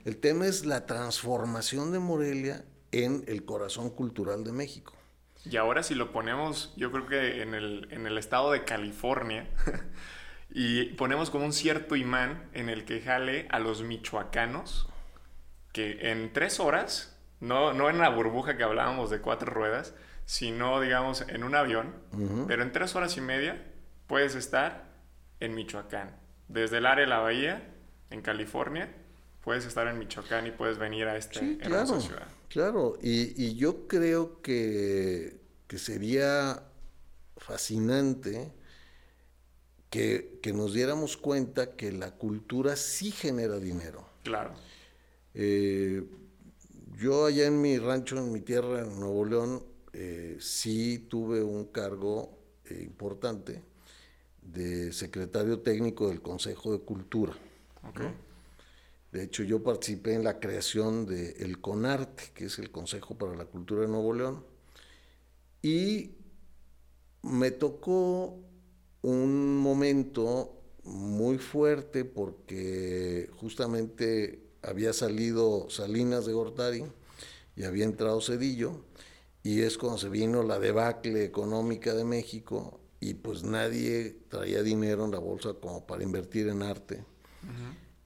El 0.05 0.19
tema 0.19 0.47
es 0.47 0.67
la 0.67 0.85
transformación 0.87 1.91
de 1.91 1.99
Morelia 1.99 2.65
en 2.93 3.25
el 3.27 3.45
corazón 3.45 3.91
cultural 3.91 4.45
de 4.45 4.53
México. 4.53 4.93
Y 5.45 5.57
ahora 5.57 5.83
si 5.83 5.95
lo 5.95 6.13
ponemos, 6.13 6.73
yo 6.77 6.91
creo 6.91 7.07
que 7.07 7.43
en 7.43 7.55
el, 7.55 7.89
en 7.91 8.07
el 8.07 8.19
estado 8.19 8.53
de 8.53 8.65
California, 8.65 9.49
y 10.51 10.85
ponemos 10.95 11.31
como 11.31 11.45
un 11.45 11.53
cierto 11.53 11.97
imán 11.97 12.49
en 12.53 12.69
el 12.69 12.85
que 12.85 13.01
jale 13.01 13.47
a 13.51 13.59
los 13.59 13.83
michoacanos, 13.83 14.89
que 15.73 16.11
en 16.11 16.33
tres 16.33 16.61
horas, 16.61 17.19
no, 17.41 17.73
no 17.73 17.91
en 17.91 17.99
la 17.99 18.09
burbuja 18.09 18.57
que 18.57 18.63
hablábamos 18.63 19.11
de 19.11 19.21
cuatro 19.21 19.53
ruedas, 19.53 19.95
sino, 20.27 20.81
digamos, 20.81 21.23
en 21.29 21.45
un 21.45 21.55
avión, 21.55 21.95
pero 22.47 22.63
en 22.63 22.73
tres 22.73 22.97
horas 22.97 23.17
y 23.17 23.21
media 23.21 23.63
puedes 24.07 24.35
estar 24.35 24.85
en 25.41 25.55
Michoacán. 25.55 26.17
Desde 26.49 26.79
el 26.79 26.87
área 26.87 27.05
de 27.05 27.11
la 27.11 27.19
bahía, 27.19 27.75
en 28.11 28.23
California, 28.23 28.95
puedes 29.43 29.67
estar 29.67 29.87
en 29.89 29.99
Michoacán 29.99 30.47
y 30.47 30.51
puedes 30.51 30.79
venir 30.79 31.07
a 31.07 31.17
esta 31.17 31.41
sí, 31.41 31.59
claro, 31.59 32.01
ciudad. 32.01 32.29
Claro, 32.49 32.99
y, 33.03 33.43
y 33.43 33.57
yo 33.57 33.87
creo 33.87 34.41
que, 34.41 35.41
que 35.67 35.79
sería 35.79 36.63
fascinante 37.37 38.53
que, 39.91 40.39
que, 40.43 40.53
nos 40.53 40.73
diéramos 40.73 41.17
cuenta 41.17 41.77
que 41.77 41.93
la 41.93 42.13
cultura 42.13 42.77
sí 42.77 43.11
genera 43.11 43.59
dinero. 43.59 44.09
Claro. 44.23 44.55
Eh, 45.35 46.05
yo 46.97 47.27
allá 47.27 47.47
en 47.47 47.61
mi 47.61 47.79
rancho, 47.79 48.17
en 48.17 48.33
mi 48.33 48.41
tierra, 48.41 48.81
en 48.81 48.99
Nuevo 48.99 49.25
León, 49.25 49.65
eh, 49.97 50.39
sí 50.41 51.07
tuve 51.09 51.41
un 51.41 51.67
cargo 51.67 52.37
eh, 52.65 52.83
importante 52.83 53.63
de 54.43 54.93
secretario 54.93 55.61
técnico 55.61 56.09
del 56.09 56.21
Consejo 56.21 56.73
de 56.73 56.81
Cultura. 56.81 57.33
De 59.13 59.23
hecho, 59.23 59.45
yo 59.45 59.63
participé 59.63 60.15
en 60.15 60.25
la 60.25 60.41
creación 60.41 61.07
del 61.07 61.35
el 61.39 61.61
CONARTE, 61.61 62.33
que 62.35 62.47
es 62.47 62.59
el 62.59 62.73
Consejo 62.73 63.17
para 63.17 63.37
la 63.37 63.45
Cultura 63.45 63.83
de 63.83 63.89
Nuevo 63.89 64.13
León, 64.13 64.45
y 65.63 66.11
me 67.23 67.53
tocó 67.53 68.37
un 69.03 69.59
momento 69.59 70.61
muy 70.83 71.39
fuerte 71.39 72.05
porque 72.05 73.31
justamente 73.37 74.43
había 74.61 74.93
salido 74.93 75.71
Salinas 75.71 76.27
de 76.27 76.33
Gortari 76.33 76.85
y 77.55 77.63
había 77.63 77.85
entrado 77.85 78.21
Cedillo 78.21 78.83
y 79.45 79.61
es 79.61 79.77
cuando 79.77 79.99
se 79.99 80.09
vino 80.09 80.43
la 80.43 80.59
debacle 80.59 81.23
económica 81.23 81.95
de 81.95 82.05
México 82.05 82.81
y 82.99 83.13
pues 83.13 83.45
nadie 83.45 84.19
traía 84.31 84.63
dinero 84.63 85.05
en 85.05 85.11
la 85.11 85.19
bolsa 85.19 85.53
como 85.61 85.87
para 85.87 86.03
invertir 86.03 86.49
en 86.49 86.63
arte. 86.63 87.05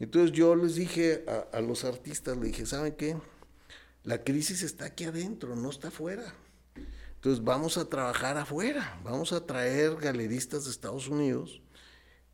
Entonces 0.00 0.32
yo 0.32 0.56
les 0.56 0.74
dije 0.74 1.24
a, 1.52 1.60
los 1.60 1.84
artistas, 1.84 2.36
le 2.36 2.48
dije, 2.48 2.66
¿saben 2.66 2.96
qué? 2.96 3.16
La 4.02 4.24
crisis 4.24 4.64
está 4.64 4.86
aquí 4.86 5.04
adentro, 5.04 5.54
no 5.54 5.70
está 5.70 5.88
afuera. 5.88 6.34
Entonces 7.14 7.44
vamos 7.44 7.78
a 7.78 7.88
trabajar 7.88 8.36
afuera, 8.36 9.00
vamos 9.04 9.32
a 9.32 9.46
traer 9.46 9.94
galeristas 9.94 10.64
de 10.64 10.72
Estados 10.72 11.06
Unidos 11.06 11.62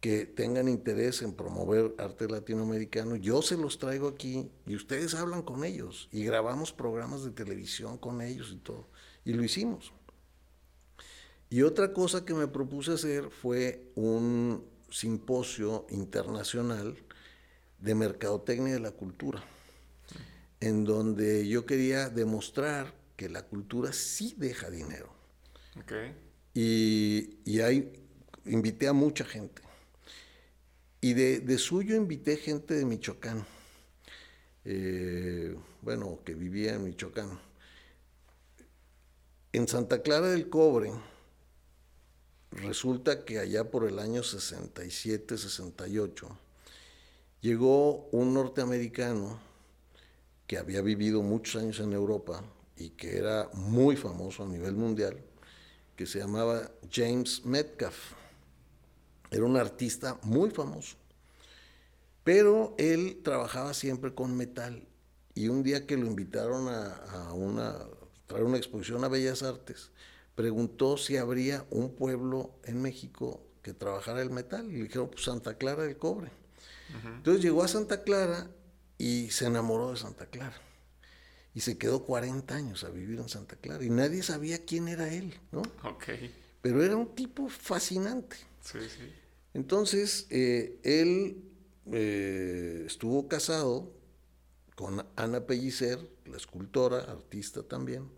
que 0.01 0.25
tengan 0.25 0.69
interés 0.69 1.21
en 1.21 1.35
promover 1.35 1.95
arte 1.99 2.27
latinoamericano. 2.27 3.17
Yo 3.17 3.43
se 3.43 3.59
los 3.59 3.79
traigo 3.79 4.09
aquí 4.09 4.51
y 4.67 4.77
ustedes 4.77 5.15
hablan 5.15 5.43
con 5.43 5.63
ellos 5.63 6.09
y 6.11 6.25
grabamos 6.25 6.73
programas 6.73 7.23
de 7.23 7.33
televisión 7.33 7.99
con 7.99 8.23
ellos 8.23 8.51
y 8.51 8.57
todo. 8.57 8.89
Y 9.25 9.33
lo 9.33 9.43
hicimos. 9.43 9.93
Y 11.51 11.63
otra 11.63 11.93
cosa 11.93 12.25
que 12.25 12.35
me 12.35 12.49
propuse 12.49 12.93
hacer 12.93 13.31
fue 13.31 13.91
un 13.95 14.65
simposio 14.91 15.87
internacional 15.91 16.97
de 17.79 17.95
mercadotecnia 17.95 18.75
de 18.75 18.81
la 18.81 18.91
cultura, 18.93 19.43
en 20.61 20.85
donde 20.85 21.47
yo 21.47 21.67
quería 21.67 22.09
demostrar 22.09 22.95
que 23.17 23.29
la 23.29 23.43
cultura 23.43 23.93
sí 23.93 24.35
deja 24.37 24.71
dinero. 24.71 25.13
Y, 26.55 27.39
y 27.45 27.61
ahí 27.61 27.93
invité 28.47 28.89
a 28.89 28.93
mucha 28.93 29.25
gente. 29.25 29.63
Y 31.01 31.13
de, 31.13 31.59
suyo 31.59 31.97
invité 31.97 32.39
gente 32.39 32.73
de 32.73 32.87
Michoacán, 32.87 33.45
eh, 34.65 35.55
bueno, 35.83 36.21
que 36.25 36.35
vivía 36.35 36.77
en 36.77 36.85
Michoacán 36.85 37.39
en 39.55 39.69
Santa 39.69 40.03
Clara 40.03 40.31
del 40.31 40.49
Cobre, 40.49 40.91
resulta 42.51 43.25
que 43.25 43.39
allá 43.39 43.71
por 43.71 43.87
el 43.87 44.01
año 44.01 44.25
67, 44.25 45.39
68, 45.39 46.27
llegó 47.41 48.09
un 48.11 48.35
norteamericano 48.35 49.39
que 50.49 50.59
había 50.59 50.83
vivido 50.83 51.23
muchos 51.23 51.63
años 51.63 51.79
en 51.79 51.93
Europa 51.93 52.43
y 52.77 52.91
que 52.91 53.17
era 53.17 53.49
muy 53.53 53.95
famoso 53.95 54.43
a 54.43 54.49
nivel 54.49 54.75
mundial, 54.75 55.21
que 55.95 56.05
se 56.05 56.19
llamaba 56.19 56.73
James 56.91 57.45
Metcalf. 57.45 58.15
Era 59.31 59.45
un 59.45 59.57
artista 59.57 60.19
muy 60.23 60.51
famoso, 60.51 60.97
pero 62.25 62.75
él 62.77 63.21
trabajaba 63.23 63.73
siempre 63.73 64.15
con 64.15 64.37
metal 64.37 64.85
y 65.37 65.47
un 65.47 65.63
día 65.63 65.87
que 65.87 65.97
lo 65.97 66.07
invitaron 66.07 66.67
a, 66.67 66.93
a 66.93 67.33
una 67.35 67.87
traer 68.35 68.49
una 68.49 68.57
exposición 68.57 69.05
a 69.05 69.09
Bellas 69.09 69.45
Artes, 69.45 69.93
preguntó 70.35 70.97
si 70.97 71.17
habría 71.17 71.65
un 71.71 71.95
pueblo 71.95 72.59
en 72.65 72.83
México 72.83 73.41
que 73.63 73.73
trabajara 73.73 74.23
el 74.23 74.31
metal. 74.31 74.69
Y 74.73 74.79
le 74.79 74.83
dijeron, 74.85 75.09
pues 75.09 75.23
Santa 75.23 75.57
Clara 75.57 75.85
del 75.85 75.97
cobre. 75.97 76.33
Entonces 77.17 77.45
llegó 77.45 77.63
a 77.63 77.69
Santa 77.69 78.03
Clara 78.03 78.51
y 78.99 79.31
se 79.31 79.47
enamoró 79.47 79.93
de 79.93 79.99
Santa 79.99 80.27
Clara. 80.27 80.57
Y 81.55 81.61
se 81.61 81.79
quedó 81.79 82.05
40 82.05 82.57
años 82.57 82.83
a 82.83 82.91
vivir 82.91 83.21
en 83.21 83.29
Santa 83.29 83.55
Clara. 83.55 83.85
Y 83.85 83.91
nadie 83.91 84.25
sabía 84.25 84.65
quién 84.65 84.89
era 84.89 85.15
él, 85.15 85.33
¿no? 85.53 85.63
Ok. 85.85 86.07
Pero 86.61 86.83
era 86.83 86.97
un 86.97 87.15
tipo 87.15 87.49
fascinante. 87.49 88.37
Sí, 88.63 88.81
sí. 88.81 89.13
Entonces, 89.55 90.27
eh, 90.31 90.81
él 90.83 91.41
eh, 91.93 92.83
estuvo 92.85 93.29
casado 93.29 93.93
con 94.75 95.07
Ana 95.15 95.47
Pellicer, 95.47 96.01
la 96.25 96.37
escultora, 96.37 96.99
artista 96.99 97.63
también, 97.63 98.11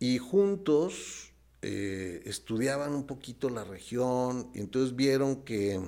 y 0.00 0.18
juntos 0.18 1.30
eh, 1.62 2.22
estudiaban 2.24 2.94
un 2.94 3.06
poquito 3.06 3.50
la 3.50 3.64
región, 3.64 4.50
y 4.54 4.60
entonces 4.60 4.96
vieron 4.96 5.44
que, 5.44 5.78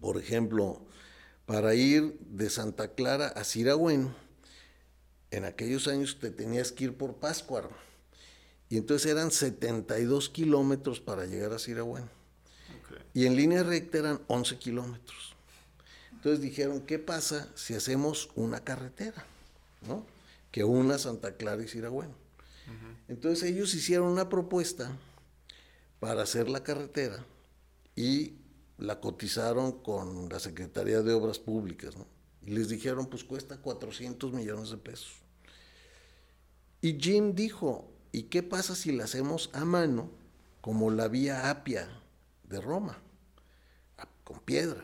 por 0.00 0.16
ejemplo, 0.16 0.80
para 1.44 1.74
ir 1.74 2.16
de 2.20 2.48
Santa 2.48 2.94
Clara 2.94 3.26
a 3.26 3.42
Siragüen, 3.42 4.14
en 5.32 5.44
aquellos 5.44 5.88
años 5.88 6.18
te 6.20 6.30
tenías 6.30 6.70
que 6.70 6.84
ir 6.84 6.96
por 6.96 7.16
Páscuaro, 7.16 7.70
y 8.68 8.78
entonces 8.78 9.10
eran 9.10 9.32
72 9.32 10.30
kilómetros 10.30 11.00
para 11.00 11.26
llegar 11.26 11.52
a 11.52 11.58
Siragüen, 11.58 12.08
y 13.12 13.26
en 13.26 13.34
línea 13.34 13.64
recta 13.64 13.98
eran 13.98 14.20
11 14.28 14.58
kilómetros. 14.58 15.34
Entonces 16.12 16.40
dijeron, 16.40 16.82
¿qué 16.82 17.00
pasa 17.00 17.50
si 17.56 17.74
hacemos 17.74 18.30
una 18.36 18.60
carretera? 18.60 19.26
¿no? 19.88 20.06
Que 20.52 20.62
una 20.62 20.96
Santa 20.98 21.36
Clara 21.36 21.64
y 21.64 21.68
Siragüen. 21.68 22.21
Entonces 23.08 23.50
ellos 23.50 23.74
hicieron 23.74 24.08
una 24.08 24.28
propuesta 24.28 24.90
para 26.00 26.22
hacer 26.22 26.48
la 26.48 26.62
carretera 26.62 27.24
y 27.94 28.34
la 28.78 29.00
cotizaron 29.00 29.82
con 29.82 30.28
la 30.28 30.40
Secretaría 30.40 31.02
de 31.02 31.12
Obras 31.12 31.38
Públicas. 31.38 31.94
Y 32.44 32.50
les 32.50 32.68
dijeron, 32.68 33.06
pues 33.06 33.24
cuesta 33.24 33.58
400 33.58 34.32
millones 34.32 34.70
de 34.70 34.76
pesos. 34.78 35.12
Y 36.80 36.98
Jim 36.98 37.34
dijo, 37.34 37.88
¿y 38.10 38.24
qué 38.24 38.42
pasa 38.42 38.74
si 38.74 38.92
la 38.92 39.04
hacemos 39.04 39.50
a 39.52 39.64
mano, 39.64 40.10
como 40.60 40.90
la 40.90 41.08
vía 41.08 41.50
Apia 41.50 41.88
de 42.44 42.60
Roma, 42.60 42.98
con 44.24 44.40
piedra. 44.40 44.82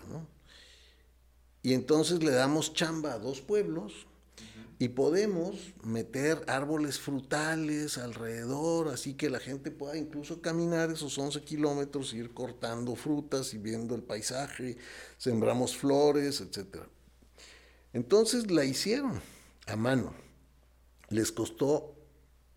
Y 1.63 1.73
entonces 1.73 2.23
le 2.23 2.33
damos 2.33 2.73
chamba 2.75 3.15
a 3.15 3.19
dos 3.19 3.41
pueblos 3.41 4.07
y 4.81 4.91
podemos 4.91 5.75
meter 5.83 6.45
árboles 6.47 7.01
frutales 7.01 7.99
alrededor, 7.99 8.89
así 8.89 9.15
que 9.15 9.29
la 9.29 9.41
gente 9.41 9.73
pueda 9.73 9.97
incluso 9.97 10.41
caminar 10.41 10.91
esos 10.91 11.19
11 11.19 11.43
kilómetros, 11.43 12.15
ir 12.15 12.33
cortando 12.33 12.95
frutas 12.95 13.55
y 13.55 13.59
viendo 13.59 13.97
el 13.97 14.05
paisaje, 14.05 14.77
sembramos 15.17 15.77
flores, 15.77 16.41
etc. 16.41 16.85
Entonces 17.93 18.53
la 18.53 18.65
hicieron 18.65 19.21
a 19.67 19.75
mano. 19.75 20.15
Les 21.09 21.33
costó 21.33 21.97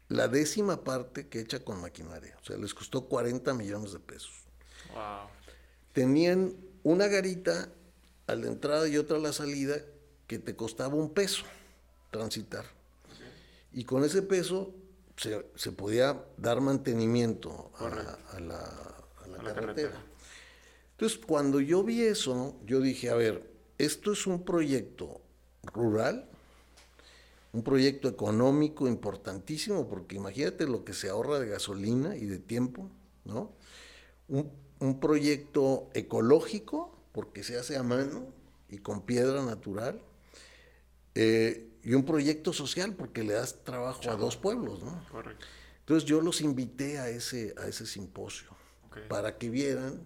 la 0.07 0.28
décima 0.28 0.84
parte 0.84 1.28
que 1.28 1.39
hecha 1.39 1.63
con 1.63 1.82
maquinaria, 1.82 2.38
o 2.39 2.45
sea, 2.45 2.57
les 2.57 2.74
costó 2.76 3.07
40 3.07 3.51
millones 3.55 3.93
de 3.93 3.99
pesos. 3.99 4.45
Tenían 5.93 6.53
una 6.84 7.07
garita 7.07 7.69
a 8.28 8.36
la 8.36 8.47
entrada 8.47 8.88
y 8.88 8.97
otra 8.97 9.17
a 9.17 9.22
la 9.22 9.34
salida 9.34 9.78
que 10.28 10.38
te 10.38 10.55
costaba 10.55 10.95
un 10.95 11.13
peso 11.13 11.45
transitar. 12.12 12.66
Y 13.74 13.86
con 13.86 14.03
ese 14.03 14.22
peso 14.22 14.76
se, 15.18 15.72
podía 15.72 16.24
dar 16.38 16.62
mantenimiento 16.62 17.72
a, 17.78 18.39
la, 18.39 19.53
carretera. 19.53 20.03
Entonces, 20.91 21.20
cuando 21.26 21.59
yo 21.59 21.84
vi 21.84 22.01
eso, 22.03 22.59
yo 22.66 22.80
dije, 22.80 23.09
a 23.09 23.16
ver, 23.16 23.49
esto 23.78 24.12
es 24.12 24.28
un 24.28 24.43
proyecto 24.43 25.22
rural, 25.64 26.30
un 27.53 27.64
proyecto 27.64 28.07
económico 28.07 28.88
importantísimo, 28.88 29.88
porque 29.88 30.16
imagínate 30.16 30.68
lo 30.68 30.86
que 30.86 30.93
se 30.93 31.09
ahorra 31.09 31.39
de 31.39 31.47
gasolina 31.47 32.16
y 32.16 32.26
de 32.26 32.38
tiempo, 32.38 32.89
¿no? 33.26 33.51
Un, 34.28 34.51
un 34.80 34.99
proyecto 34.99 35.89
ecológico, 35.93 36.95
porque 37.12 37.43
se 37.43 37.57
hace 37.57 37.78
a 37.78 37.84
mano 37.84 38.28
y 38.70 38.78
con 38.78 39.01
piedra 39.01 39.43
natural. 39.43 40.01
Eh, 41.16 41.70
y 41.84 41.93
un 41.93 42.05
proyecto 42.05 42.53
social 42.53 42.95
porque 42.95 43.23
le 43.23 43.34
das 43.34 43.63
trabajo 43.63 44.09
a 44.09 44.15
dos 44.15 44.38
pueblos, 44.38 44.84
¿no? 44.84 45.03
Correcto. 45.11 45.45
Entonces 45.79 46.07
yo 46.07 46.21
los 46.21 46.41
invité 46.41 46.99
a 46.99 47.09
ese, 47.09 47.55
a 47.57 47.67
ese 47.67 47.86
simposio 47.86 48.49
para 49.07 49.38
que 49.38 49.49
vieran 49.49 50.01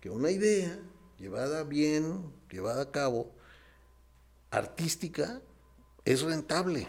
que 0.00 0.10
una 0.10 0.30
idea 0.30 0.78
llevada 1.18 1.64
bien, 1.64 2.32
llevada 2.50 2.82
a 2.82 2.90
cabo, 2.90 3.34
artística, 4.50 5.40
es 6.04 6.22
rentable, 6.22 6.86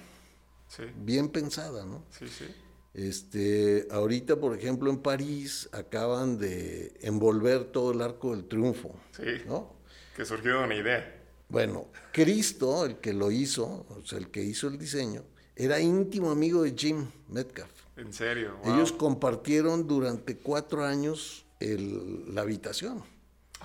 bien 0.97 1.29
pensada, 1.29 1.85
¿no? 1.85 2.03
Sí, 2.09 2.27
sí. 2.27 2.45
Este, 2.93 3.87
ahorita, 3.91 4.37
por 4.37 4.57
ejemplo, 4.57 4.89
en 4.89 4.99
París 4.99 5.69
acaban 5.73 6.37
de 6.37 6.93
envolver 7.01 7.65
todo 7.65 7.91
el 7.91 8.01
arco 8.01 8.33
del 8.33 8.47
triunfo. 8.47 8.97
Sí. 9.11 9.43
¿no? 9.45 9.75
Que 10.15 10.23
surgió 10.23 10.59
de 10.59 10.63
una 10.63 10.75
idea. 10.75 11.14
Bueno, 11.49 11.87
Cristo, 12.11 12.85
el 12.85 12.97
que 12.97 13.13
lo 13.13 13.31
hizo, 13.31 13.85
o 13.89 14.05
sea, 14.05 14.19
el 14.19 14.29
que 14.29 14.43
hizo 14.43 14.67
el 14.67 14.77
diseño, 14.77 15.23
era 15.55 15.79
íntimo 15.79 16.31
amigo 16.31 16.63
de 16.63 16.73
Jim 16.75 17.07
Metcalf. 17.29 17.71
¿En 17.97 18.11
serio? 18.11 18.57
Ellos 18.65 18.91
compartieron 18.91 19.87
durante 19.87 20.37
cuatro 20.37 20.83
años 20.83 21.45
la 21.59 22.41
habitación. 22.41 23.03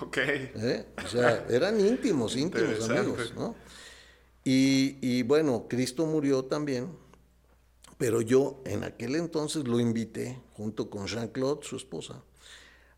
Ok. 0.00 0.18
¿Eh? 0.18 0.86
O 1.04 1.08
sea, 1.08 1.46
eran 1.48 1.80
íntimos, 1.80 2.36
íntimos 2.36 2.88
amigos, 2.88 3.34
¿no? 3.34 3.56
Y, 4.44 4.96
y 5.00 5.22
bueno, 5.22 5.66
Cristo 5.68 6.06
murió 6.06 6.44
también 6.44 6.88
pero 8.00 8.22
yo 8.22 8.62
en 8.64 8.82
aquel 8.82 9.14
entonces 9.14 9.68
lo 9.68 9.78
invité, 9.78 10.40
junto 10.54 10.88
con 10.88 11.06
Jean-Claude, 11.06 11.60
su 11.66 11.76
esposa, 11.76 12.24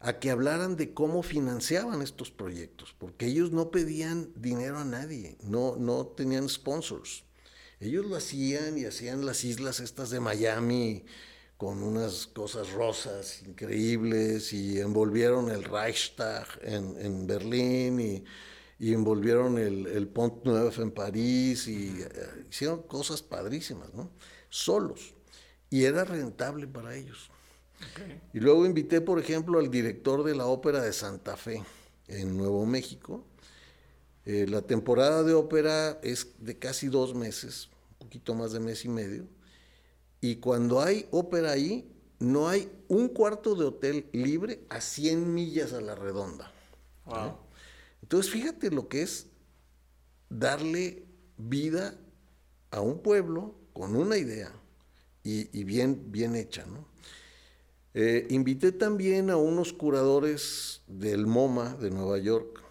a 0.03 0.19
que 0.19 0.31
hablaran 0.31 0.77
de 0.77 0.93
cómo 0.93 1.23
financiaban 1.23 2.03
estos 2.03 2.31
proyectos, 2.31 2.95
porque 2.99 3.27
ellos 3.27 3.53
no 3.53 3.71
pedían 3.71 4.33
dinero 4.35 4.79
a 4.79 4.85
nadie, 4.85 5.37
no, 5.43 5.77
no 5.77 6.07
tenían 6.07 6.49
sponsors. 6.49 7.25
Ellos 7.79 8.07
lo 8.07 8.17
hacían 8.17 8.79
y 8.79 8.85
hacían 8.85 9.25
las 9.25 9.45
islas 9.45 9.81
estas 9.81 10.11
de 10.11 10.21
Miami 10.21 11.05
con 11.57 11.83
unas 11.83 12.27
cosas 12.27 12.73
rosas 12.73 13.43
increíbles 13.43 14.53
y 14.53 14.81
envolvieron 14.81 15.51
el 15.51 15.63
Reichstag 15.63 16.47
en, 16.63 17.27
Berlín 17.29 18.01
y, 18.01 18.25
y, 18.81 18.93
envolvieron 18.93 19.59
el, 19.59 19.87
el 19.87 20.09
Pont 20.09 20.45
Neuf 20.45 20.81
en 20.81 20.91
París 20.91 21.69
y 21.69 22.03
eh, 22.03 22.47
hicieron 22.51 22.83
cosas 22.83 23.23
padrísimas, 23.23 23.95
¿no? 23.95 24.11
solos. 24.49 25.15
Y 25.71 25.85
era 25.85 26.05
rentable 26.05 26.67
para 26.67 26.95
ellos. 26.95 27.31
Y 28.33 28.41
luego 28.41 28.67
invité, 28.67 29.01
por 29.01 29.19
ejemplo, 29.19 29.59
al 29.59 29.71
director 29.71 30.25
de 30.25 30.35
la 30.35 30.47
ópera 30.47 30.81
de 30.83 30.93
Santa 30.93 31.37
Fe, 31.37 31.63
en 32.09 32.37
Nuevo 32.37 32.65
México. 32.67 33.25
Eh, 34.25 34.47
la 34.49 34.63
temporada 34.63 35.23
de 35.23 35.35
ópera 35.35 35.99
es 36.03 36.29
de 36.39 36.59
casi 36.59 36.89
dos 36.89 37.15
meses, 37.15 37.69
un 37.93 38.07
poquito 38.07 38.35
más 38.35 38.53
de 38.53 38.61
mes 38.61 38.85
y 38.85 38.89
medio. 38.89 39.27
Y 40.21 40.37
cuando 40.37 40.81
hay 40.81 41.07
ópera 41.11 41.53
ahí, 41.53 41.91
no 42.21 42.49
hay 42.49 42.71
un 42.89 43.09
cuarto 43.09 43.57
de 43.57 43.65
hotel 43.65 44.07
libre 44.13 44.61
a 44.69 44.81
100 44.81 45.35
millas 45.35 45.73
a 45.73 45.81
la 45.81 45.97
redonda. 45.97 46.53
Entonces, 48.01 48.31
fíjate 48.31 48.71
lo 48.71 48.89
que 48.89 49.03
es 49.03 49.27
darle 50.29 51.05
vida 51.37 51.99
a 52.71 52.81
un 52.81 53.01
pueblo 53.03 53.57
con 53.73 53.97
una 53.97 54.17
idea 54.17 54.53
y, 55.25 55.65
bien, 55.65 56.13
bien 56.13 56.37
hecha. 56.37 56.65
¿no? 56.67 56.87
Eh, 57.95 58.27
invité 58.31 58.73
también 58.73 59.29
a 59.29 59.37
unos 59.37 59.73
curadores 59.73 60.81
del 60.87 61.27
MoMA 61.27 61.75
de 61.75 61.91
Nueva 61.91 62.19
York. 62.19 62.63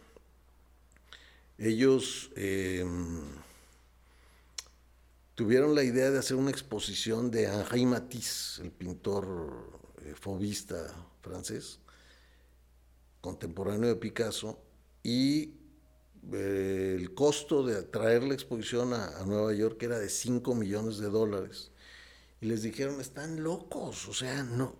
Ellos 1.59 2.31
em, 2.35 3.21
tuvieron 5.35 5.75
la 5.75 5.83
idea 5.83 6.09
de 6.09 6.17
hacer 6.17 6.37
una 6.37 6.49
exposición 6.49 7.29
de 7.29 7.43
Henri 7.43 7.85
Matisse, 7.85 8.61
el 8.63 8.71
pintor 8.71 9.79
eh, 10.03 10.15
fobista 10.19 10.91
francés, 11.21 11.79
contemporáneo 13.21 13.89
de 13.89 13.95
Picasso, 13.97 14.59
y 15.03 15.53
eh, 16.33 16.97
el 16.99 17.13
costo 17.13 17.63
de 17.63 17.83
traer 17.83 18.23
la 18.23 18.33
exposición 18.33 18.93
a, 18.93 19.23
Nueva 19.25 19.53
York 19.53 19.81
era 19.83 19.99
de 19.99 20.09
5 20.09 20.55
millones 20.55 20.97
de 20.97 21.09
dólares. 21.09 21.71
Y 22.41 22.47
les 22.47 22.63
dijeron, 22.63 22.99
están 22.99 23.43
locos, 23.43 24.07
o 24.07 24.13
sea, 24.13 24.41
no, 24.41 24.75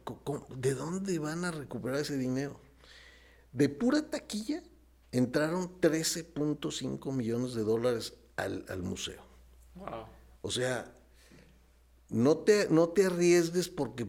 ¿de 0.55 0.73
dónde 0.73 1.19
van 1.19 1.45
a 1.45 1.51
recuperar 1.51 1.99
ese 1.99 2.17
dinero? 2.17 2.59
De 3.53 3.69
pura 3.69 4.09
taquilla 4.09 4.63
entraron 5.11 5.79
13.5 5.79 7.13
millones 7.13 7.53
de 7.53 7.63
dólares 7.63 8.15
al, 8.35 8.81
museo. 8.81 9.21
O 10.41 10.49
sea, 10.49 10.91
no 12.09 12.37
te, 12.39 12.67
no 12.69 12.89
te 12.89 13.05
arriesgues 13.05 13.69
porque 13.69 14.07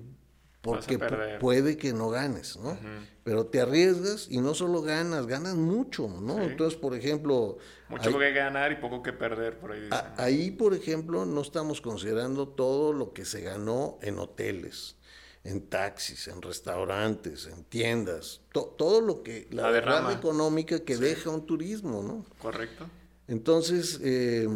porque 0.63 0.99
puede 1.41 1.77
que 1.77 1.93
no 1.93 2.09
ganes, 2.09 2.57
¿no? 2.57 2.79
Pero 3.25 3.47
te 3.47 3.61
arriesgas 3.61 4.29
y 4.31 4.41
no 4.41 4.55
solo 4.55 4.81
ganas, 4.81 5.27
ganas 5.27 5.57
mucho, 5.57 6.09
¿no? 6.09 6.41
Entonces, 6.41 6.79
por 6.79 6.95
ejemplo... 6.95 7.59
Mucho 7.89 8.17
que 8.17 8.33
ganar 8.33 8.73
y 8.73 8.77
poco 8.77 9.03
que 9.03 9.13
perder, 9.13 9.59
por 9.59 9.73
ahí. 9.73 9.89
ahí, 10.17 10.51
por 10.53 10.73
ejemplo, 10.73 11.27
no 11.27 11.41
estamos 11.41 11.81
considerando 11.81 12.49
todo 12.49 12.93
lo 12.93 13.13
que 13.13 13.25
se 13.25 13.43
ganó 13.43 13.99
en 14.03 14.21
hoteles, 14.21 14.97
en 15.43 15.69
taxis, 15.69 16.29
en 16.29 16.41
restaurantes, 16.41 17.47
en 17.47 17.65
tiendas, 17.65 18.41
todo 18.53 19.01
lo 19.01 19.25
que... 19.25 19.49
La, 19.51 19.63
la 19.63 19.73
derrama 19.73 20.13
económica 20.13 20.85
que 20.85 20.97
deja 20.97 21.31
un 21.31 21.45
turismo, 21.45 22.03
¿no? 22.03 22.25
Correcto. 22.41 22.89
Entonces... 23.27 23.99
Eh, 24.01 24.49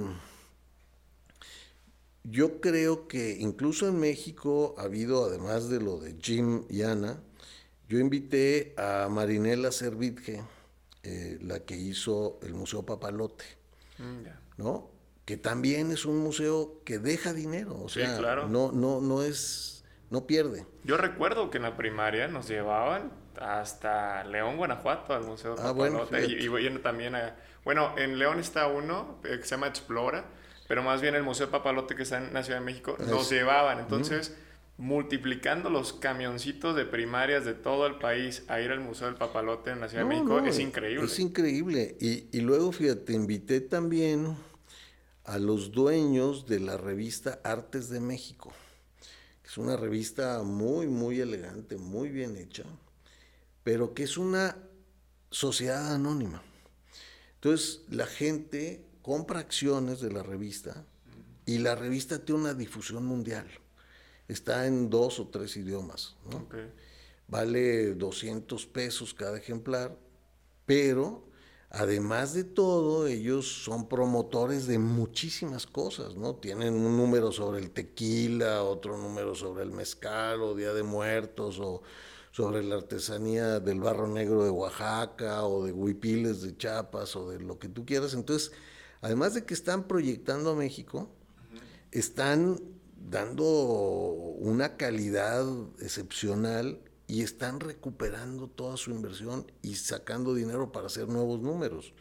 yo 2.31 2.61
creo 2.61 3.09
que 3.09 3.37
incluso 3.39 3.89
en 3.89 4.01
México 4.01 4.75
ha 4.79 4.83
habido, 4.83 5.25
además 5.25 5.69
de 5.69 5.81
lo 5.81 5.99
de 5.99 6.17
Jim 6.21 6.65
y 6.69 6.83
Ana, 6.83 7.21
yo 7.89 7.99
invité 7.99 8.75
a 8.77 9.09
Marinela 9.09 9.71
Servitje, 9.71 10.43
eh, 11.03 11.39
la 11.41 11.61
que 11.61 11.77
hizo 11.77 12.41
el 12.43 12.55
Museo 12.55 12.85
Papalote, 12.85 13.45
mm, 13.99 14.61
¿no? 14.61 14.91
Que 15.25 15.37
también 15.37 15.93
es 15.93 16.05
un 16.05 16.19
museo 16.19 16.81
que 16.85 16.99
deja 16.99 17.33
dinero, 17.33 17.81
o 17.81 17.89
sea, 17.89 18.19
no, 18.49 18.73
no, 18.73 19.01
no 19.01 19.23
es, 19.23 19.85
no 20.11 20.27
pierde. 20.27 20.67
Yo 20.85 20.97
recuerdo 20.97 21.51
que 21.51 21.59
en 21.59 21.65
la 21.65 21.77
primaria 21.77 22.29
nos 22.29 22.49
llevaban 22.49 23.13
hasta 23.41 24.25
León, 24.25 24.57
Guanajuato, 24.57 25.15
al 25.15 25.25
Museo 25.25 25.55
ah, 25.59 25.63
Papalote, 25.63 26.27
y, 26.27 26.47
y, 26.47 26.79
también 26.79 27.15
a, 27.15 27.37
bueno, 27.65 27.95
en 27.99 28.19
León 28.19 28.39
está 28.39 28.67
uno 28.69 29.19
eh, 29.25 29.39
que 29.39 29.43
se 29.43 29.51
llama 29.51 29.69
Explora, 29.69 30.25
pero 30.69 30.83
más 30.83 31.01
bien 31.01 31.15
el 31.15 31.23
Museo 31.23 31.51
Papalote 31.51 31.95
que 31.95 32.03
está 32.03 32.19
en 32.19 32.33
la 32.35 32.43
Ciudad 32.43 32.61
de 32.61 32.65
México 32.65 32.97
nos 32.99 33.31
llevaban. 33.31 33.79
Entonces, 33.79 34.35
multiplicando 34.79 35.71
los 35.71 35.93
camioncitos 35.93 36.77
de 36.77 36.85
primarias 36.85 37.45
de 37.45 37.55
todo 37.55 37.87
el 37.87 37.99
país 37.99 38.45
a 38.49 38.61
ir 38.61 38.71
al 38.71 38.81
Museo 38.81 39.07
del 39.07 39.17
Papalote 39.17 39.71
en 39.71 39.81
la 39.81 39.89
Ciudad 39.89 40.05
de 40.05 40.09
México 40.09 40.39
es 40.41 40.59
increíble. 40.59 41.07
Es 41.07 41.19
increíble. 41.19 41.97
Y, 42.01 42.37
y 42.37 42.41
luego, 42.41 42.73
fíjate, 42.73 43.13
invité 43.13 43.61
también 43.61 44.37
a 45.25 45.39
los 45.39 45.73
dueños 45.73 46.47
de 46.47 46.61
la 46.61 46.77
revista 46.77 47.41
Artes 47.43 47.89
de 47.89 48.01
México. 48.01 48.53
Es 49.45 49.59
una 49.59 49.77
revista 49.77 50.43
muy, 50.43 50.87
muy 50.89 51.21
elegante, 51.21 51.77
muy 51.77 52.11
bien 52.11 52.37
hecha, 52.37 52.65
pero 53.63 53.95
que 53.95 54.03
es 54.03 54.19
una 54.19 54.57
sociedad 55.31 55.95
anónima. 55.95 56.43
Entonces, 57.35 57.83
la 57.89 58.07
gente 58.07 58.85
compra 59.07 59.39
acciones 59.39 60.01
de 60.01 60.11
la 60.11 60.25
revista 60.25 60.85
y 61.45 61.59
la 61.59 61.77
revista 61.77 62.25
tiene 62.25 62.41
una 62.41 62.55
difusión 62.55 63.07
mundial. 63.07 63.47
Está 64.27 64.67
en 64.67 64.91
dos 64.91 65.21
o 65.21 65.29
tres 65.29 65.57
idiomas. 65.57 66.17
Vale 67.29 67.95
200 67.95 68.67
pesos 68.67 69.15
cada 69.15 69.39
ejemplar, 69.39 69.97
pero 70.65 71.23
además 71.71 72.35
de 72.35 72.43
todo, 72.43 73.07
ellos 73.07 73.47
son 73.47 73.89
promotores 73.89 74.67
de 74.67 74.81
muchísimas 74.81 75.69
cosas, 75.69 76.17
¿no? 76.17 76.35
Tienen 76.35 76.75
un 76.75 76.97
número 76.97 77.31
sobre 77.31 77.61
el 77.61 77.71
tequila, 77.71 78.65
otro 78.65 78.99
número 78.99 79.37
sobre 79.37 79.63
el 79.63 79.71
mezcal 79.71 80.43
o 80.43 80.57
Día 80.57 80.73
de 80.73 80.83
Muertos 80.83 81.61
o 81.61 81.81
sobre 82.33 82.65
la 82.65 82.75
artesanía 82.75 83.61
del 83.61 83.79
barro 83.79 84.09
negro 84.09 84.43
de 84.43 84.51
Oaxaca 84.51 85.45
o 85.45 85.65
de 85.65 85.71
huipiles 85.71 86.43
de 86.43 86.57
Chiapas 86.57 87.15
o 87.15 87.31
de 87.31 87.39
lo 87.39 87.57
que 87.61 87.69
tú 87.69 87.87
quieras. 87.87 88.13
Entonces, 88.13 88.51
además 89.01 89.35
de 89.35 89.45
que 89.45 89.55
están 89.55 89.89
proyectando 89.89 90.51
a 90.51 90.55
México, 90.55 91.11
están 91.91 92.61
dando 92.97 93.45
una 93.45 94.77
calidad 94.77 95.47
excepcional 95.81 96.81
y 97.07 97.23
están 97.23 97.61
recuperando 97.61 98.49
toda 98.49 98.77
su 98.77 98.91
inversión 98.91 99.51
y 99.63 99.77
sacando 99.77 100.35
dinero 100.35 100.73
para 100.73 100.87
hacer 100.87 101.09
nuevos 101.09 101.41
números. 101.41 101.95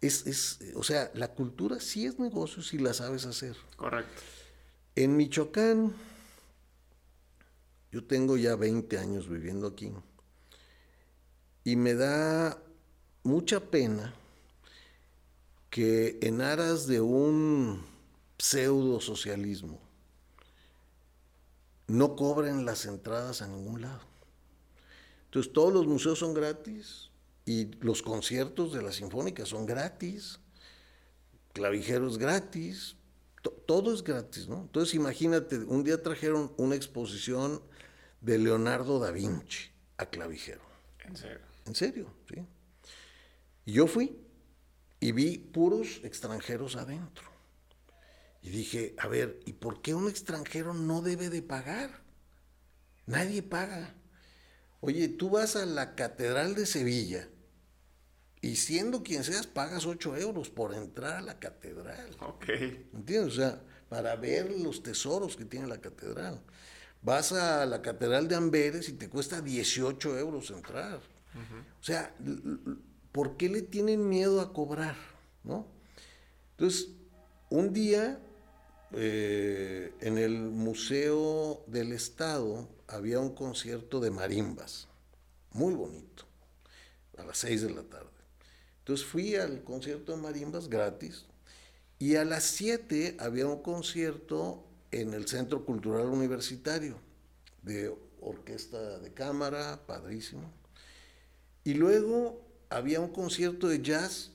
Es, 0.00 0.58
o 0.74 0.82
sea, 0.82 1.10
la 1.14 1.28
cultura 1.28 1.80
sí 1.80 2.06
es 2.06 2.18
negocio 2.18 2.62
si 2.62 2.78
la 2.78 2.94
sabes 2.94 3.26
hacer. 3.26 3.56
Correcto. 3.76 4.22
En 4.94 5.16
Michoacán, 5.16 5.92
yo 7.92 8.04
tengo 8.04 8.36
ya 8.36 8.56
20 8.56 8.98
años 8.98 9.28
viviendo 9.28 9.66
aquí 9.66 9.92
y 11.64 11.76
me 11.76 11.94
da 11.94 12.62
mucha 13.22 13.60
pena 13.60 14.14
que 15.70 16.18
en 16.22 16.40
aras 16.40 16.86
de 16.86 17.00
un 17.00 17.86
pseudo 18.38 19.00
socialismo 19.00 19.80
no 21.86 22.16
cobren 22.16 22.64
las 22.64 22.84
entradas 22.86 23.40
a 23.42 23.48
ningún 23.48 23.82
lado. 23.82 24.02
Entonces 25.26 25.52
todos 25.52 25.72
los 25.72 25.86
museos 25.86 26.18
son 26.18 26.34
gratis 26.34 27.10
y 27.46 27.66
los 27.80 28.02
conciertos 28.02 28.72
de 28.72 28.82
la 28.82 28.92
Sinfónica 28.92 29.46
son 29.46 29.64
gratis, 29.64 30.40
clavijeros 31.52 32.18
gratis, 32.18 32.96
todo 33.66 33.94
es 33.94 34.02
gratis, 34.02 34.48
¿no? 34.48 34.62
Entonces 34.62 34.94
imagínate, 34.94 35.58
un 35.58 35.84
día 35.84 36.02
trajeron 36.02 36.52
una 36.56 36.74
exposición 36.74 37.62
de 38.20 38.38
Leonardo 38.38 38.98
da 38.98 39.12
Vinci 39.12 39.70
a 39.96 40.06
clavijero. 40.06 40.62
¿En 41.04 41.16
serio? 41.16 41.40
En 41.66 41.74
serio, 41.74 42.12
sí. 42.28 42.44
Y 43.66 43.72
yo 43.72 43.86
fui 43.86 44.16
y 45.00 45.12
vi 45.12 45.38
puros 45.38 46.00
extranjeros 46.04 46.76
adentro. 46.76 47.28
Y 48.42 48.50
dije, 48.50 48.94
a 48.98 49.08
ver, 49.08 49.40
¿y 49.46 49.54
por 49.54 49.82
qué 49.82 49.94
un 49.94 50.08
extranjero 50.08 50.72
no 50.74 51.02
debe 51.02 51.28
de 51.30 51.42
pagar? 51.42 52.02
Nadie 53.06 53.42
paga. 53.42 53.94
Oye, 54.80 55.08
tú 55.08 55.30
vas 55.30 55.56
a 55.56 55.66
la 55.66 55.94
Catedral 55.94 56.54
de 56.54 56.64
Sevilla 56.66 57.28
y 58.42 58.56
siendo 58.56 59.02
quien 59.02 59.24
seas, 59.24 59.46
pagas 59.46 59.84
8 59.84 60.16
euros 60.16 60.48
por 60.48 60.74
entrar 60.74 61.16
a 61.16 61.20
la 61.20 61.38
catedral. 61.38 62.16
Ok. 62.20 62.48
¿Entiendes? 62.48 63.34
O 63.34 63.36
sea, 63.36 63.62
para 63.88 64.16
ver 64.16 64.50
los 64.50 64.82
tesoros 64.82 65.36
que 65.36 65.44
tiene 65.44 65.66
la 65.66 65.80
catedral. 65.80 66.42
Vas 67.02 67.32
a 67.32 67.64
la 67.66 67.80
Catedral 67.80 68.28
de 68.28 68.36
Amberes 68.36 68.88
y 68.90 68.92
te 68.92 69.08
cuesta 69.08 69.40
18 69.40 70.18
euros 70.18 70.50
entrar. 70.50 71.00
O 71.80 71.82
sea, 71.82 72.14
¿por 73.12 73.36
qué 73.36 73.48
le 73.48 73.62
tienen 73.62 74.08
miedo 74.08 74.40
a 74.40 74.52
cobrar? 74.52 74.96
¿no? 75.44 75.66
Entonces, 76.52 76.88
un 77.48 77.72
día 77.72 78.20
eh, 78.92 79.92
en 80.00 80.18
el 80.18 80.38
Museo 80.38 81.64
del 81.66 81.92
Estado 81.92 82.68
había 82.88 83.20
un 83.20 83.34
concierto 83.34 84.00
de 84.00 84.10
marimbas, 84.10 84.88
muy 85.52 85.74
bonito, 85.74 86.24
a 87.16 87.24
las 87.24 87.38
seis 87.38 87.62
de 87.62 87.70
la 87.70 87.82
tarde. 87.82 88.08
Entonces 88.80 89.06
fui 89.06 89.36
al 89.36 89.62
concierto 89.62 90.12
de 90.12 90.18
marimbas 90.18 90.68
gratis 90.68 91.26
y 91.98 92.16
a 92.16 92.24
las 92.24 92.44
siete 92.44 93.16
había 93.20 93.46
un 93.46 93.62
concierto 93.62 94.64
en 94.90 95.14
el 95.14 95.28
Centro 95.28 95.64
Cultural 95.64 96.06
Universitario 96.06 96.96
de 97.62 97.94
orquesta 98.20 98.98
de 98.98 99.12
cámara, 99.12 99.86
padrísimo. 99.86 100.50
Y 101.62 101.74
luego 101.74 102.49
había 102.70 103.00
un 103.00 103.12
concierto 103.12 103.68
de 103.68 103.82
jazz 103.82 104.30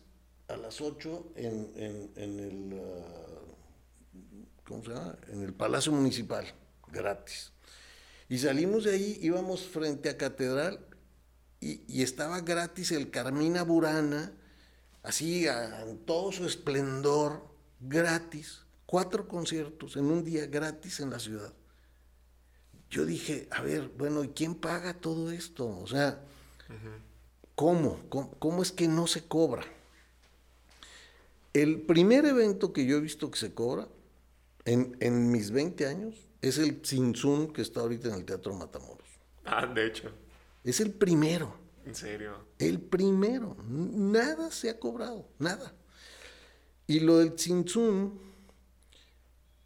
a 0.47 0.57
las 0.57 0.81
8 0.81 1.31
en, 1.36 2.11
el, 2.15 2.79
ah, 4.93 5.15
en 5.29 5.41
el 5.41 5.53
Palacio 5.53 5.91
Municipal, 5.91 6.45
gratis. 6.91 7.51
Y 8.27 8.38
salimos 8.38 8.83
de 8.83 8.91
ahí, 8.91 9.17
íbamos 9.21 9.65
frente 9.65 10.09
a 10.09 10.17
Catedral 10.17 10.86
y, 11.59 12.03
estaba 12.03 12.41
gratis 12.41 12.91
el 12.91 13.09
Carmina 13.09 13.63
Burana, 13.63 14.33
así 15.01 15.47
en 15.47 15.97
todo 16.05 16.31
su 16.31 16.45
esplendor, 16.45 17.47
gratis. 17.79 18.61
Cuatro 18.86 19.27
conciertos 19.27 19.95
en 19.95 20.05
un 20.05 20.23
día 20.23 20.45
gratis 20.45 20.99
en 20.99 21.09
la 21.09 21.19
ciudad. 21.19 21.53
Yo 22.89 23.05
dije, 23.05 23.47
a 23.49 23.61
ver, 23.61 23.89
bueno, 23.97 24.23
¿y 24.23 24.29
quién 24.29 24.55
paga 24.55 24.93
todo 24.93 25.31
esto? 25.31 25.67
O 25.79 25.88
sea, 25.88 26.21
¿Cómo? 27.56 28.01
¿Cómo? 28.10 28.62
es 28.62 28.72
que 28.72 28.88
no 28.88 29.08
se 29.08 29.26
cobra? 29.26 29.64
El 31.53 31.82
primer 31.82 32.26
evento 32.26 32.74
que 32.74 32.86
yo 32.86 32.97
he 32.97 32.99
visto 32.99 33.32
que 33.32 33.39
se 33.39 33.53
cobra 33.53 33.88
en, 34.66 35.32
mis 35.32 35.51
20 35.51 35.86
años 35.88 36.16
es 36.41 36.58
el 36.58 36.82
Tzintzun 36.82 37.53
que 37.53 37.62
está 37.62 37.80
ahorita 37.80 38.10
en 38.10 38.16
el 38.16 38.26
Teatro 38.26 38.53
Matamoros. 38.53 39.08
Ah, 39.45 39.66
de 39.66 39.88
hecho. 39.88 40.12
Es 40.66 40.82
el 40.82 40.91
primero. 40.91 41.56
¿En 41.86 41.95
serio? 41.95 42.45
El 42.60 42.82
primero. 42.82 43.56
Nada 43.70 44.51
se 44.51 44.70
ha 44.70 44.78
cobrado, 44.78 45.26
nada. 45.39 45.74
Y 46.88 46.99
lo 46.99 47.20
del 47.20 47.36
Tzintzun, 47.36 48.20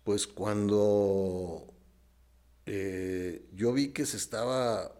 pues 0.03 0.27
cuando 0.27 1.73
eh, 2.67 3.47
yo 3.55 3.73
vi 3.73 3.89
que 3.89 4.05
se 4.05 4.17
estaba 4.17 4.98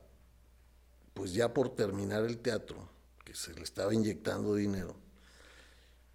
pues 1.20 1.34
ya 1.34 1.54
por 1.54 1.76
terminar 1.76 2.24
el 2.24 2.38
teatro, 2.38 2.78
que 3.26 3.36
se 3.36 3.54
le 3.54 3.64
estaba 3.64 3.94
inyectando 3.94 4.56
dinero, 4.56 4.96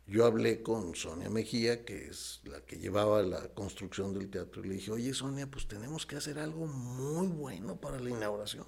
yo 0.07 0.24
hablé 0.24 0.62
con 0.62 0.94
Sonia 0.94 1.28
Mejía, 1.28 1.84
que 1.84 2.07
es 2.07 2.40
la 2.44 2.62
que 2.62 2.78
llevaba 2.78 3.22
la 3.22 3.48
construcción 3.48 4.14
del 4.14 4.30
teatro, 4.30 4.64
y 4.64 4.68
le 4.68 4.74
dije, 4.76 4.92
oye 4.92 5.12
Sonia, 5.12 5.46
pues 5.46 5.68
tenemos 5.68 6.07
que 6.07 6.16
hacer 6.16 6.38
algo 6.38 6.66
muy 6.66 7.26
bueno 7.26 7.76
para 7.76 8.00
la 8.00 8.09
inauguración, 8.09 8.64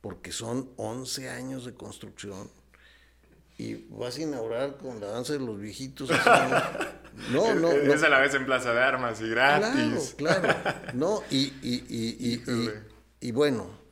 porque 0.00 0.32
son 0.32 0.70
11 0.78 1.28
años 1.28 1.66
de 1.66 1.74
construcción 1.74 2.50
y 3.58 3.74
vas 3.90 4.16
a 4.16 4.22
inaugurar 4.22 4.78
con 4.78 4.98
la 4.98 5.08
danza 5.08 5.34
de 5.34 5.40
los 5.40 5.60
viejitos. 5.60 6.08
no, 7.32 7.54
no, 7.54 7.70
Es 7.70 8.02
a 8.02 8.08
la 8.08 8.18
vez 8.18 8.32
en 8.32 8.46
Plaza 8.46 8.72
de 8.72 8.80
Armas 8.80 9.20
y 9.20 9.28
gratis. 9.28 10.14
Claro, 10.16 10.40
claro. 10.40 10.88
No, 10.94 11.22
y, 11.30 11.52
y, 11.60 11.84
y, 11.86 12.42
y, 13.20 13.30
bueno, 13.32 13.83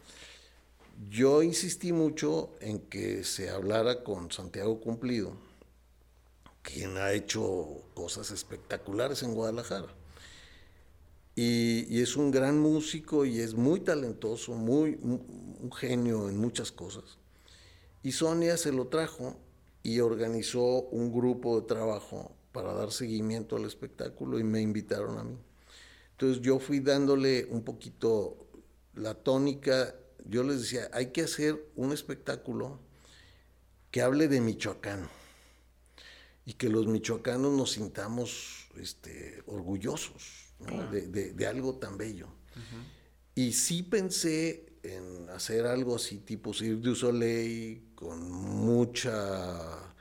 yo 1.09 1.43
insistí 1.43 1.93
mucho 1.93 2.55
en 2.61 2.81
que 2.81 3.25
se 3.25 3.51
hablara 3.51 4.05
con 4.05 4.31
Santiago 4.31 4.81
Cumplido, 4.81 5.37
quien 6.63 6.97
ha 6.97 7.13
hecho 7.13 7.83
cosas 7.95 8.31
espectaculares 8.31 9.23
en 9.23 9.35
Guadalajara. 9.35 9.89
Y, 11.35 12.01
es 12.03 12.17
un 12.17 12.31
gran 12.31 12.59
músico 12.59 13.25
y 13.25 13.41
es 13.41 13.55
muy 13.55 13.81
talentoso, 13.81 14.53
muy, 14.53 14.99
un 15.03 15.73
genio 15.73 16.29
en 16.29 16.37
muchas 16.39 16.71
cosas. 16.71 17.19
Y 18.03 18.13
Sonia 18.13 18.57
se 18.57 18.73
lo 18.73 18.89
trajo 18.89 19.37
y 19.83 20.01
organizó 20.01 20.83
un 20.83 21.13
grupo 21.13 21.61
de 21.61 21.67
trabajo 21.67 22.33
para 22.53 22.75
dar 22.75 22.93
seguimiento 22.93 23.57
al 23.57 23.65
espectáculo 23.65 24.39
y 24.39 24.45
me 24.45 24.61
invitaron 24.61 25.19
a 25.19 25.25
mí. 25.25 25.39
Entonces 26.13 26.43
yo 26.43 26.59
fui 26.59 26.81
dándole 26.81 27.47
un 27.47 27.63
poquito 27.63 28.47
la 28.95 29.15
tónica, 29.15 29.95
yo 30.25 30.43
les 30.43 30.61
decía, 30.61 30.91
hay 30.93 31.13
que 31.13 31.23
hacer 31.23 31.65
un 31.77 31.93
espectáculo 31.93 32.81
que 33.91 34.03
hable 34.03 34.29
de 34.29 34.41
Michoacán 34.41 35.09
y 36.45 36.55
que 36.55 36.69
los 36.69 36.87
michoacanos 36.87 37.53
nos 37.53 37.73
sintamos 37.73 38.69
este, 38.77 39.43
orgullosos 39.47 40.53
de, 40.91 41.47
algo 41.47 41.77
tan 41.77 41.97
bello. 41.97 42.29
Y 43.35 43.53
sí 43.53 43.83
pensé 43.83 44.67
en 44.83 45.31
hacer 45.31 45.67
algo 45.67 45.97
así 45.97 46.19
tipo 46.19 46.53
Cirque 46.53 46.83
du 46.83 46.95
Soleil, 46.95 47.93
con 47.95 48.31
mucha, 48.31 49.95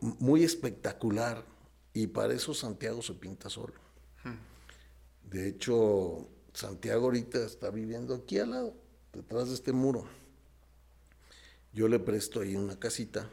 muy 0.00 0.44
espectacular, 0.44 1.44
y 1.92 2.06
para 2.06 2.34
eso 2.34 2.54
Santiago 2.54 3.02
se 3.02 3.14
pinta 3.14 3.50
solo. 3.50 3.74
De 5.24 5.48
hecho, 5.48 6.28
Santiago 6.52 7.06
ahorita 7.06 7.44
está 7.44 7.70
viviendo 7.70 8.14
aquí 8.14 8.38
al 8.38 8.50
lado, 8.50 8.74
detrás 9.16 9.48
de 9.48 9.54
este 9.54 9.72
muro. 9.72 10.06
Yo 11.72 11.88
le 11.88 11.98
presto 11.98 12.40
ahí 12.40 12.54
una 12.54 12.78
casita 12.78 13.28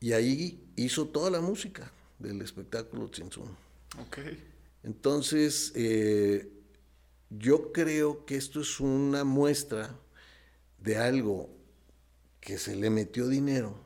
y 0.00 0.12
ahí 0.12 0.64
hizo 0.76 1.08
toda 1.08 1.30
la 1.30 1.40
música 1.40 1.92
del 2.18 2.40
espectáculo 2.40 3.08
Chinsun. 3.08 3.56
Okay. 4.06 4.42
Entonces, 4.82 5.72
eh, 5.74 6.50
yo 7.30 7.72
creo 7.72 8.24
que 8.24 8.36
esto 8.36 8.60
es 8.60 8.80
una 8.80 9.24
muestra 9.24 9.94
de 10.78 10.96
algo 10.96 11.50
que 12.40 12.58
se 12.58 12.74
le 12.74 12.90
metió 12.90 13.28
dinero 13.28 13.78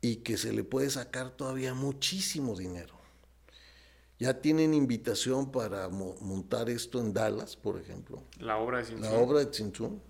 y 0.00 0.16
que 0.16 0.36
se 0.36 0.52
le 0.52 0.62
puede 0.64 0.90
sacar 0.90 1.36
todavía 1.36 1.74
muchísimo 1.74 2.56
dinero. 2.56 2.97
Ya 4.18 4.40
tienen 4.40 4.74
invitación 4.74 5.52
para 5.52 5.88
montar 5.88 6.68
esto 6.68 7.00
en 7.00 7.12
Dallas, 7.12 7.56
por 7.56 7.80
ejemplo. 7.80 8.24
La 8.38 8.56
obra 8.56 8.78
de 8.78 8.84
Tzintzún. 8.84 9.10
La 9.12 9.18
obra 9.18 9.38
de 9.40 9.46
Tzintzún. 9.46 10.02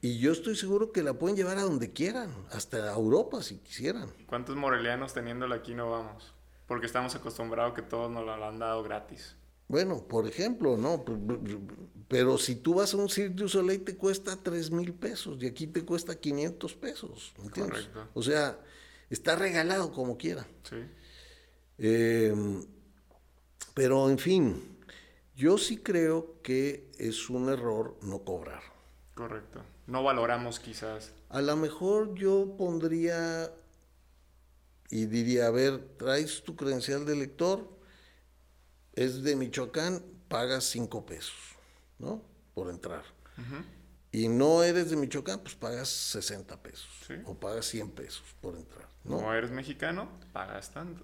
Y 0.00 0.18
yo 0.18 0.32
estoy 0.32 0.56
seguro 0.56 0.92
que 0.92 1.02
la 1.02 1.14
pueden 1.14 1.36
llevar 1.36 1.58
a 1.58 1.62
donde 1.62 1.92
quieran, 1.92 2.30
hasta 2.50 2.90
a 2.90 2.94
Europa 2.94 3.42
si 3.42 3.58
quisieran. 3.58 4.08
¿Cuántos 4.26 4.56
morelianos 4.56 5.12
teniéndola 5.12 5.56
aquí 5.56 5.74
no 5.74 5.90
vamos? 5.90 6.32
Porque 6.66 6.86
estamos 6.86 7.14
acostumbrados 7.14 7.74
que 7.74 7.82
todos 7.82 8.10
nos 8.10 8.24
lo 8.24 8.44
han 8.44 8.58
dado 8.58 8.82
gratis. 8.82 9.36
Bueno, 9.68 10.06
por 10.06 10.26
ejemplo, 10.26 10.76
¿no? 10.76 11.04
Pero 12.08 12.36
si 12.36 12.56
tú 12.56 12.74
vas 12.74 12.92
a 12.94 12.96
un 12.96 13.08
Cirque 13.08 13.34
du 13.34 13.48
Soleil 13.48 13.82
te 13.82 13.96
cuesta 13.96 14.36
3 14.42 14.70
mil 14.70 14.92
pesos 14.92 15.42
y 15.42 15.46
aquí 15.46 15.66
te 15.66 15.84
cuesta 15.84 16.14
500 16.14 16.74
pesos, 16.74 17.32
¿entiendes? 17.42 17.86
Correcto. 17.86 18.08
O 18.14 18.22
sea, 18.22 18.58
está 19.08 19.36
regalado 19.36 19.92
como 19.92 20.18
quiera. 20.18 20.46
Sí. 20.64 20.76
Em, 21.78 22.64
pero, 23.74 24.08
en 24.10 24.18
fin, 24.18 24.78
yo 25.34 25.58
sí 25.58 25.78
creo 25.78 26.40
que 26.42 26.90
es 26.98 27.30
un 27.30 27.48
error 27.48 27.96
no 28.02 28.20
cobrar. 28.20 28.62
Correcto. 29.14 29.62
No 29.86 30.02
valoramos 30.02 30.60
quizás. 30.60 31.12
A 31.28 31.40
lo 31.40 31.56
mejor 31.56 32.14
yo 32.14 32.56
pondría 32.56 33.52
y 34.90 35.06
diría, 35.06 35.46
a 35.46 35.50
ver, 35.50 35.78
traes 35.96 36.42
tu 36.42 36.54
credencial 36.54 37.06
de 37.06 37.16
lector, 37.16 37.66
es 38.92 39.22
de 39.22 39.36
Michoacán, 39.36 40.04
pagas 40.28 40.64
cinco 40.64 41.06
pesos, 41.06 41.56
¿no? 41.98 42.22
Por 42.54 42.68
entrar. 42.68 43.02
Y 44.12 44.28
no 44.28 44.62
eres 44.62 44.90
de 44.90 44.96
Michoacán, 44.96 45.40
pues 45.40 45.54
pagas 45.54 45.88
60 45.88 46.62
pesos. 46.62 46.88
O 47.24 47.34
pagas 47.34 47.64
100 47.66 47.90
pesos 47.92 48.22
por 48.42 48.54
entrar. 48.54 48.86
¿no? 49.04 49.32
eres 49.34 49.50
mexicano, 49.50 50.08
pagas 50.34 50.70
tanto. 50.70 51.02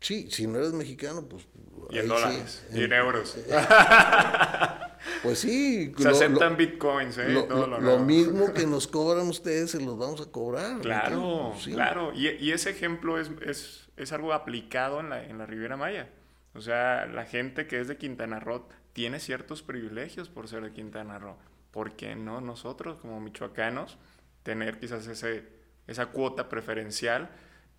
Sí, 0.00 0.30
si 0.30 0.46
no 0.46 0.58
eres 0.58 0.72
mexicano, 0.72 1.26
pues... 1.28 1.46
Y 1.90 1.98
en 1.98 2.08
dólares, 2.08 2.64
y 2.72 2.84
en 2.84 2.92
euros. 2.92 3.36
pues 5.22 5.40
sí. 5.40 5.92
Se 5.98 6.08
aceptan 6.08 6.56
bitcoins, 6.56 7.18
¿eh? 7.18 7.28
Lo, 7.48 7.98
mismo 7.98 8.52
que 8.52 8.64
nos 8.68 8.86
cobran 8.86 9.26
ustedes, 9.26 9.72
se 9.72 9.80
los 9.80 9.98
vamos 9.98 10.20
a 10.20 10.30
cobrar. 10.30 10.80
Claro, 10.80 11.52
claro. 11.64 12.12
Y, 12.14 12.28
y, 12.28 12.52
ese 12.52 12.70
ejemplo 12.70 13.18
es, 13.18 13.32
es, 13.44 13.88
es 13.96 14.12
algo 14.12 14.32
aplicado 14.32 15.00
en 15.00 15.10
la, 15.10 15.24
en 15.24 15.38
la 15.38 15.46
Riviera 15.46 15.76
Maya. 15.76 16.08
O 16.54 16.60
sea, 16.60 17.06
la 17.06 17.24
gente 17.24 17.66
que 17.66 17.80
es 17.80 17.88
de 17.88 17.96
Quintana 17.96 18.38
Roo 18.38 18.68
tiene 18.92 19.20
ciertos 19.20 19.62
privilegios 19.62 20.28
por 20.28 20.48
ser 20.48 20.62
de 20.62 20.72
Quintana 20.72 21.18
Roo. 21.18 21.36
¿Por 21.70 21.92
qué 21.96 22.16
no 22.16 22.40
nosotros 22.40 22.98
como 22.98 23.20
michoacanos 23.20 23.98
tener 24.42 24.78
quizás 24.78 25.06
ese, 25.06 25.44
esa 25.86 26.06
cuota 26.06 26.48
preferencial? 26.48 27.30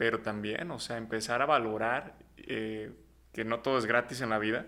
Pero 0.02 0.22
también, 0.22 0.72
o 0.72 0.80
sea, 0.80 0.97
empezar 0.97 1.43
a 1.43 1.45
valorar 1.45 2.18
eh, 2.36 2.91
que 3.34 3.45
no 3.45 3.60
todo 3.60 3.78
es 3.78 3.86
gratis 3.86 4.22
en 4.22 4.32
la 4.32 4.39
vida 4.39 4.66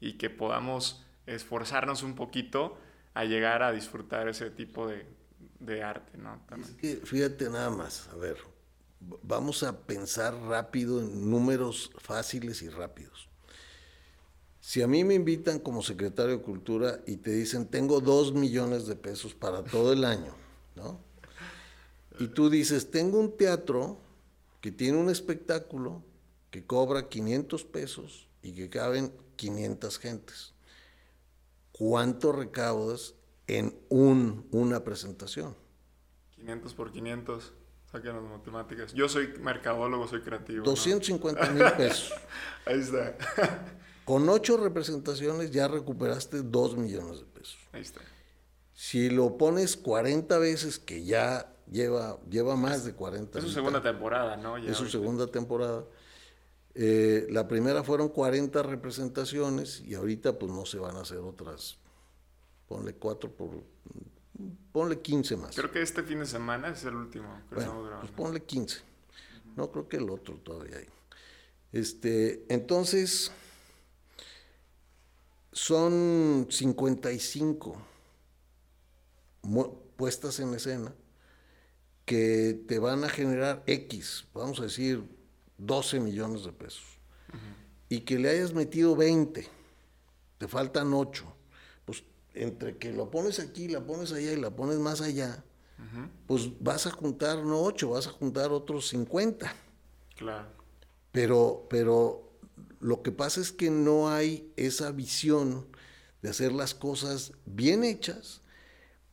y 0.00 0.14
que 0.14 0.30
podamos 0.30 1.04
esforzarnos 1.26 2.02
un 2.02 2.14
poquito 2.14 2.78
a 3.12 3.26
llegar 3.26 3.62
a 3.62 3.72
disfrutar 3.72 4.26
ese 4.30 4.48
tipo 4.48 4.88
de, 4.88 5.82
arte, 5.82 6.16
¿no? 6.16 6.40
Es 6.58 6.70
que 6.70 6.96
fíjate 6.96 7.50
nada 7.50 7.68
más, 7.68 8.08
a 8.08 8.16
ver, 8.16 8.38
vamos 9.22 9.64
a 9.64 9.82
pensar 9.82 10.34
rápido 10.34 11.00
en 11.00 11.30
números 11.30 11.90
fáciles 11.98 12.62
y 12.62 12.70
rápidos. 12.70 13.28
Si 14.60 14.80
a 14.80 14.86
mí 14.86 15.04
me 15.04 15.12
invitan 15.12 15.58
como 15.58 15.82
secretario 15.82 16.38
de 16.38 16.42
Cultura 16.42 17.00
y 17.06 17.16
te 17.16 17.32
dicen, 17.32 17.66
tengo 17.66 18.00
dos 18.00 18.32
millones 18.32 18.86
de 18.86 18.96
pesos 18.96 19.34
para 19.34 19.62
todo 19.62 19.92
el 19.92 20.06
año, 20.06 20.32
¿no? 20.74 20.98
Y 22.18 22.28
tú 22.28 22.48
dices, 22.48 22.90
tengo 22.90 23.20
un 23.20 23.36
teatro 23.36 24.08
que 24.60 24.72
tiene 24.72 24.98
un 24.98 25.10
espectáculo 25.10 26.04
que 26.50 26.66
cobra 26.66 27.08
500 27.08 27.64
pesos 27.64 28.28
y 28.42 28.52
que 28.52 28.68
caben 28.68 29.12
500 29.36 29.98
gentes. 29.98 30.54
¿Cuánto 31.72 32.32
recaudas 32.32 33.14
en 33.46 33.78
un, 33.88 34.46
una 34.50 34.84
presentación? 34.84 35.56
500 36.36 36.74
por 36.74 36.92
500. 36.92 37.52
Saquen 37.90 38.14
las 38.14 38.22
matemáticas. 38.22 38.92
Yo 38.92 39.08
soy 39.08 39.28
mercadólogo, 39.40 40.06
soy 40.06 40.20
creativo. 40.20 40.64
250 40.64 41.50
mil 41.50 41.64
pesos. 41.72 42.12
Ahí 42.66 42.78
está. 42.78 43.16
Con 44.04 44.28
ocho 44.28 44.56
representaciones 44.56 45.50
ya 45.50 45.68
recuperaste 45.68 46.42
dos 46.42 46.76
millones 46.76 47.20
de 47.20 47.26
pesos. 47.26 47.58
Ahí 47.72 47.82
está. 47.82 48.00
Si 48.74 49.10
lo 49.10 49.36
pones 49.36 49.76
40 49.76 50.38
veces, 50.38 50.78
que 50.78 51.04
ya 51.04 51.52
lleva, 51.70 52.18
lleva 52.28 52.56
más 52.56 52.84
de 52.84 52.94
40. 52.94 53.38
Es 53.38 53.44
su 53.44 53.50
segunda 53.50 53.82
temporada, 53.82 54.36
¿no? 54.36 54.56
es 54.56 54.76
su 54.76 54.88
segunda 54.88 55.26
temporada. 55.26 55.84
Eh, 56.74 57.26
la 57.30 57.48
primera 57.48 57.82
fueron 57.82 58.08
40 58.08 58.62
representaciones 58.62 59.80
y 59.80 59.94
ahorita 59.94 60.38
pues 60.38 60.52
no 60.52 60.64
se 60.66 60.78
van 60.78 60.96
a 60.96 61.00
hacer 61.00 61.18
otras. 61.18 61.78
Ponle 62.68 62.94
cuatro 62.94 63.30
por... 63.30 63.50
Ponle 64.72 65.00
15 65.00 65.36
más. 65.36 65.56
Creo 65.56 65.70
que 65.70 65.82
este 65.82 66.02
fin 66.02 66.20
de 66.20 66.26
semana 66.26 66.68
es 66.68 66.84
el 66.84 66.94
último 66.94 67.42
pues 67.50 67.66
ponle 68.16 68.42
15. 68.42 68.80
No 69.56 69.70
creo 69.70 69.88
que 69.88 69.96
el 69.98 70.08
otro 70.08 70.36
todavía 70.36 70.78
hay. 70.78 70.86
Este, 71.72 72.46
entonces, 72.48 73.32
son 75.52 76.46
55 76.48 77.76
puestas 79.96 80.40
en 80.40 80.54
escena 80.54 80.94
que 82.10 82.60
te 82.66 82.80
van 82.80 83.04
a 83.04 83.08
generar 83.08 83.62
X, 83.68 84.26
vamos 84.34 84.58
a 84.58 84.64
decir 84.64 85.04
12 85.58 86.00
millones 86.00 86.42
de 86.42 86.50
pesos, 86.50 86.98
y 87.88 88.00
que 88.00 88.18
le 88.18 88.30
hayas 88.30 88.52
metido 88.52 88.96
20, 88.96 89.46
te 90.36 90.48
faltan 90.48 90.92
8, 90.92 91.24
pues 91.84 92.02
entre 92.34 92.78
que 92.78 92.92
lo 92.92 93.12
pones 93.12 93.38
aquí, 93.38 93.68
la 93.68 93.86
pones 93.86 94.10
allá 94.10 94.32
y 94.32 94.40
la 94.40 94.50
pones 94.50 94.78
más 94.78 95.00
allá, 95.02 95.44
pues 96.26 96.50
vas 96.58 96.88
a 96.88 96.90
juntar 96.90 97.44
no 97.44 97.62
8, 97.62 97.90
vas 97.90 98.08
a 98.08 98.10
juntar 98.10 98.50
otros 98.50 98.88
50. 98.88 99.54
Claro. 100.16 100.48
Pero, 101.12 101.68
pero 101.70 102.28
lo 102.80 103.02
que 103.02 103.12
pasa 103.12 103.40
es 103.40 103.52
que 103.52 103.70
no 103.70 104.08
hay 104.10 104.52
esa 104.56 104.90
visión 104.90 105.64
de 106.22 106.30
hacer 106.30 106.50
las 106.50 106.74
cosas 106.74 107.34
bien 107.46 107.84
hechas, 107.84 108.40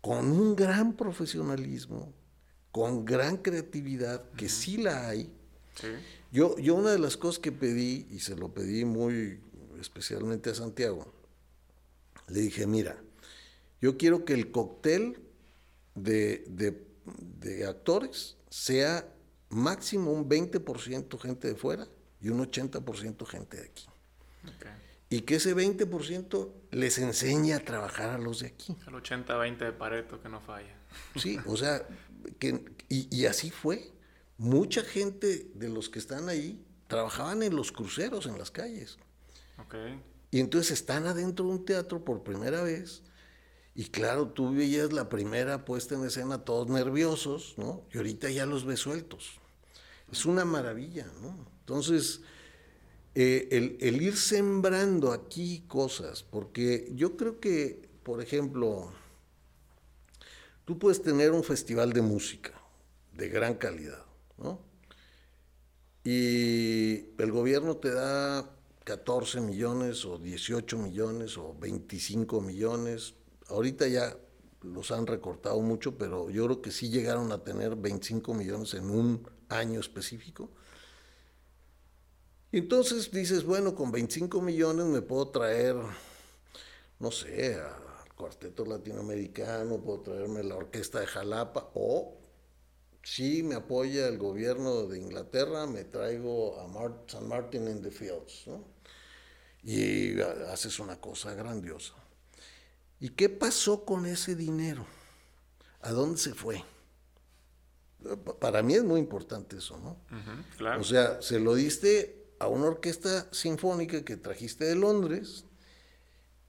con 0.02 0.32
un 0.32 0.56
gran 0.56 0.94
profesionalismo, 0.94 2.12
con 2.78 3.06
gran 3.06 3.38
creatividad, 3.38 4.30
que 4.34 4.48
sí 4.48 4.78
la 4.78 5.10
hay. 5.10 5.34
Yo, 6.32 6.56
yo 6.60 6.76
una 6.76 6.92
de 6.92 7.00
las 7.00 7.18
cosas 7.18 7.40
que 7.40 7.52
pedí, 7.52 8.08
y 8.12 8.20
se 8.20 8.36
lo 8.36 8.54
pedí 8.54 8.86
muy 8.86 9.40
especialmente 9.82 10.52
a 10.52 10.54
Santiago, 10.54 11.12
le 12.28 12.42
dije, 12.42 12.68
mira, 12.68 12.96
yo 13.82 13.98
quiero 13.98 14.26
que 14.26 14.36
el 14.36 14.52
cóctel 14.52 15.18
de, 15.96 16.46
de 16.46 17.66
actores 17.66 18.38
sea 18.48 19.12
máximo 19.50 20.12
un 20.12 20.30
20% 20.30 21.20
gente 21.20 21.48
de 21.48 21.56
fuera 21.56 21.88
y 22.22 22.30
un 22.30 22.46
80% 22.46 23.26
gente 23.26 23.58
de 23.58 23.66
aquí. 23.66 23.88
Y 25.10 25.22
que 25.22 25.38
ese 25.38 25.56
20% 25.56 26.52
les 26.70 27.00
enseñe 27.00 27.54
a 27.54 27.60
trabajar 27.60 28.12
a 28.12 28.18
los 28.20 28.42
de 28.42 28.48
aquí. 28.50 28.78
El 28.86 28.94
80-20 28.94 29.58
de 29.58 29.72
Pareto 29.72 30.22
que 30.22 30.30
no 30.30 30.42
falla. 30.42 30.78
Sí, 31.16 31.40
o 31.46 31.58
sea, 31.58 31.88
que, 32.40 32.66
y, 32.90 33.26
así 33.26 33.52
fue. 33.52 33.92
Mucha 34.38 34.84
gente 34.84 35.50
de 35.56 35.70
los 35.70 35.90
que 35.90 36.00
están 36.00 36.30
ahí 36.30 36.64
trabajaban 36.88 37.44
en 37.44 37.56
los 37.56 37.72
cruceros, 37.72 38.26
en 38.26 38.38
las 38.38 38.52
calles. 38.52 38.98
Y 40.32 40.40
entonces 40.40 40.72
están 40.72 41.08
adentro 41.08 41.46
de 41.46 41.52
un 41.52 41.66
teatro 41.66 42.04
por 42.04 42.24
primera 42.24 42.62
vez. 42.62 43.02
Y 43.74 43.86
claro, 43.86 44.30
tú 44.30 44.54
veías 44.54 44.92
la 44.94 45.10
primera 45.10 45.66
puesta 45.66 45.96
en 45.96 46.04
escena 46.04 46.44
todos 46.44 46.68
nerviosos, 46.68 47.56
¿no? 47.58 47.84
Y 47.94 47.98
ahorita 47.98 48.30
ya 48.30 48.46
los 48.46 48.66
ves 48.66 48.80
sueltos. 48.80 49.40
Es 50.12 50.26
una 50.26 50.46
maravilla, 50.46 51.12
¿no? 51.22 51.48
Entonces, 51.60 52.22
eh, 53.14 53.78
el, 53.80 54.02
ir 54.02 54.16
sembrando 54.16 55.12
aquí 55.12 55.64
cosas, 55.68 56.24
porque 56.24 56.92
yo 56.94 57.18
creo 57.18 57.40
que, 57.40 57.90
por 58.04 58.22
ejemplo, 58.22 58.92
tú 60.68 60.78
puedes 60.78 61.02
tener 61.02 61.32
un 61.32 61.46
festival 61.46 61.94
de 61.94 62.02
música 62.02 62.52
de 63.14 63.30
gran 63.30 63.56
calidad, 63.56 64.04
¿no? 64.38 64.60
Y 66.04 67.06
el 67.18 67.32
gobierno 67.32 67.78
te 67.78 67.90
da 67.90 68.54
14 68.84 69.40
millones 69.40 70.04
o 70.04 70.18
18 70.18 70.78
millones 70.78 71.38
o 71.38 71.56
25 71.58 72.42
millones. 72.42 73.14
Ahorita 73.48 73.88
ya 73.88 74.18
los 74.62 74.92
han 74.92 75.08
recortado 75.08 75.62
mucho, 75.62 75.98
pero 75.98 76.30
yo 76.30 76.44
creo 76.46 76.62
que 76.62 76.72
sí 76.72 76.90
llegaron 76.90 77.32
a 77.32 77.46
tener 77.46 77.78
25 77.78 78.34
millones 78.34 78.74
en 78.74 78.90
un 78.90 79.26
año 79.48 79.80
específico. 79.80 80.50
Y 82.52 82.58
entonces 82.58 83.10
dices, 83.12 83.46
bueno, 83.46 83.74
con 83.74 83.90
25 83.94 84.42
millones 84.42 84.86
me 84.86 85.02
puedo 85.02 85.30
traer, 85.30 85.78
no 87.00 87.10
sé, 87.12 87.56
al 87.56 87.87
cuarteto 88.18 88.66
latinoamericano, 88.66 89.78
puedo 89.80 90.02
traerme 90.02 90.44
la 90.44 90.56
orquesta 90.56 91.00
de 91.00 91.06
Jalapa, 91.06 91.70
o 91.76 92.18
si 93.04 93.44
me 93.44 93.56
apoya 93.56 94.08
el 94.08 94.18
gobierno 94.18 94.88
de 94.88 95.00
Inglaterra, 95.00 95.66
me 95.68 95.86
traigo 95.86 96.60
a 96.60 96.68
San 97.08 97.28
Martin 97.28 97.68
in 97.70 97.82
the 97.82 97.92
Fields, 97.92 98.50
Y 99.64 100.20
haces 100.20 100.80
una 100.80 101.00
cosa 101.00 101.34
grandiosa. 101.34 101.94
¿Y 103.00 103.10
qué 103.10 103.30
pasó 103.30 103.86
con 103.86 104.06
ese 104.06 104.36
dinero? 104.36 104.86
¿A 105.82 105.92
dónde 105.92 106.18
se 106.18 106.34
fue? 106.34 106.64
Para 108.40 108.62
mí 108.64 108.74
es 108.74 108.84
muy 108.84 109.00
importante 109.00 109.58
eso, 109.58 109.78
¿no? 109.78 109.98
O 110.80 110.84
sea, 110.84 111.22
se 111.22 111.40
lo 111.40 111.56
diste 111.56 112.34
a 112.40 112.48
una 112.48 112.68
orquesta 112.68 113.28
sinfónica 113.32 114.04
que 114.04 114.18
trajiste 114.18 114.66
de 114.66 114.76
Londres 114.76 115.46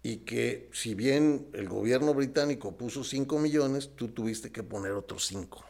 y 0.02 0.18
que 0.18 0.70
si 0.72 0.94
bien 0.94 1.48
el 1.52 1.68
gobierno 1.68 2.14
británico 2.14 2.76
puso 2.76 3.04
5 3.04 3.38
millones, 3.38 3.90
tú 3.96 4.08
tuviste 4.08 4.52
que 4.52 4.62
poner 4.62 4.92
otros 4.92 5.26
5. 5.26 5.64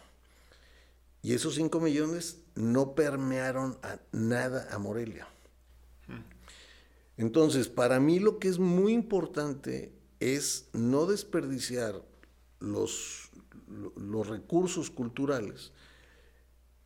Y 1.22 1.34
esos 1.34 1.54
5 1.56 1.80
millones 1.80 2.42
no 2.54 2.94
permearon 2.94 3.78
a 3.82 3.98
nada 4.12 4.68
a 4.70 4.78
Morelia. 4.78 5.26
Entonces, 7.16 7.68
para 7.68 7.98
mí 7.98 8.20
lo 8.20 8.38
que 8.38 8.48
es 8.48 8.60
muy 8.60 8.92
importante 8.92 9.92
es 10.20 10.68
no 10.72 11.06
desperdiciar 11.06 12.00
los, 12.60 13.30
los 13.96 14.28
recursos 14.28 14.88
culturales 14.90 15.72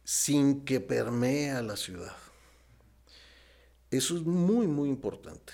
sin 0.04 0.64
que 0.64 0.80
permee 0.80 1.50
a 1.50 1.62
la 1.62 1.76
ciudad. 1.76 2.16
Eso 3.90 4.16
es 4.16 4.22
muy, 4.22 4.66
muy 4.66 4.88
importante. 4.88 5.52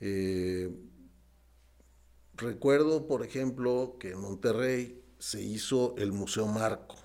Eh, 0.00 0.74
recuerdo, 2.34 3.06
por 3.06 3.24
ejemplo, 3.24 3.96
que 4.00 4.12
en 4.12 4.20
Monterrey 4.20 5.04
se 5.18 5.42
hizo 5.42 5.94
el 5.98 6.12
Museo 6.12 6.46
Marco, 6.46 6.96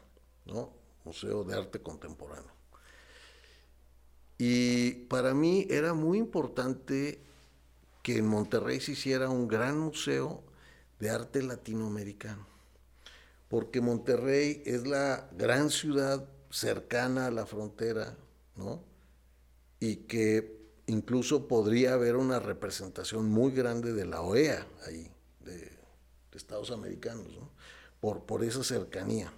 ¿no? 0.45 0.73
Museo 1.03 1.43
de 1.43 1.55
Arte 1.55 1.81
Contemporáneo. 1.81 2.55
Y 4.37 4.91
para 5.07 5.33
mí 5.33 5.67
era 5.69 5.93
muy 5.93 6.17
importante 6.17 7.21
que 8.03 8.17
en 8.17 8.27
Monterrey 8.27 8.79
se 8.79 8.93
hiciera 8.93 9.29
un 9.29 9.47
gran 9.47 9.79
museo 9.79 10.43
de 10.99 11.09
arte 11.09 11.41
latinoamericano, 11.41 12.45
porque 13.47 13.81
Monterrey 13.81 14.61
es 14.65 14.87
la 14.87 15.29
gran 15.33 15.69
ciudad 15.69 16.27
cercana 16.49 17.27
a 17.27 17.31
la 17.31 17.45
frontera, 17.45 18.17
¿no? 18.55 18.83
Y 19.79 19.97
que 20.07 20.54
incluso 20.87 21.47
podría 21.47 21.93
haber 21.93 22.15
una 22.15 22.39
representación 22.39 23.29
muy 23.29 23.51
grande 23.51 23.93
de 23.93 24.05
la 24.05 24.21
OEA 24.21 24.67
ahí, 24.85 25.11
de, 25.41 25.75
Estados 26.31 26.69
Americanos, 26.71 27.27
¿no? 27.39 27.49
Por, 28.01 28.25
por 28.25 28.43
esa 28.43 28.61
cercanía. 28.61 29.31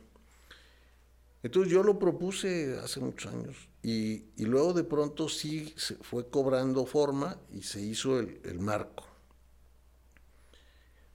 Entonces 1.44 1.72
yo 1.72 1.84
lo 1.84 2.00
propuse 2.00 2.80
hace 2.84 3.00
muchos 3.00 3.32
años 3.32 3.70
y, 3.84 4.24
luego 4.38 4.74
de 4.74 4.84
pronto 4.84 5.30
sí 5.30 5.74
se 5.78 5.96
fue 5.96 6.28
cobrando 6.30 6.88
forma 6.88 7.40
y 7.54 7.62
se 7.62 7.82
hizo 7.82 8.20
el, 8.20 8.42
el 8.44 8.60
marco. 8.60 9.06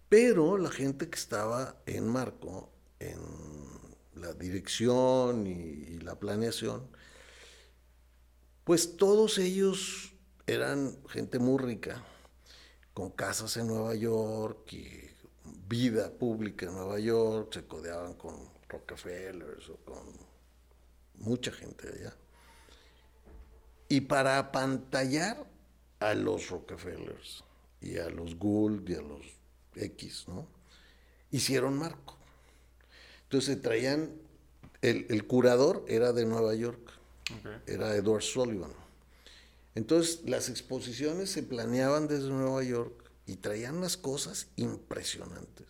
Pero 0.08 0.56
la 0.56 0.70
gente 0.70 1.10
que 1.10 1.18
estaba 1.18 1.82
en 1.84 2.06
marco, 2.06 2.70
en 3.00 3.18
la 4.14 4.32
dirección 4.32 5.46
y, 5.46 5.98
la 5.98 6.18
planeación, 6.18 6.86
pues 8.64 8.96
todos 8.96 9.38
ellos 9.38 10.11
eran 10.46 10.96
gente 11.08 11.38
muy 11.38 11.58
rica, 11.58 12.02
con 12.94 13.10
casas 13.10 13.56
en 13.56 13.68
Nueva 13.68 13.94
York 13.94 14.72
y 14.72 15.10
vida 15.68 16.10
pública 16.10 16.66
en 16.66 16.74
Nueva 16.74 16.98
York, 16.98 17.54
se 17.54 17.66
codeaban 17.66 18.14
con 18.14 18.34
Rockefellers 18.68 19.68
o 19.70 19.76
con 19.76 20.04
mucha 21.16 21.50
gente 21.52 21.88
allá. 21.88 22.14
Y 23.88 24.02
para 24.02 24.38
apantallar 24.38 25.46
a 26.00 26.14
los 26.14 26.48
Rockefellers 26.50 27.44
y 27.80 27.98
a 27.98 28.08
los 28.10 28.36
Gould 28.36 28.88
y 28.88 28.94
a 28.94 29.02
los 29.02 29.22
X, 29.74 30.26
¿no? 30.28 30.46
Hicieron 31.30 31.78
marco. 31.78 32.16
Entonces 33.24 33.54
se 33.54 33.60
traían, 33.60 34.12
el, 34.82 35.26
curador 35.26 35.84
era 35.88 36.12
de 36.12 36.26
Nueva 36.26 36.54
York, 36.54 36.92
era 37.66 37.94
Edward 37.94 38.22
Sullivan. 38.22 38.81
Entonces 39.74 40.20
las 40.26 40.48
exposiciones 40.48 41.30
se 41.30 41.42
planeaban 41.42 42.08
desde 42.08 42.28
Nueva 42.28 42.62
York 42.62 43.10
y 43.26 43.36
traían 43.36 43.76
unas 43.76 43.96
cosas 43.96 44.48
impresionantes, 44.56 45.66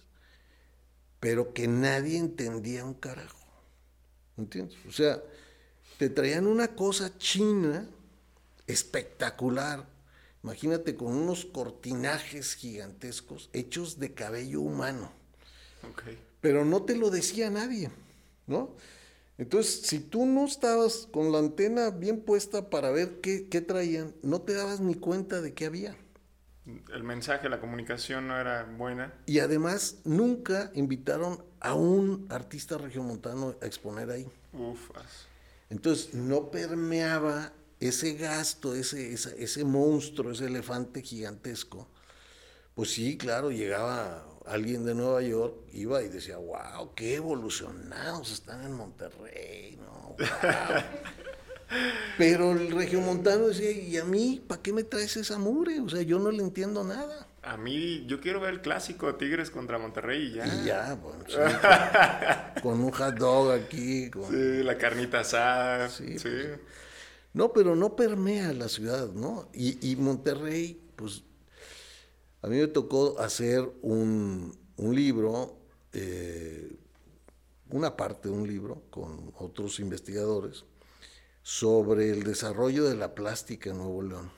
pero 1.20 1.52
que 1.52 1.68
nadie 1.68 2.18
entendía 2.18 2.84
un 2.84 2.94
carajo. 2.94 3.38
¿Entiendes? 4.36 4.76
O 4.88 4.92
sea, 4.92 5.22
te 5.98 6.08
traían 6.10 6.46
una 6.46 6.74
cosa 6.74 7.16
china 7.18 7.86
espectacular. 8.66 9.86
Imagínate 10.42 10.96
con 10.96 11.14
unos 11.14 11.44
cortinajes 11.44 12.54
gigantescos 12.54 13.50
hechos 13.52 13.98
de 14.00 14.14
cabello 14.14 14.62
humano. 14.62 15.12
Okay 15.92 16.18
pero 16.42 16.64
no 16.66 16.82
te 16.82 16.96
lo 16.96 17.08
decía 17.08 17.48
nadie, 17.48 17.88
¿no? 18.46 18.74
Entonces, 19.38 19.82
si 19.82 19.98
tú 19.98 20.26
no 20.26 20.44
estabas 20.44 21.09
con 21.12 21.32
la 21.32 21.38
antena 21.38 21.90
bien 21.90 22.20
puesta 22.20 22.68
para 22.70 22.90
ver 22.90 23.20
qué, 23.20 23.60
traían, 23.60 24.14
no 24.22 24.42
te 24.42 24.54
dabas 24.54 24.80
ni 24.80 24.94
cuenta 24.94 25.40
de 25.40 25.54
qué 25.54 25.66
había. 25.66 25.96
El 26.94 27.02
mensaje, 27.02 27.48
la 27.48 27.60
comunicación 27.60 28.28
no 28.28 28.38
era 28.38 28.64
buena. 28.64 29.14
Y 29.26 29.40
además, 29.40 29.98
nunca 30.04 30.70
invitaron 30.74 31.42
a 31.60 31.74
un 31.74 32.26
artista 32.30 32.78
regiomontano 32.78 33.56
a 33.60 33.66
exponer 33.66 34.10
ahí. 34.10 34.28
Ufas. 34.52 35.26
Entonces, 35.70 36.14
no 36.14 36.50
permeaba 36.50 37.52
ese 37.80 38.14
gasto, 38.14 38.74
ese, 38.74 39.12
ese 39.12 39.64
monstruo, 39.64 40.30
ese 40.30 40.46
elefante 40.46 41.02
gigantesco. 41.02 41.88
Pues 42.74 42.92
sí, 42.92 43.18
claro, 43.18 43.50
llegaba 43.50 44.24
alguien 44.47 44.85
de 44.85 44.94
Nueva 44.94 45.23
York 45.23 45.55
iba 45.73 46.02
y 46.02 46.09
decía, 46.09 46.36
wow, 46.36 46.94
qué 46.94 47.16
evolucionados 47.16 48.32
están 48.32 48.64
en 48.64 48.73
Monterrey, 48.73 49.78
¿no? 49.81 50.16
Pero 52.19 52.52
el 52.52 52.70
regiomontano 52.70 53.48
decía, 53.48 53.70
¿y 53.70 53.97
a 53.97 54.05
mí 54.05 54.43
para 54.47 54.60
qué 54.60 54.73
me 54.73 54.85
traes 54.85 55.16
esa 55.16 55.39
mure? 55.39 55.81
O 55.81 55.89
sea, 55.89 56.02
yo 56.02 56.19
no 56.19 56.31
le 56.31 56.43
entiendo 56.43 56.85
nada. 56.85 57.27
A 57.43 57.56
mí, 57.56 58.05
yo 58.06 58.20
quiero 58.20 58.40
ver 58.40 58.51
el 58.51 58.60
clásico 58.60 59.14
Tigres 59.16 59.51
contra 59.51 59.78
Monterrey 59.78 60.27
y 60.28 60.32
ya. 60.35 60.47
Y 60.47 60.64
ya, 60.66 60.94
bueno, 60.94 61.24
sí, 61.27 61.35
con, 61.35 62.62
con 62.62 62.81
un 62.85 62.90
hot 62.93 63.14
dog 63.16 63.52
aquí. 63.52 64.10
Con... 64.10 64.31
Sí, 64.31 64.62
la 64.62 64.78
carnita 64.78 65.20
asada. 65.20 65.89
Sí. 65.89 66.19
sí. 66.19 66.28
Pues, 66.28 66.60
no, 67.32 67.52
pero 67.52 67.74
no 67.74 67.97
permea 67.97 68.52
la 68.52 68.69
ciudad, 68.69 69.09
¿no? 69.09 69.48
Y, 69.55 69.90
y, 69.90 69.97
Monterrey, 69.97 70.81
pues, 70.97 71.24
a 72.43 72.48
mí 72.48 72.59
me 72.59 72.66
tocó 72.66 73.19
hacer 73.20 73.73
un, 73.82 74.59
libro, 74.77 75.56
eh, 75.93 76.77
una 77.70 77.97
parte 77.97 78.28
de 78.28 78.35
un 78.35 78.47
libro 78.47 78.82
con 78.90 79.32
otros 79.39 79.78
investigadores 79.78 80.64
sobre 81.43 82.10
el 82.10 82.24
desarrollo 82.24 82.85
de 82.85 82.97
la 82.97 83.14
plástica 83.14 83.70
en 83.70 83.78
Nuevo 83.78 84.02
León 84.02 84.31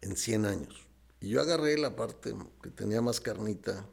en 0.00 0.16
100 0.16 0.46
años. 0.46 0.86
Y 1.20 1.28
yo 1.28 1.42
agarré 1.42 1.78
la 1.78 1.94
parte 1.94 2.34
que 2.62 2.70
tenía 2.70 3.02
más 3.02 3.20
carnita 3.20 3.86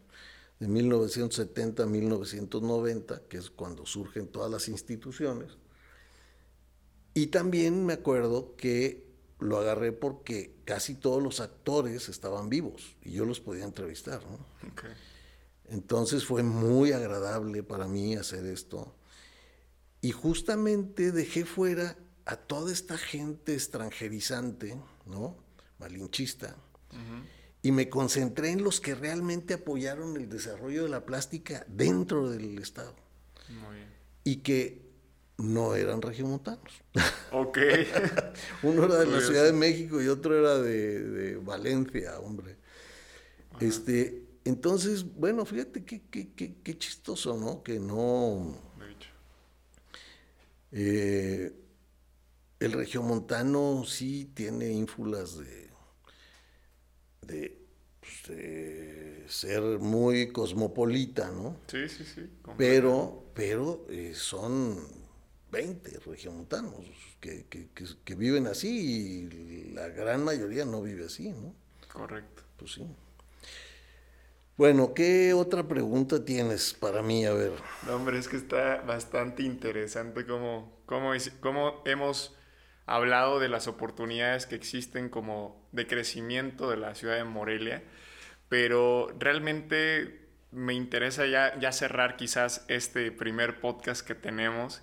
de 0.59 0.67
1970 0.67 1.83
a 1.83 1.85
1990, 1.85 3.27
que 3.27 3.37
es 3.37 3.49
cuando 3.49 3.85
surgen 3.85 4.27
todas 4.27 4.49
las 4.49 4.69
instituciones. 4.69 5.57
Y 7.13 7.27
también 7.27 7.85
me 7.85 7.93
acuerdo 7.93 8.55
que 8.55 9.08
lo 9.39 9.57
agarré 9.57 9.91
porque 9.91 10.55
casi 10.65 10.95
todos 10.95 11.23
los 11.23 11.39
actores 11.39 12.09
estaban 12.09 12.49
vivos 12.49 12.97
y 13.03 13.11
yo 13.11 13.25
los 13.25 13.39
podía 13.39 13.63
entrevistar. 13.63 14.21
¿no? 14.23 14.37
Entonces 15.69 16.25
fue 16.25 16.43
muy 16.43 16.91
agradable 16.91 17.63
para 17.63 17.87
mí 17.87 18.15
hacer 18.15 18.45
esto. 18.45 18.95
Y 20.01 20.11
justamente 20.11 21.11
dejé 21.11 21.45
fuera 21.45 21.97
a 22.25 22.35
toda 22.35 22.71
esta 22.71 22.97
gente 22.97 23.53
extranjerizante, 23.53 24.79
¿no? 25.05 25.35
Malinchista. 25.79 26.55
Y 27.61 27.71
me 27.71 27.89
concentré 27.89 28.51
en 28.51 28.63
los 28.63 28.79
que 28.79 28.95
realmente 28.95 29.55
apoyaron 29.55 30.15
el 30.15 30.29
desarrollo 30.29 30.83
de 30.83 30.89
la 30.89 31.05
plástica 31.05 31.65
dentro 31.67 32.29
del 32.29 32.57
Estado. 32.59 32.95
Muy 33.49 33.75
bien. 33.75 33.89
Y 34.23 34.37
que 34.37 34.88
no 35.39 35.75
eran 35.75 36.01
regiomontanos. 36.01 36.83
Ok. 37.31 37.57
Uno 38.63 38.85
era 38.85 38.99
de 38.99 39.05
la 39.07 39.21
Ciudad 39.21 39.45
de 39.45 39.53
México 39.53 40.01
y 40.01 40.07
otro 40.07 40.37
era 40.37 40.57
de, 40.59 41.37
Valencia, 41.37 42.19
hombre. 42.19 42.57
Este, 43.59 44.25
entonces, 44.45 45.03
bueno, 45.15 45.45
fíjate 45.45 45.83
qué, 45.83 46.03
qué, 46.09 46.33
qué, 46.33 46.55
qué 46.63 46.77
chistoso, 46.77 47.37
¿no? 47.37 47.63
Que 47.63 47.79
no 47.79 48.69
eh, 50.71 51.51
el 52.59 52.71
regiomontano 52.73 53.83
sí 53.85 54.31
tiene 54.35 54.71
ínfulas 54.71 55.37
de, 55.37 55.69
de, 57.21 57.65
pues, 57.99 59.33
ser 59.33 59.61
muy 59.79 60.31
cosmopolita, 60.31 61.31
¿no? 61.31 61.57
Sí, 61.67 61.87
sí, 61.87 62.03
sí. 62.03 62.29
Pero, 62.57 63.31
pero 63.33 63.85
eh, 63.89 64.13
son 64.13 64.77
20 65.51 65.99
regiomontanos 66.05 66.85
que, 67.19 67.45
que, 67.47 68.15
viven 68.15 68.47
así 68.47 69.27
y 69.31 69.71
la 69.73 69.87
gran 69.89 70.23
mayoría 70.23 70.65
no 70.65 70.81
vive 70.81 71.05
así, 71.05 71.29
¿no? 71.29 71.53
Correcto. 71.91 72.43
Pues 72.57 72.73
sí. 72.73 72.85
Bueno, 74.57 74.93
¿qué 74.93 75.33
otra 75.33 75.67
pregunta 75.67 76.25
tienes 76.25 76.73
para 76.73 77.01
mí? 77.01 77.25
A 77.25 77.33
ver. 77.33 77.53
No, 77.87 77.95
hombre, 77.95 78.19
es 78.19 78.27
que 78.27 78.35
está 78.35 78.81
bastante 78.81 79.43
interesante 79.43 80.25
cómo, 80.25 80.81
cómo, 80.85 81.13
cómo 81.39 81.81
hemos 81.85 82.35
hablado 82.85 83.39
de 83.39 83.49
las 83.49 83.67
oportunidades 83.67 84.45
que 84.45 84.55
existen 84.55 85.09
como 85.09 85.65
de 85.71 85.87
crecimiento 85.87 86.69
de 86.69 86.77
la 86.77 86.95
ciudad 86.95 87.15
de 87.15 87.23
Morelia, 87.23 87.83
pero 88.49 89.15
realmente 89.17 90.27
me 90.51 90.73
interesa 90.73 91.27
ya, 91.27 91.57
ya 91.59 91.71
cerrar 91.71 92.17
quizás 92.17 92.65
este 92.67 93.11
primer 93.11 93.59
podcast 93.61 94.05
que 94.05 94.15
tenemos, 94.15 94.81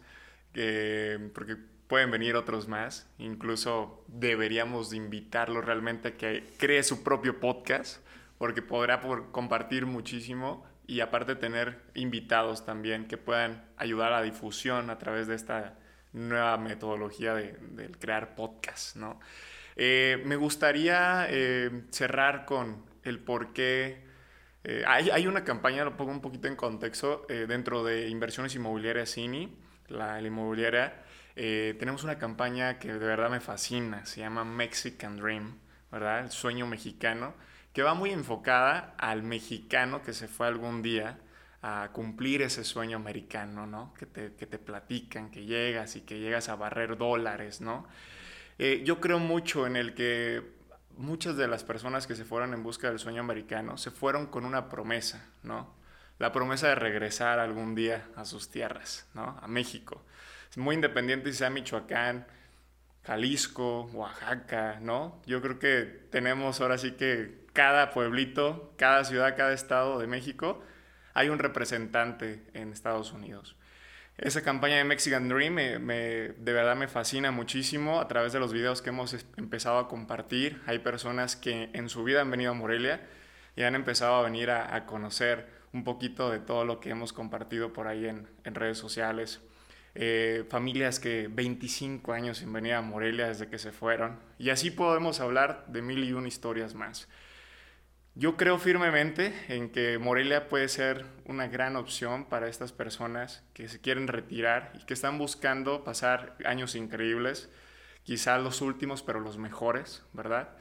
porque 1.35 1.57
pueden 1.87 2.11
venir 2.11 2.35
otros 2.35 2.67
más, 2.67 3.09
incluso 3.19 4.05
deberíamos 4.09 4.93
invitarlo 4.93 5.61
realmente 5.61 6.09
a 6.09 6.17
que 6.17 6.45
cree 6.59 6.83
su 6.83 7.05
propio 7.05 7.39
podcast 7.39 8.01
porque 8.39 8.63
podrá 8.63 9.01
por 9.01 9.31
compartir 9.31 9.87
muchísimo 9.87 10.65
y 10.87 11.01
aparte 11.01 11.37
tener 11.37 11.81
invitados 11.95 12.65
también 12.65 13.07
que 13.07 13.17
puedan 13.17 13.65
ayudar 13.77 14.13
a 14.13 14.21
la 14.21 14.23
difusión 14.23 14.91
a 14.91 14.99
través 14.99 15.27
de 15.27 15.35
esta 15.35 15.79
nueva 16.13 16.57
metodología 16.59 17.35
de, 17.35 17.91
crear 17.99 18.35
podcast, 18.35 18.97
¿no? 18.97 19.21
Eh, 19.75 20.23
me 20.25 20.37
gustaría 20.37 21.27
eh, 21.29 21.83
cerrar 21.91 22.47
con 22.47 22.85
el 23.03 23.19
por 23.19 23.53
qué. 23.53 24.05
Eh, 24.65 24.85
hay, 24.87 25.11
hay, 25.11 25.27
una 25.27 25.45
campaña, 25.45 25.85
lo 25.85 25.97
pongo 25.97 26.13
un 26.13 26.21
poquito 26.21 26.49
en 26.49 26.57
contexto, 26.57 27.27
dentro 27.29 27.85
de 27.85 28.09
inversiones 28.09 28.55
inmobiliarias 28.55 29.13
CINI, 29.13 29.55
la, 29.89 30.21
inmobiliaria, 30.21 31.03
tenemos 31.35 32.05
una 32.05 32.19
campaña 32.19 32.79
que 32.79 32.93
de 32.93 33.07
verdad 33.07 33.31
me 33.31 33.41
fascina, 33.41 34.07
se 34.07 34.21
llama 34.21 34.45
Mexican 34.45 35.17
Dream, 35.17 35.59
¿verdad? 35.91 36.21
El 36.21 36.31
sueño 36.31 36.67
mexicano 36.67 37.35
que 37.77 37.83
va 37.83 37.93
muy 37.93 38.11
enfocada 38.11 38.95
al 38.97 39.23
mexicano 39.23 40.03
que 40.03 40.15
se 40.15 40.29
fue 40.29 40.47
algún 40.47 40.81
día 40.81 41.19
a 41.61 41.91
cumplir 41.93 42.41
ese 42.41 42.65
sueño 42.65 42.97
americano, 42.97 43.67
¿no? 43.67 43.93
Que 43.93 44.07
te, 44.07 44.33
que 44.33 44.47
te 44.47 44.59
platican, 44.59 45.31
que 45.31 45.45
llegas 45.45 45.95
y 45.97 46.01
que 46.01 46.19
llegas 46.19 46.49
a 46.49 46.57
barrer 46.57 46.97
dólares, 46.97 47.61
¿no? 47.61 47.87
Eh, 48.59 48.81
yo 48.87 48.99
creo 48.99 49.19
mucho 49.19 49.67
en 49.67 49.77
el 49.77 49.93
que 49.93 50.43
muchas 50.97 51.37
de 51.37 51.49
las 51.49 51.65
personas 51.65 52.07
que 52.07 52.15
se 52.15 52.25
fueron 52.25 52.55
en 52.55 52.63
busca 52.63 52.89
del 52.89 52.99
sueño 52.99 53.21
americano 53.21 53.77
se 53.77 53.91
fueron 53.91 54.25
con 54.29 54.47
una 54.47 54.71
promesa, 54.71 55.27
¿no? 55.43 55.75
La 56.19 56.33
promesa 56.33 56.69
de 56.69 56.75
regresar 56.75 57.39
algún 57.39 57.75
día 57.75 58.09
a 58.17 58.25
sus 58.25 58.51
tierras, 58.51 59.07
¿no? 59.15 59.39
A 59.41 59.49
México. 59.49 60.05
Es 60.51 60.57
muy 60.57 60.75
independiente 60.75 61.31
si 61.31 61.39
sea 61.39 61.51
Michoacán, 61.51 62.27
Jalisco, 63.05 63.83
Oaxaca, 63.93 64.79
¿no? 64.81 65.21
Yo 65.27 65.43
creo 65.43 65.59
que 65.59 65.83
tenemos 66.11 66.61
ahora 66.61 66.79
sí 66.79 66.93
que 66.93 67.47
cada 67.53 67.91
pueblito, 67.91 68.75
cada 68.77 69.05
ciudad, 69.05 69.37
cada 69.37 69.53
estado 69.53 69.99
de 69.99 70.07
México, 70.07 70.63
hay 71.15 71.29
un 71.29 71.39
representante 71.39 72.43
en 72.53 72.73
Estados 72.73 73.13
Unidos. 73.13 73.57
Esa 74.19 74.43
campaña 74.43 74.77
de 74.77 74.85
Mexican 74.85 75.29
Dream 75.29 75.53
me, 75.53 75.79
de 75.99 76.53
verdad 76.53 76.75
me 76.75 76.89
fascina 76.89 77.31
muchísimo 77.31 78.01
a 78.01 78.09
través 78.09 78.33
de 78.33 78.41
los 78.41 78.53
videos 78.53 78.81
que 78.81 78.89
hemos 78.89 79.15
empezado 79.37 79.79
a 79.79 79.89
compartir. 79.89 80.63
Hay 80.67 80.79
personas 80.79 81.37
que 81.37 81.71
en 81.75 81.89
su 81.91 82.03
vida 82.03 82.23
han 82.23 82.31
venido 82.31 82.53
a 82.53 82.55
Morelia 82.55 83.01
y 83.57 83.63
han 83.63 83.75
empezado 83.75 84.17
a 84.17 84.23
venir 84.23 84.51
a, 84.51 84.87
conocer 84.87 85.49
un 85.77 85.85
poquito 85.85 86.31
de 86.31 86.39
todo 86.39 86.65
lo 86.65 86.81
que 86.81 86.91
hemos 86.91 87.13
compartido 87.13 87.73
por 87.73 87.87
ahí 87.87 88.07
en, 88.07 88.27
redes 88.45 88.79
sociales. 88.79 89.41
Eh, 89.95 90.45
familias 90.49 90.99
que 91.01 91.29
25 91.31 92.13
años 92.13 92.39
sin 92.39 92.53
venir 92.53 92.75
a 92.75 92.83
Morelia 92.83 93.29
desde 93.29 93.49
que 93.49 93.59
se 93.59 93.73
fueron. 93.73 94.19
Y 94.39 94.51
así 94.51 94.71
podemos 94.71 95.21
hablar 95.21 95.67
de 95.69 95.83
mil 95.83 96.03
y 96.05 96.13
una 96.13 96.29
historias 96.29 96.75
más. 96.75 97.09
Yo 98.15 98.39
creo 98.39 98.59
firmemente 98.59 99.35
en 99.49 99.71
que 99.71 99.99
Morelia 99.99 100.49
puede 100.49 100.69
ser 100.69 101.05
una 101.27 101.49
gran 101.49 101.77
opción 101.77 102.25
para 102.25 102.49
estas 102.49 102.73
personas 102.73 103.45
que 103.53 103.69
se 103.69 103.81
quieren 103.83 104.09
retirar 104.09 104.73
y 104.81 104.87
que 104.87 104.95
están 104.95 105.19
buscando 105.19 105.85
pasar 105.85 106.37
años 106.47 106.75
increíbles, 106.75 107.51
quizás 108.05 108.43
los 108.43 108.63
últimos, 108.63 109.03
pero 109.03 109.21
los 109.21 109.37
mejores, 109.37 110.03
¿verdad? 110.15 110.57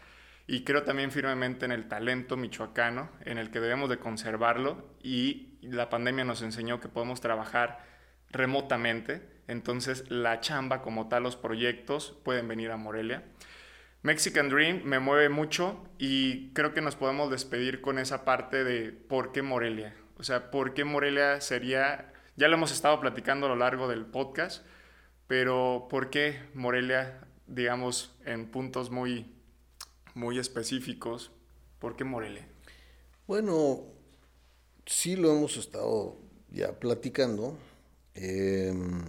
Y 0.47 0.63
creo 0.63 0.83
también 0.83 1.11
firmemente 1.11 1.65
en 1.65 1.71
el 1.71 1.87
talento 1.87 2.37
michoacano, 2.37 3.09
en 3.21 3.37
el 3.37 3.49
que 3.49 3.59
debemos 3.59 3.89
de 3.89 3.97
conservarlo 3.97 4.95
y 5.01 5.57
la 5.61 5.89
pandemia 5.89 6.23
nos 6.23 6.41
enseñó 6.41 6.79
que 6.79 6.87
podemos 6.87 7.19
trabajar 7.19 7.83
remotamente, 8.29 9.27
entonces 9.47 10.09
la 10.09 10.39
chamba 10.41 10.81
como 10.81 11.07
tal, 11.07 11.23
los 11.23 11.35
proyectos 11.35 12.17
pueden 12.23 12.47
venir 12.47 12.71
a 12.71 12.77
Morelia. 12.77 13.23
Mexican 14.01 14.49
Dream 14.49 14.81
me 14.83 14.99
mueve 14.99 15.29
mucho 15.29 15.83
y 15.97 16.53
creo 16.53 16.73
que 16.73 16.81
nos 16.81 16.95
podemos 16.95 17.31
despedir 17.31 17.81
con 17.81 17.97
esa 17.97 18.23
parte 18.23 18.63
de 18.63 18.91
por 18.91 19.31
qué 19.31 19.41
Morelia. 19.41 19.95
O 20.17 20.23
sea, 20.23 20.51
por 20.51 20.75
qué 20.75 20.85
Morelia 20.85 21.41
sería, 21.41 22.13
ya 22.35 22.47
lo 22.47 22.55
hemos 22.55 22.71
estado 22.71 22.99
platicando 22.99 23.47
a 23.47 23.49
lo 23.49 23.55
largo 23.55 23.87
del 23.87 24.05
podcast, 24.05 24.63
pero 25.27 25.87
por 25.89 26.11
qué 26.11 26.39
Morelia, 26.53 27.21
digamos, 27.47 28.15
en 28.25 28.51
puntos 28.51 28.91
muy, 28.91 29.34
muy 30.15 30.39
específicos, 30.39 31.31
¿por 31.79 31.95
qué 31.95 32.03
Morelia? 32.03 32.47
Bueno, 33.27 33.83
sí 34.85 35.15
lo 35.15 35.31
hemos 35.31 35.57
estado 35.57 36.17
ya 36.49 36.79
platicando. 36.79 37.57
Em, 38.13 39.03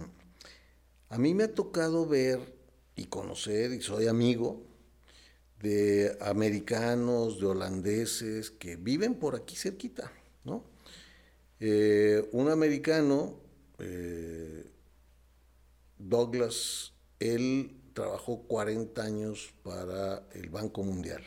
a 1.09 1.17
mí 1.17 1.33
me 1.33 1.45
ha 1.45 1.55
tocado 1.55 2.05
ver 2.05 2.53
y 2.95 3.05
conocer, 3.05 3.71
y 3.71 3.81
soy 3.81 4.07
amigo 4.07 4.61
de 5.61 6.17
americanos, 6.19 7.39
de 7.39 7.47
holandeses 7.47 8.51
que 8.51 8.75
viven 8.75 9.15
por 9.15 9.35
aquí 9.35 9.55
cerquita, 9.55 10.11
¿no? 10.43 10.63
Eh, 11.59 12.27
un 12.33 12.49
americano, 12.49 13.39
eh, 13.79 14.69
Douglas 15.97 16.93
él 17.19 17.76
trabajó 17.97 18.43
40 18.43 19.01
años 19.01 19.55
para 19.63 20.21
el 20.33 20.51
Banco 20.51 20.83
Mundial. 20.83 21.23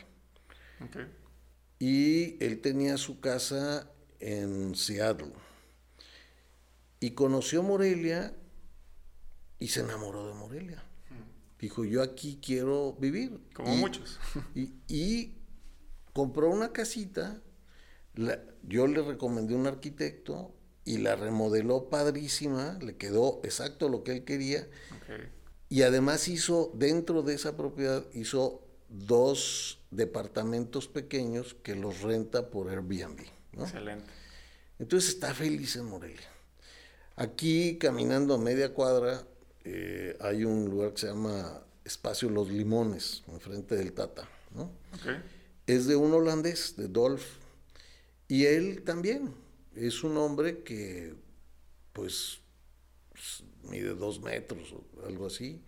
Y 1.79 2.41
él 2.41 2.61
tenía 2.61 2.95
su 2.95 3.19
casa 3.19 3.91
en 4.21 4.73
Seattle. 4.73 5.33
Y 7.01 7.11
conoció 7.11 7.61
Morelia 7.61 8.33
y 9.59 9.67
se 9.67 9.81
enamoró 9.81 10.29
de 10.29 10.33
Morelia. 10.33 10.81
Dijo, 11.59 11.83
yo 11.83 12.01
aquí 12.01 12.39
quiero 12.41 12.93
vivir. 12.93 13.41
Como 13.53 13.75
muchos. 13.75 14.17
Y, 14.87 15.35
compró 16.13 16.49
una 16.49 16.71
casita. 16.71 17.41
yo 18.63 18.87
le 18.87 19.01
recomendé 19.01 19.55
un 19.55 19.67
arquitecto 19.67 20.55
y 20.85 20.99
la 20.99 21.17
remodeló 21.17 21.89
padrísima. 21.89 22.79
Le 22.81 22.95
quedó 22.95 23.41
exacto 23.43 23.89
lo 23.89 24.05
que 24.05 24.13
él 24.13 24.23
quería. 24.23 24.69
Y 25.71 25.83
además 25.83 26.27
hizo, 26.27 26.69
dentro 26.73 27.21
de 27.23 27.33
esa 27.33 27.55
propiedad, 27.55 28.05
hizo 28.13 28.61
dos 28.89 29.79
departamentos 29.89 30.89
pequeños 30.89 31.55
que 31.63 31.75
los 31.75 32.01
renta 32.01 32.49
por 32.49 32.69
Airbnb. 32.69 33.21
Excelente. 33.53 34.11
Entonces 34.79 35.11
está 35.11 35.33
feliz 35.33 35.77
en 35.77 35.85
Morelia. 35.85 36.29
Aquí, 37.15 37.77
caminando 37.77 38.33
a 38.33 38.37
media 38.37 38.73
cuadra, 38.73 39.25
eh, 39.63 40.17
hay 40.19 40.43
un 40.43 40.69
lugar 40.69 40.91
que 40.91 40.97
se 40.97 41.07
llama 41.07 41.63
Espacio 41.85 42.29
Los 42.29 42.49
Limones, 42.49 43.23
enfrente 43.29 43.77
del 43.77 43.93
Tata. 43.93 44.27
¿no? 44.53 44.73
Es 45.67 45.87
de 45.87 45.95
un 45.95 46.13
holandés, 46.13 46.75
de 46.75 46.89
Dolph, 46.89 47.23
y 48.27 48.43
él 48.43 48.83
también 48.83 49.33
es 49.73 50.03
un 50.03 50.17
hombre 50.17 50.63
que, 50.63 51.15
pues, 51.93 52.40
mide 53.63 53.93
dos 53.95 54.21
metros 54.21 54.73
o 54.73 55.07
algo 55.07 55.27
así, 55.27 55.61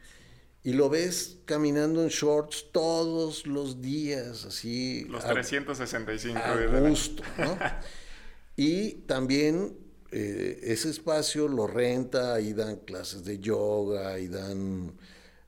y 0.64 0.74
lo 0.74 0.90
ves 0.90 1.40
caminando 1.46 2.02
en 2.02 2.10
shorts 2.10 2.68
todos 2.72 3.46
los 3.46 3.82
días, 3.82 4.46
así. 4.46 5.06
Los 5.10 5.26
365 5.26 6.40
a 6.40 6.80
gusto, 6.80 7.24
¿no? 7.38 7.58
y 8.56 8.94
también 9.06 9.78
eh, 10.12 10.60
ese 10.64 10.90
espacio 10.90 11.48
lo 11.48 11.68
renta, 11.68 12.36
ahí 12.36 12.54
dan 12.54 12.78
clases 12.78 13.26
de 13.26 13.40
yoga, 13.40 14.20
y 14.20 14.28
dan 14.28 14.94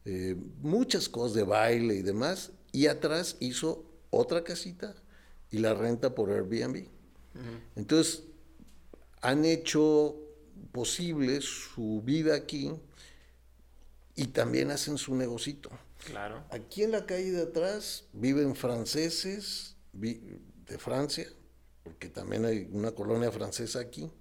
eh, 0.04 0.36
muchas 0.62 1.08
cosas 1.08 1.36
de 1.36 1.44
baile 1.44 1.96
y 1.96 2.02
demás. 2.02 2.52
Y 2.72 2.88
atrás 2.88 3.38
hizo 3.40 3.86
otra 4.10 4.44
casita 4.44 4.96
y 5.50 5.60
la 5.60 5.74
renta 5.74 6.14
por 6.14 6.32
Airbnb. 6.32 6.88
Entonces, 7.76 8.24
han 9.22 9.46
hecho 9.46 10.25
posible 10.72 11.42
su 11.42 12.02
vida 12.04 12.36
aquí 12.36 12.72
y 14.16 14.28
también 14.28 14.72
hacen 14.72 14.98
su 14.98 15.16
negocito. 15.16 15.70
Claro. 16.06 16.44
Aquí 16.52 16.84
en 16.84 16.92
la 16.92 17.06
calle 17.06 17.32
de 17.32 17.44
atrás 17.44 18.06
viven 18.14 18.56
franceses 18.56 19.76
de 19.94 20.78
Francia, 20.78 21.28
porque 21.84 22.10
también 22.10 22.46
hay 22.46 22.68
una 22.72 22.92
colonia 22.92 23.32
francesa 23.32 23.80
aquí 23.80 24.12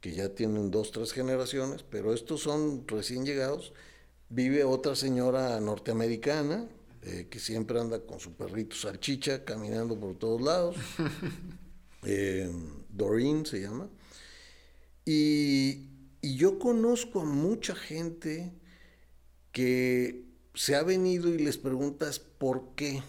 que 0.00 0.12
ya 0.12 0.28
tienen 0.28 0.70
dos, 0.70 0.92
tres 0.92 1.12
generaciones, 1.12 1.82
pero 1.82 2.14
estos 2.14 2.42
son 2.42 2.86
recién 2.86 3.24
llegados. 3.24 3.72
Vive 4.28 4.62
otra 4.64 4.94
señora 4.94 5.60
norteamericana 5.60 6.68
eh, 7.02 7.26
que 7.30 7.38
siempre 7.38 7.80
anda 7.80 8.00
con 8.00 8.20
su 8.20 8.34
perrito 8.34 8.76
salchicha 8.76 9.44
caminando 9.44 9.98
por 9.98 10.16
todos 10.16 10.40
lados. 10.40 10.76
Eh, 12.04 12.48
Doreen 12.90 13.44
se 13.44 13.60
llama. 13.60 13.88
Y, 15.10 15.88
yo 16.20 16.58
conozco 16.58 17.22
a 17.22 17.24
mucha 17.24 17.74
gente 17.74 18.52
que 19.52 20.26
se 20.52 20.76
ha 20.76 20.82
venido 20.82 21.30
y 21.32 21.38
les 21.38 21.56
preguntas 21.56 22.18
por 22.18 22.74
qué. 22.74 23.02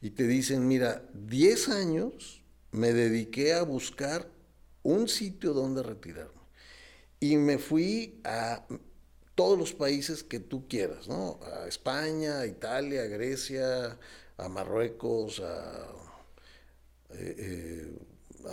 Y 0.00 0.10
te 0.10 0.26
dicen, 0.26 0.66
mira, 0.66 1.04
10 1.12 1.68
años 1.68 2.42
me 2.70 2.94
dediqué 2.94 3.52
a 3.52 3.64
buscar 3.64 4.30
un 4.82 5.08
sitio 5.08 5.52
donde 5.52 5.82
retirarme. 5.82 6.40
Y 7.20 7.36
me 7.36 7.58
fui 7.58 8.22
a 8.24 8.64
todos 9.34 9.58
los 9.58 9.74
países 9.74 10.24
que 10.24 10.40
tú 10.40 10.68
quieras, 10.68 11.06
¿no? 11.06 11.38
A 11.42 11.68
España, 11.68 12.40
a 12.40 12.46
Italia, 12.46 13.02
a 13.02 13.08
Grecia, 13.08 13.98
a 14.38 14.48
Marruecos, 14.48 15.40
a, 15.40 15.86
eh, 17.10 17.92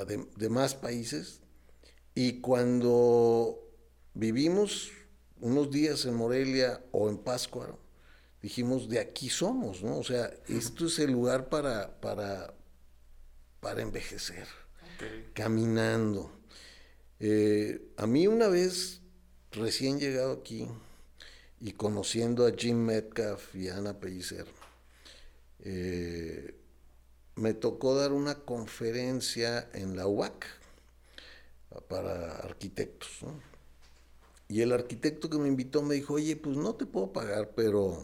eh, 0.05 0.25
demás 0.35 0.75
países. 0.75 1.38
Y 2.21 2.41
cuando 2.41 3.65
vivimos 4.13 4.91
unos 5.39 5.71
días 5.71 6.03
en 6.03 6.15
Morelia 6.15 6.83
o 6.91 7.07
en 7.07 7.17
Pátzcuaro, 7.17 7.79
dijimos, 8.41 8.89
de 8.89 8.99
aquí 8.99 9.29
somos, 9.29 9.83
¿no? 9.83 9.99
O 9.99 10.03
sea, 10.03 10.29
esto 10.49 10.87
es 10.87 10.99
el 10.99 11.13
lugar 11.13 11.47
para, 11.47 11.97
para, 12.01 12.53
para 13.61 13.81
envejecer 13.81 14.45
caminando. 15.33 16.29
Eh, 17.21 17.93
a 17.95 18.05
mí 18.05 18.27
una 18.27 18.49
vez, 18.49 18.99
recién 19.51 19.97
llegado 19.97 20.33
aquí 20.33 20.67
y 21.61 21.71
conociendo 21.71 22.45
a 22.45 22.51
Jim 22.51 22.83
Metcalf 22.83 23.55
y 23.55 23.69
a 23.69 23.77
Ana 23.77 23.97
Pellicer, 23.97 24.45
eh, 25.61 26.53
me 27.35 27.53
tocó 27.53 27.95
dar 27.95 28.11
una 28.11 28.35
conferencia 28.43 29.69
en 29.71 29.95
la 29.95 30.05
UAC 30.05 30.59
para 31.87 32.37
arquitectos. 32.39 33.09
Y 34.47 34.61
el 34.61 34.71
arquitecto 34.71 35.29
que 35.29 35.37
me 35.37 35.47
invitó 35.47 35.83
me 35.83 35.95
dijo, 35.95 36.15
oye, 36.15 36.35
pues 36.35 36.57
no 36.57 36.75
te 36.75 36.85
puedo 36.85 37.13
pagar, 37.13 37.51
pero, 37.55 38.03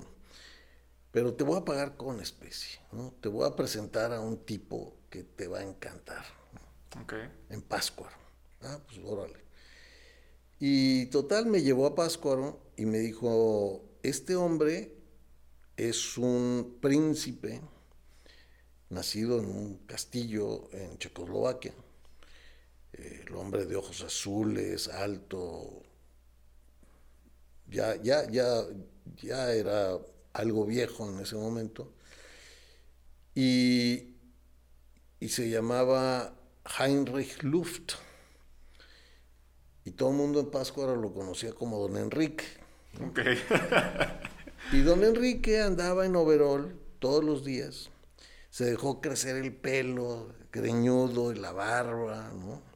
pero 1.11 1.33
te 1.33 1.43
voy 1.43 1.57
a 1.57 1.65
pagar 1.65 1.97
con 1.97 2.21
especie. 2.21 2.79
¿no? 2.91 3.13
Te 3.19 3.29
voy 3.29 3.47
a 3.47 3.55
presentar 3.55 4.13
a 4.13 4.21
un 4.21 4.37
tipo 4.45 4.95
que 5.09 5.23
te 5.23 5.47
va 5.47 5.59
a 5.59 5.63
encantar. 5.63 6.23
En 7.49 7.61
Páscuaro. 7.61 8.15
Ah, 8.61 8.79
pues 8.85 8.99
órale. 9.03 9.43
Y 10.59 11.07
total 11.07 11.47
me 11.47 11.61
llevó 11.61 11.87
a 11.87 11.95
Páscuaro 11.95 12.59
y 12.77 12.85
me 12.85 12.99
dijo, 12.99 13.83
este 14.03 14.35
hombre 14.35 14.95
es 15.75 16.17
un 16.17 16.77
príncipe 16.79 17.61
nacido 18.89 19.39
en 19.39 19.45
un 19.45 19.77
castillo 19.79 20.69
en 20.71 20.97
Checoslovaquia. 20.97 21.73
El 22.97 23.35
hombre 23.35 23.65
de 23.65 23.75
ojos 23.75 24.01
azules, 24.01 24.87
alto, 24.87 25.83
ya, 27.67 27.95
ya, 28.01 28.29
ya, 28.29 28.65
ya 29.21 29.53
era 29.53 29.97
algo 30.33 30.65
viejo 30.65 31.09
en 31.09 31.19
ese 31.19 31.35
momento. 31.35 31.91
Y, 33.33 34.15
y 35.19 35.29
se 35.29 35.49
llamaba 35.49 36.33
Heinrich 36.79 37.43
Luft. 37.43 37.93
Y 39.83 39.91
todo 39.91 40.09
el 40.09 40.15
mundo 40.15 40.39
en 40.39 40.51
Pascua 40.51 40.95
lo 40.95 41.13
conocía 41.13 41.53
como 41.53 41.79
Don 41.79 41.97
Enrique. 41.97 42.45
y 44.71 44.81
Don 44.81 45.03
Enrique 45.03 45.61
andaba 45.61 46.05
en 46.05 46.15
overol 46.15 46.79
todos 46.99 47.23
los 47.23 47.43
días. 47.43 47.89
Se 48.49 48.65
dejó 48.65 49.01
crecer 49.01 49.35
el 49.35 49.53
pelo, 49.53 50.33
greñudo, 50.51 51.33
y 51.33 51.35
la 51.35 51.51
barba, 51.51 52.31
¿no? 52.33 52.74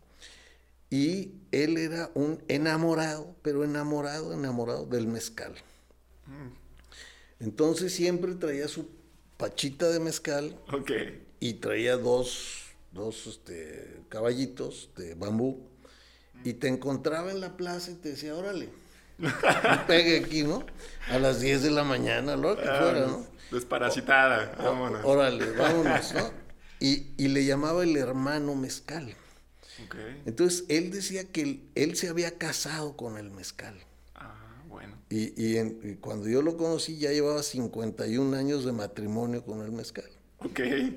Y 0.89 1.33
él 1.51 1.77
era 1.77 2.11
un 2.15 2.43
enamorado, 2.47 3.35
pero 3.41 3.63
enamorado, 3.63 4.33
enamorado 4.33 4.85
del 4.85 5.07
mezcal. 5.07 5.53
Mm. 6.25 7.43
Entonces 7.45 7.93
siempre 7.93 8.33
traía 8.35 8.67
su 8.67 8.89
pachita 9.37 9.89
de 9.89 9.99
mezcal. 9.99 10.55
Y 11.39 11.53
traía 11.53 11.95
dos 11.95 12.69
dos 12.91 13.27
este, 13.27 14.01
caballitos 14.09 14.89
de 14.97 15.15
bambú, 15.15 15.67
y 16.43 16.53
te 16.53 16.67
encontraba 16.67 17.31
en 17.31 17.41
la 17.41 17.57
plaza 17.57 17.91
y 17.91 17.95
te 17.95 18.09
decía, 18.09 18.35
órale, 18.35 18.69
pegue 19.87 20.19
aquí, 20.19 20.43
¿no? 20.43 20.63
A 21.09 21.19
las 21.19 21.41
10 21.41 21.63
de 21.63 21.71
la 21.71 21.83
mañana, 21.83 22.35
lo 22.35 22.55
que 22.55 22.67
ah, 22.67 22.79
fuera, 22.79 23.07
¿no? 23.07 23.27
Desparasitada, 23.51 24.55
vámonos. 24.57 25.01
Órale, 25.03 25.51
vámonos, 25.51 26.13
¿no? 26.13 26.49
Y, 26.81 27.07
y, 27.17 27.27
le 27.27 27.43
llamaba 27.43 27.83
el 27.83 27.97
hermano 27.97 28.55
mezcal. 28.55 29.13
Entonces, 30.25 30.65
él 30.69 30.91
decía 30.91 31.25
que 31.25 31.61
él, 31.75 31.95
se 31.95 32.09
había 32.09 32.37
casado 32.37 32.95
con 32.95 33.17
el 33.17 33.31
mezcal. 33.31 33.75
Ah, 34.15 34.63
bueno. 34.67 34.97
Y, 35.09 35.33
y, 35.35 35.95
cuando 36.01 36.27
yo 36.27 36.41
lo 36.41 36.57
conocí 36.57 36.97
ya 36.97 37.11
llevaba 37.11 37.43
51 37.43 38.35
años 38.37 38.65
de 38.65 38.71
matrimonio 38.71 39.43
con 39.43 39.61
el 39.61 39.71
mezcal. 39.71 40.09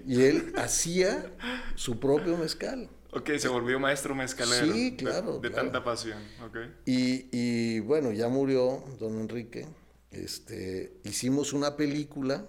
Y 0.07 0.23
él 0.23 0.53
hacía 0.57 1.33
su 1.75 1.99
propio 1.99 2.37
mezcal. 2.37 2.89
Ok, 3.15 3.33
se 3.39 3.49
volvió 3.49 3.79
maestro 3.79 4.15
mezcalero. 4.15 4.73
Sí, 4.73 4.97
claro. 4.97 5.39
De, 5.39 5.51
tanta 5.51 5.85
pasión. 5.85 6.19
Okay. 6.49 6.75
Y, 6.87 7.29
y, 7.31 7.81
bueno, 7.81 8.13
ya 8.13 8.29
murió 8.29 8.83
don 8.99 9.21
Enrique. 9.21 9.67
Este, 10.11 10.95
hicimos 11.05 11.53
una 11.53 11.77
película 11.77 12.47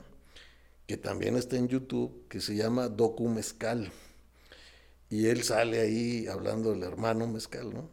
que 0.87 0.97
también 0.97 1.35
está 1.35 1.57
en 1.57 1.67
YouTube, 1.67 2.27
que 2.29 2.39
se 2.39 2.55
llama 2.55 2.87
Docu 2.87 3.27
Mezcal. 3.27 3.91
Y 5.13 5.27
él 5.27 5.43
sale 5.43 5.79
ahí 5.79 6.25
hablando 6.25 6.71
del 6.71 6.81
hermano 6.81 7.27
mezcal, 7.27 7.71
¿no? 7.71 7.87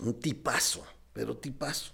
Un 0.00 0.18
tipazo, 0.18 0.82
pero 1.12 1.36
tipazo. 1.36 1.92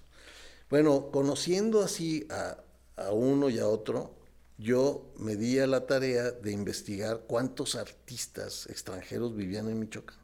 Bueno, 0.69 1.11
conociendo 1.11 1.83
así 1.83 2.29
a, 2.31 2.63
a 2.95 3.11
uno 3.11 3.51
y 3.51 3.59
a 3.59 3.67
otro, 3.67 4.15
yo 4.57 5.13
me 5.19 5.35
di 5.35 5.59
a 5.59 5.67
la 5.67 5.85
tarea 5.89 6.31
de 6.31 6.53
investigar 6.53 7.25
cuántos 7.27 7.75
artistas 7.75 8.69
extranjeros 8.71 9.35
vivían 9.35 9.69
en 9.69 9.81
Michoacán. 9.81 10.21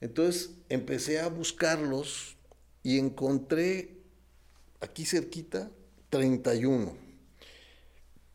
Entonces 0.00 0.50
empecé 0.68 1.18
a 1.18 1.26
buscarlos 1.26 2.36
y 2.84 3.00
encontré 3.00 4.04
aquí 4.80 5.04
cerquita 5.04 5.68
31. 6.10 6.96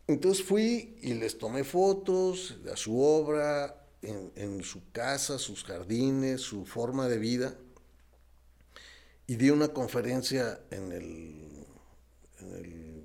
Entonces 0.07 0.43
fui 0.43 0.97
y 1.01 1.13
les 1.13 1.37
tomé 1.37 1.63
fotos 1.63 2.57
a 2.69 2.75
su 2.75 2.99
obra, 2.99 3.78
en, 4.01 4.63
su 4.63 4.91
casa, 4.91 5.39
sus 5.39 5.63
jardines, 5.63 6.41
su 6.41 6.65
forma 6.65 7.07
de 7.07 7.17
vida. 7.17 7.55
Y 9.27 9.35
di 9.35 9.49
una 9.49 9.69
conferencia 9.69 10.59
en 10.71 10.91
el, 10.91 11.65
en 12.39 12.55
el 12.55 13.03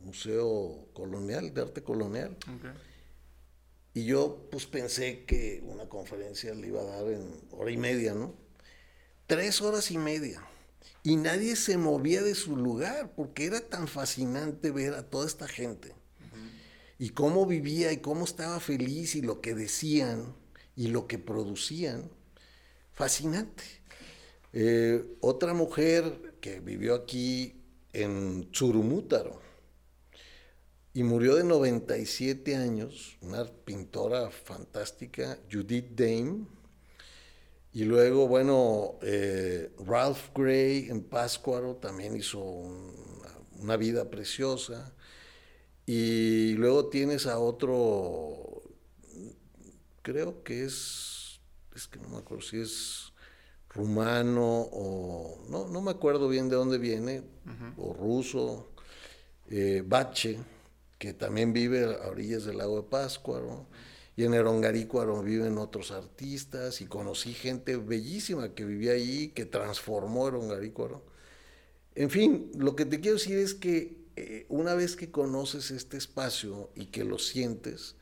Museo 0.00 0.88
Colonial, 0.92 1.54
de 1.54 1.62
Arte 1.62 1.82
Colonial. 1.82 2.36
Y 3.94 4.04
yo 4.04 4.48
pues 4.50 4.66
pensé 4.66 5.24
que 5.24 5.62
una 5.66 5.88
conferencia 5.88 6.52
le 6.54 6.66
iba 6.66 6.82
a 6.82 6.84
dar 6.84 7.06
en 7.08 7.40
hora 7.52 7.70
y 7.70 7.76
media, 7.76 8.12
¿no? 8.12 8.34
Tres 9.26 9.62
horas 9.62 9.90
y 9.90 9.98
media. 9.98 10.44
Y 11.02 11.16
nadie 11.16 11.54
se 11.56 11.78
movía 11.78 12.22
de 12.22 12.34
su 12.34 12.56
lugar 12.56 13.12
porque 13.14 13.46
era 13.46 13.60
tan 13.60 13.88
fascinante 13.88 14.70
ver 14.70 14.94
a 14.94 15.08
toda 15.08 15.26
esta 15.26 15.46
gente. 15.46 15.94
Y 16.98 17.10
cómo 17.10 17.46
vivía 17.46 17.92
y 17.92 17.98
cómo 17.98 18.24
estaba 18.24 18.60
feliz 18.60 19.14
y 19.16 19.22
lo 19.22 19.40
que 19.40 19.54
decían 19.54 20.34
y 20.76 20.88
lo 20.88 21.06
que 21.06 21.18
producían. 21.18 22.10
Fascinante. 22.92 23.64
Eh, 24.52 25.16
otra 25.20 25.54
mujer 25.54 26.36
que 26.40 26.60
vivió 26.60 26.94
aquí 26.94 27.60
en 27.92 28.50
Churumútaro, 28.52 29.44
y 30.96 31.02
murió 31.02 31.34
de 31.34 31.42
97 31.42 32.54
años, 32.54 33.16
una 33.20 33.44
pintora 33.44 34.30
fantástica, 34.30 35.40
Judith 35.50 35.88
Dame. 35.96 36.46
Y 37.72 37.82
luego, 37.82 38.28
bueno, 38.28 39.00
eh, 39.02 39.72
Ralph 39.84 40.28
Gray 40.32 40.88
en 40.90 41.02
Páscuaro 41.02 41.74
también 41.74 42.16
hizo 42.16 42.38
una, 42.38 43.76
vida 43.76 44.08
preciosa. 44.08 44.93
Y 45.86 46.54
luego 46.54 46.86
tienes 46.86 47.26
a 47.26 47.38
otro, 47.38 48.62
creo 50.02 50.42
que 50.42 50.64
es, 50.64 51.40
es 51.74 51.86
que 51.86 51.98
no 51.98 52.08
me 52.08 52.18
acuerdo 52.18 52.42
si 52.42 52.60
es 52.60 53.12
rumano 53.68 54.68
o, 54.72 55.44
no, 55.48 55.68
no 55.68 55.82
me 55.82 55.90
acuerdo 55.90 56.28
bien 56.28 56.48
de 56.48 56.56
dónde 56.56 56.78
viene, 56.78 57.22
o 57.76 57.92
ruso, 57.92 58.68
eh, 59.50 59.82
Bache 59.86 60.38
que 61.04 61.12
también 61.12 61.52
vive 61.52 61.84
a 61.84 62.08
orillas 62.08 62.44
del 62.44 62.58
lago 62.58 62.76
de 62.76 62.88
Páscuaro. 62.88 63.66
Y 64.16 64.24
en 64.24 64.32
Erongarícuaro 64.32 65.22
viven 65.22 65.58
otros 65.58 65.90
artistas 65.90 66.80
y 66.80 66.86
conocí 66.86 67.34
gente 67.34 67.76
bellísima 67.76 68.54
que 68.54 68.64
vivía 68.64 68.92
ahí, 68.92 69.28
que 69.28 69.44
transformó 69.44 70.28
Erongarícuaro. 70.28 71.04
En 71.94 72.08
fin, 72.08 72.50
lo 72.56 72.74
que 72.74 72.86
te 72.86 73.00
quiero 73.00 73.18
decir 73.18 73.38
es 73.38 73.54
que 73.54 74.03
eh, 74.16 74.46
una 74.48 74.74
vez 74.74 74.96
que 74.96 75.10
conoces 75.10 75.70
este 75.70 75.96
espacio 75.96 76.70
y 76.74 76.86
que 76.86 77.04
lo 77.04 77.18
sientes, 77.18 77.96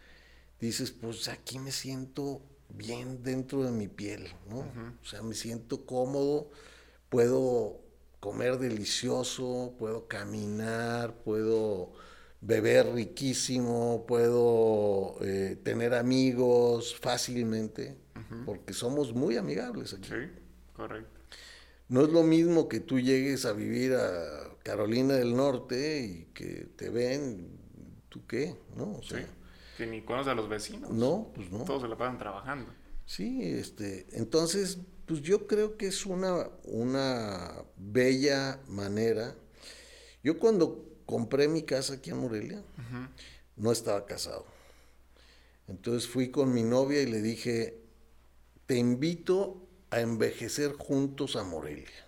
dices, 0.61 0.91
pues 0.91 1.29
aquí 1.29 1.59
me 1.59 1.73
siento 1.73 2.43
bien 2.69 3.23
dentro 3.23 3.65
de 3.65 3.71
mi 3.71 3.89
piel, 3.89 4.29
¿no? 4.49 4.61
O 4.61 5.05
sea, 5.05 5.23
me 5.23 5.35
siento 5.35 5.85
cómodo, 5.87 6.51
puedo 7.09 7.81
comer 8.21 8.59
delicioso, 8.59 9.75
puedo 9.79 10.07
caminar, 10.07 11.15
puedo 11.25 11.93
beber 12.41 12.93
riquísimo, 12.93 14.05
puedo 14.07 15.17
eh, 15.23 15.59
tener 15.63 15.95
amigos 15.95 16.97
fácilmente, 17.01 17.97
porque 18.47 18.73
somos 18.73 19.13
muy 19.13 19.37
amigables 19.37 19.95
aquí. 19.95 20.09
Sí, 20.09 20.31
correcto. 20.73 21.21
No 21.89 22.03
es 22.03 22.09
lo 22.11 22.23
mismo 22.23 22.69
que 22.69 22.81
tú 22.81 22.99
llegues 22.99 23.45
a 23.45 23.53
vivir 23.53 23.95
a 23.95 24.52
Carolina 24.63 25.15
del 25.15 25.35
Norte 25.37 26.01
y 26.05 26.25
que 26.33 26.69
te 26.77 26.91
ven, 26.91 27.59
¿tú 28.09 28.27
qué? 28.27 28.57
¿No? 28.77 29.01
sí, 29.03 29.17
que 29.77 29.87
ni 29.87 30.03
conoces 30.03 30.33
a 30.33 30.35
los 30.35 30.49
vecinos. 30.49 30.91
No, 30.91 31.31
pues 31.35 31.51
no. 31.51 31.65
Todos 31.65 31.83
se 31.83 31.89
la 31.89 31.97
pasan 31.97 32.19
trabajando. 32.19 32.73
Sí, 33.07 33.41
este, 33.43 34.07
entonces, 34.13 34.79
pues 35.07 35.23
yo 35.23 35.47
creo 35.47 35.77
que 35.77 35.87
es 35.87 36.07
una, 36.07 36.49
una 36.65 37.65
bella 37.77 38.61
manera. 38.69 39.35
Yo 40.23 40.39
cuando 40.39 40.85
compré 41.07 41.49
mi 41.49 41.63
casa 41.63 41.95
aquí 41.95 42.11
en 42.11 42.19
Morelia, 42.19 42.63
no 43.57 43.73
estaba 43.73 44.07
casado. 44.07 44.47
Entonces 45.69 46.09
fui 46.09 46.31
con 46.31 46.53
mi 46.53 46.63
novia 46.63 47.03
y 47.03 47.07
le 47.07 47.21
dije, 47.21 47.83
te 48.67 48.77
invito 48.77 49.67
a 49.91 50.01
envejecer 50.01 50.73
juntos 50.73 51.37
a 51.37 51.45
Morelia. 51.45 52.07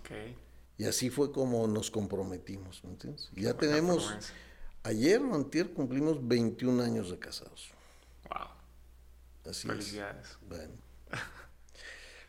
Okay. 0.00 0.36
Y 0.78 0.84
así 0.84 1.10
fue 1.10 1.32
como 1.32 1.66
nos 1.66 1.90
comprometimos, 1.90 2.82
¿me 2.84 2.90
entiendes? 2.90 3.30
Y 3.34 3.42
ya 3.42 3.54
tenemos, 3.54 4.16
ayer 4.84 5.20
o 5.20 5.34
antier 5.34 5.72
cumplimos 5.72 6.26
21 6.26 6.82
años 6.82 7.10
de 7.10 7.18
casados. 7.18 7.72
Wow. 8.30 9.50
Así 9.50 9.68
Felicidades. 9.68 10.38
Bueno. 10.48 10.72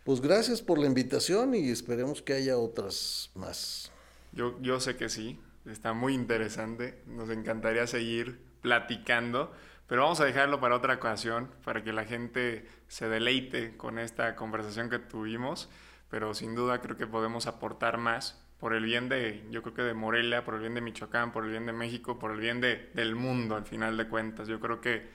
Pues 0.06 0.22
gracias 0.22 0.64
por 0.64 0.80
la 0.80 0.88
invitación 0.88 1.54
y 1.54 1.70
esperemos 1.70 2.24
que 2.24 2.34
haya 2.34 2.58
otras 2.58 3.30
más. 3.36 3.92
Yo, 4.32 4.60
yo 4.60 4.80
sé 4.80 4.96
que 4.96 5.08
sí. 5.08 5.40
Está 5.66 5.94
muy 5.94 6.16
interesante. 6.16 7.04
Nos 7.06 7.30
encantaría 7.30 7.86
seguir 7.86 8.40
platicando, 8.62 9.52
pero 9.88 10.04
vamos 10.04 10.20
a 10.20 10.26
dejarlo 10.26 10.60
para 10.60 10.76
otra 10.76 10.96
ocasión, 10.96 11.52
para 11.64 11.84
que 11.84 11.94
la 11.94 12.06
gente 12.06 12.68
se 12.88 13.08
deleite 13.08 13.78
con 13.78 14.00
esta 14.00 14.36
conversación 14.36 14.90
que 14.90 14.98
tuvimos. 14.98 15.70
Pero 16.10 16.34
sin 16.34 16.56
duda 16.56 16.82
creo 16.82 16.98
que 16.98 17.08
podemos 17.08 17.48
aportar 17.48 17.98
más 17.98 18.44
por 18.60 18.74
el 18.74 18.84
bien 18.84 19.08
de, 19.08 19.46
yo 19.52 19.62
creo 19.62 19.74
que 19.74 19.82
de 19.84 19.94
Morelia, 19.94 20.44
por 20.44 20.56
el 20.56 20.62
bien 20.62 20.76
de 20.76 20.82
Michoacán, 20.82 21.32
por 21.32 21.46
el 21.46 21.52
bien 21.52 21.66
de 21.66 21.72
México, 21.72 22.20
por 22.20 22.32
el 22.32 22.40
bien 22.40 22.60
de, 22.60 22.90
del 22.94 23.16
mundo 23.16 23.56
al 23.56 23.66
final 23.66 23.96
de 23.96 24.08
cuentas. 24.08 24.48
Yo 24.48 24.60
creo 24.60 24.82
que 24.82 25.08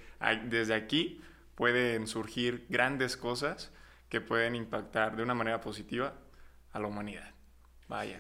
desde 0.45 0.75
aquí 0.75 1.21
pueden 1.55 2.07
surgir 2.07 2.67
grandes 2.71 3.17
cosas 3.17 3.71
que 4.09 4.21
pueden 4.21 4.55
impactar 4.55 5.17
de 5.17 5.23
una 5.23 5.35
manera 5.35 5.61
positiva 5.61 6.15
a 6.73 6.79
la 6.79 6.87
humanidad. 6.87 7.35
Vaya. 7.89 8.19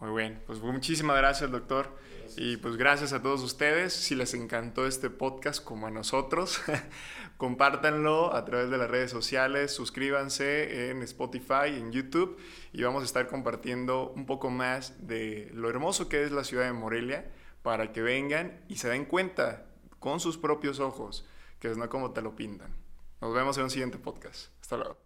Muy 0.00 0.16
bien, 0.16 0.40
pues 0.46 0.60
muchísimas 0.60 1.16
gracias 1.16 1.50
doctor 1.50 1.96
y 2.36 2.56
pues 2.58 2.76
gracias 2.76 3.12
a 3.12 3.20
todos 3.20 3.42
ustedes. 3.42 3.92
Si 3.92 4.14
les 4.14 4.32
encantó 4.34 4.86
este 4.86 5.10
podcast 5.10 5.62
como 5.62 5.88
a 5.88 5.90
nosotros, 5.90 6.60
compártanlo 7.36 8.32
a 8.32 8.44
través 8.44 8.70
de 8.70 8.78
las 8.78 8.88
redes 8.88 9.10
sociales, 9.10 9.72
suscríbanse 9.72 10.90
en 10.90 11.02
Spotify, 11.02 11.70
en 11.76 11.90
YouTube 11.90 12.38
y 12.72 12.82
vamos 12.82 13.02
a 13.02 13.06
estar 13.06 13.26
compartiendo 13.26 14.12
un 14.14 14.24
poco 14.24 14.50
más 14.50 15.06
de 15.08 15.50
lo 15.52 15.68
hermoso 15.68 16.08
que 16.08 16.22
es 16.22 16.30
la 16.30 16.44
ciudad 16.44 16.66
de 16.66 16.72
Morelia 16.72 17.30
para 17.62 17.92
que 17.92 18.00
vengan 18.00 18.60
y 18.68 18.76
se 18.76 18.88
den 18.88 19.04
cuenta 19.04 19.66
con 19.98 20.20
sus 20.20 20.38
propios 20.38 20.78
ojos 20.78 21.26
que 21.58 21.70
es 21.70 21.76
no 21.76 21.88
como 21.88 22.12
te 22.12 22.22
lo 22.22 22.36
pintan. 22.36 22.72
Nos 23.20 23.34
vemos 23.34 23.56
en 23.58 23.64
un 23.64 23.70
siguiente 23.70 23.98
podcast. 23.98 24.52
Hasta 24.60 24.76
luego. 24.76 24.96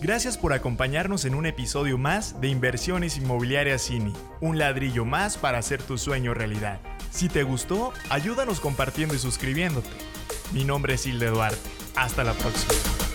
Gracias 0.00 0.38
por 0.38 0.54
acompañarnos 0.54 1.26
en 1.26 1.34
un 1.34 1.44
episodio 1.44 1.98
más 1.98 2.40
de 2.40 2.48
Inversiones 2.48 3.18
Inmobiliarias 3.18 3.82
Cini, 3.82 4.14
un 4.40 4.56
ladrillo 4.56 5.04
más 5.04 5.36
para 5.36 5.58
hacer 5.58 5.82
tu 5.82 5.98
sueño 5.98 6.32
realidad. 6.32 6.80
Si 7.10 7.28
te 7.28 7.42
gustó, 7.42 7.92
ayúdanos 8.08 8.60
compartiendo 8.60 9.14
y 9.14 9.18
suscribiéndote. 9.18 9.90
Mi 10.52 10.64
nombre 10.64 10.94
es 10.94 11.06
Hilde 11.06 11.26
Duarte. 11.26 11.58
Hasta 11.96 12.24
la 12.24 12.32
próxima. 12.32 13.09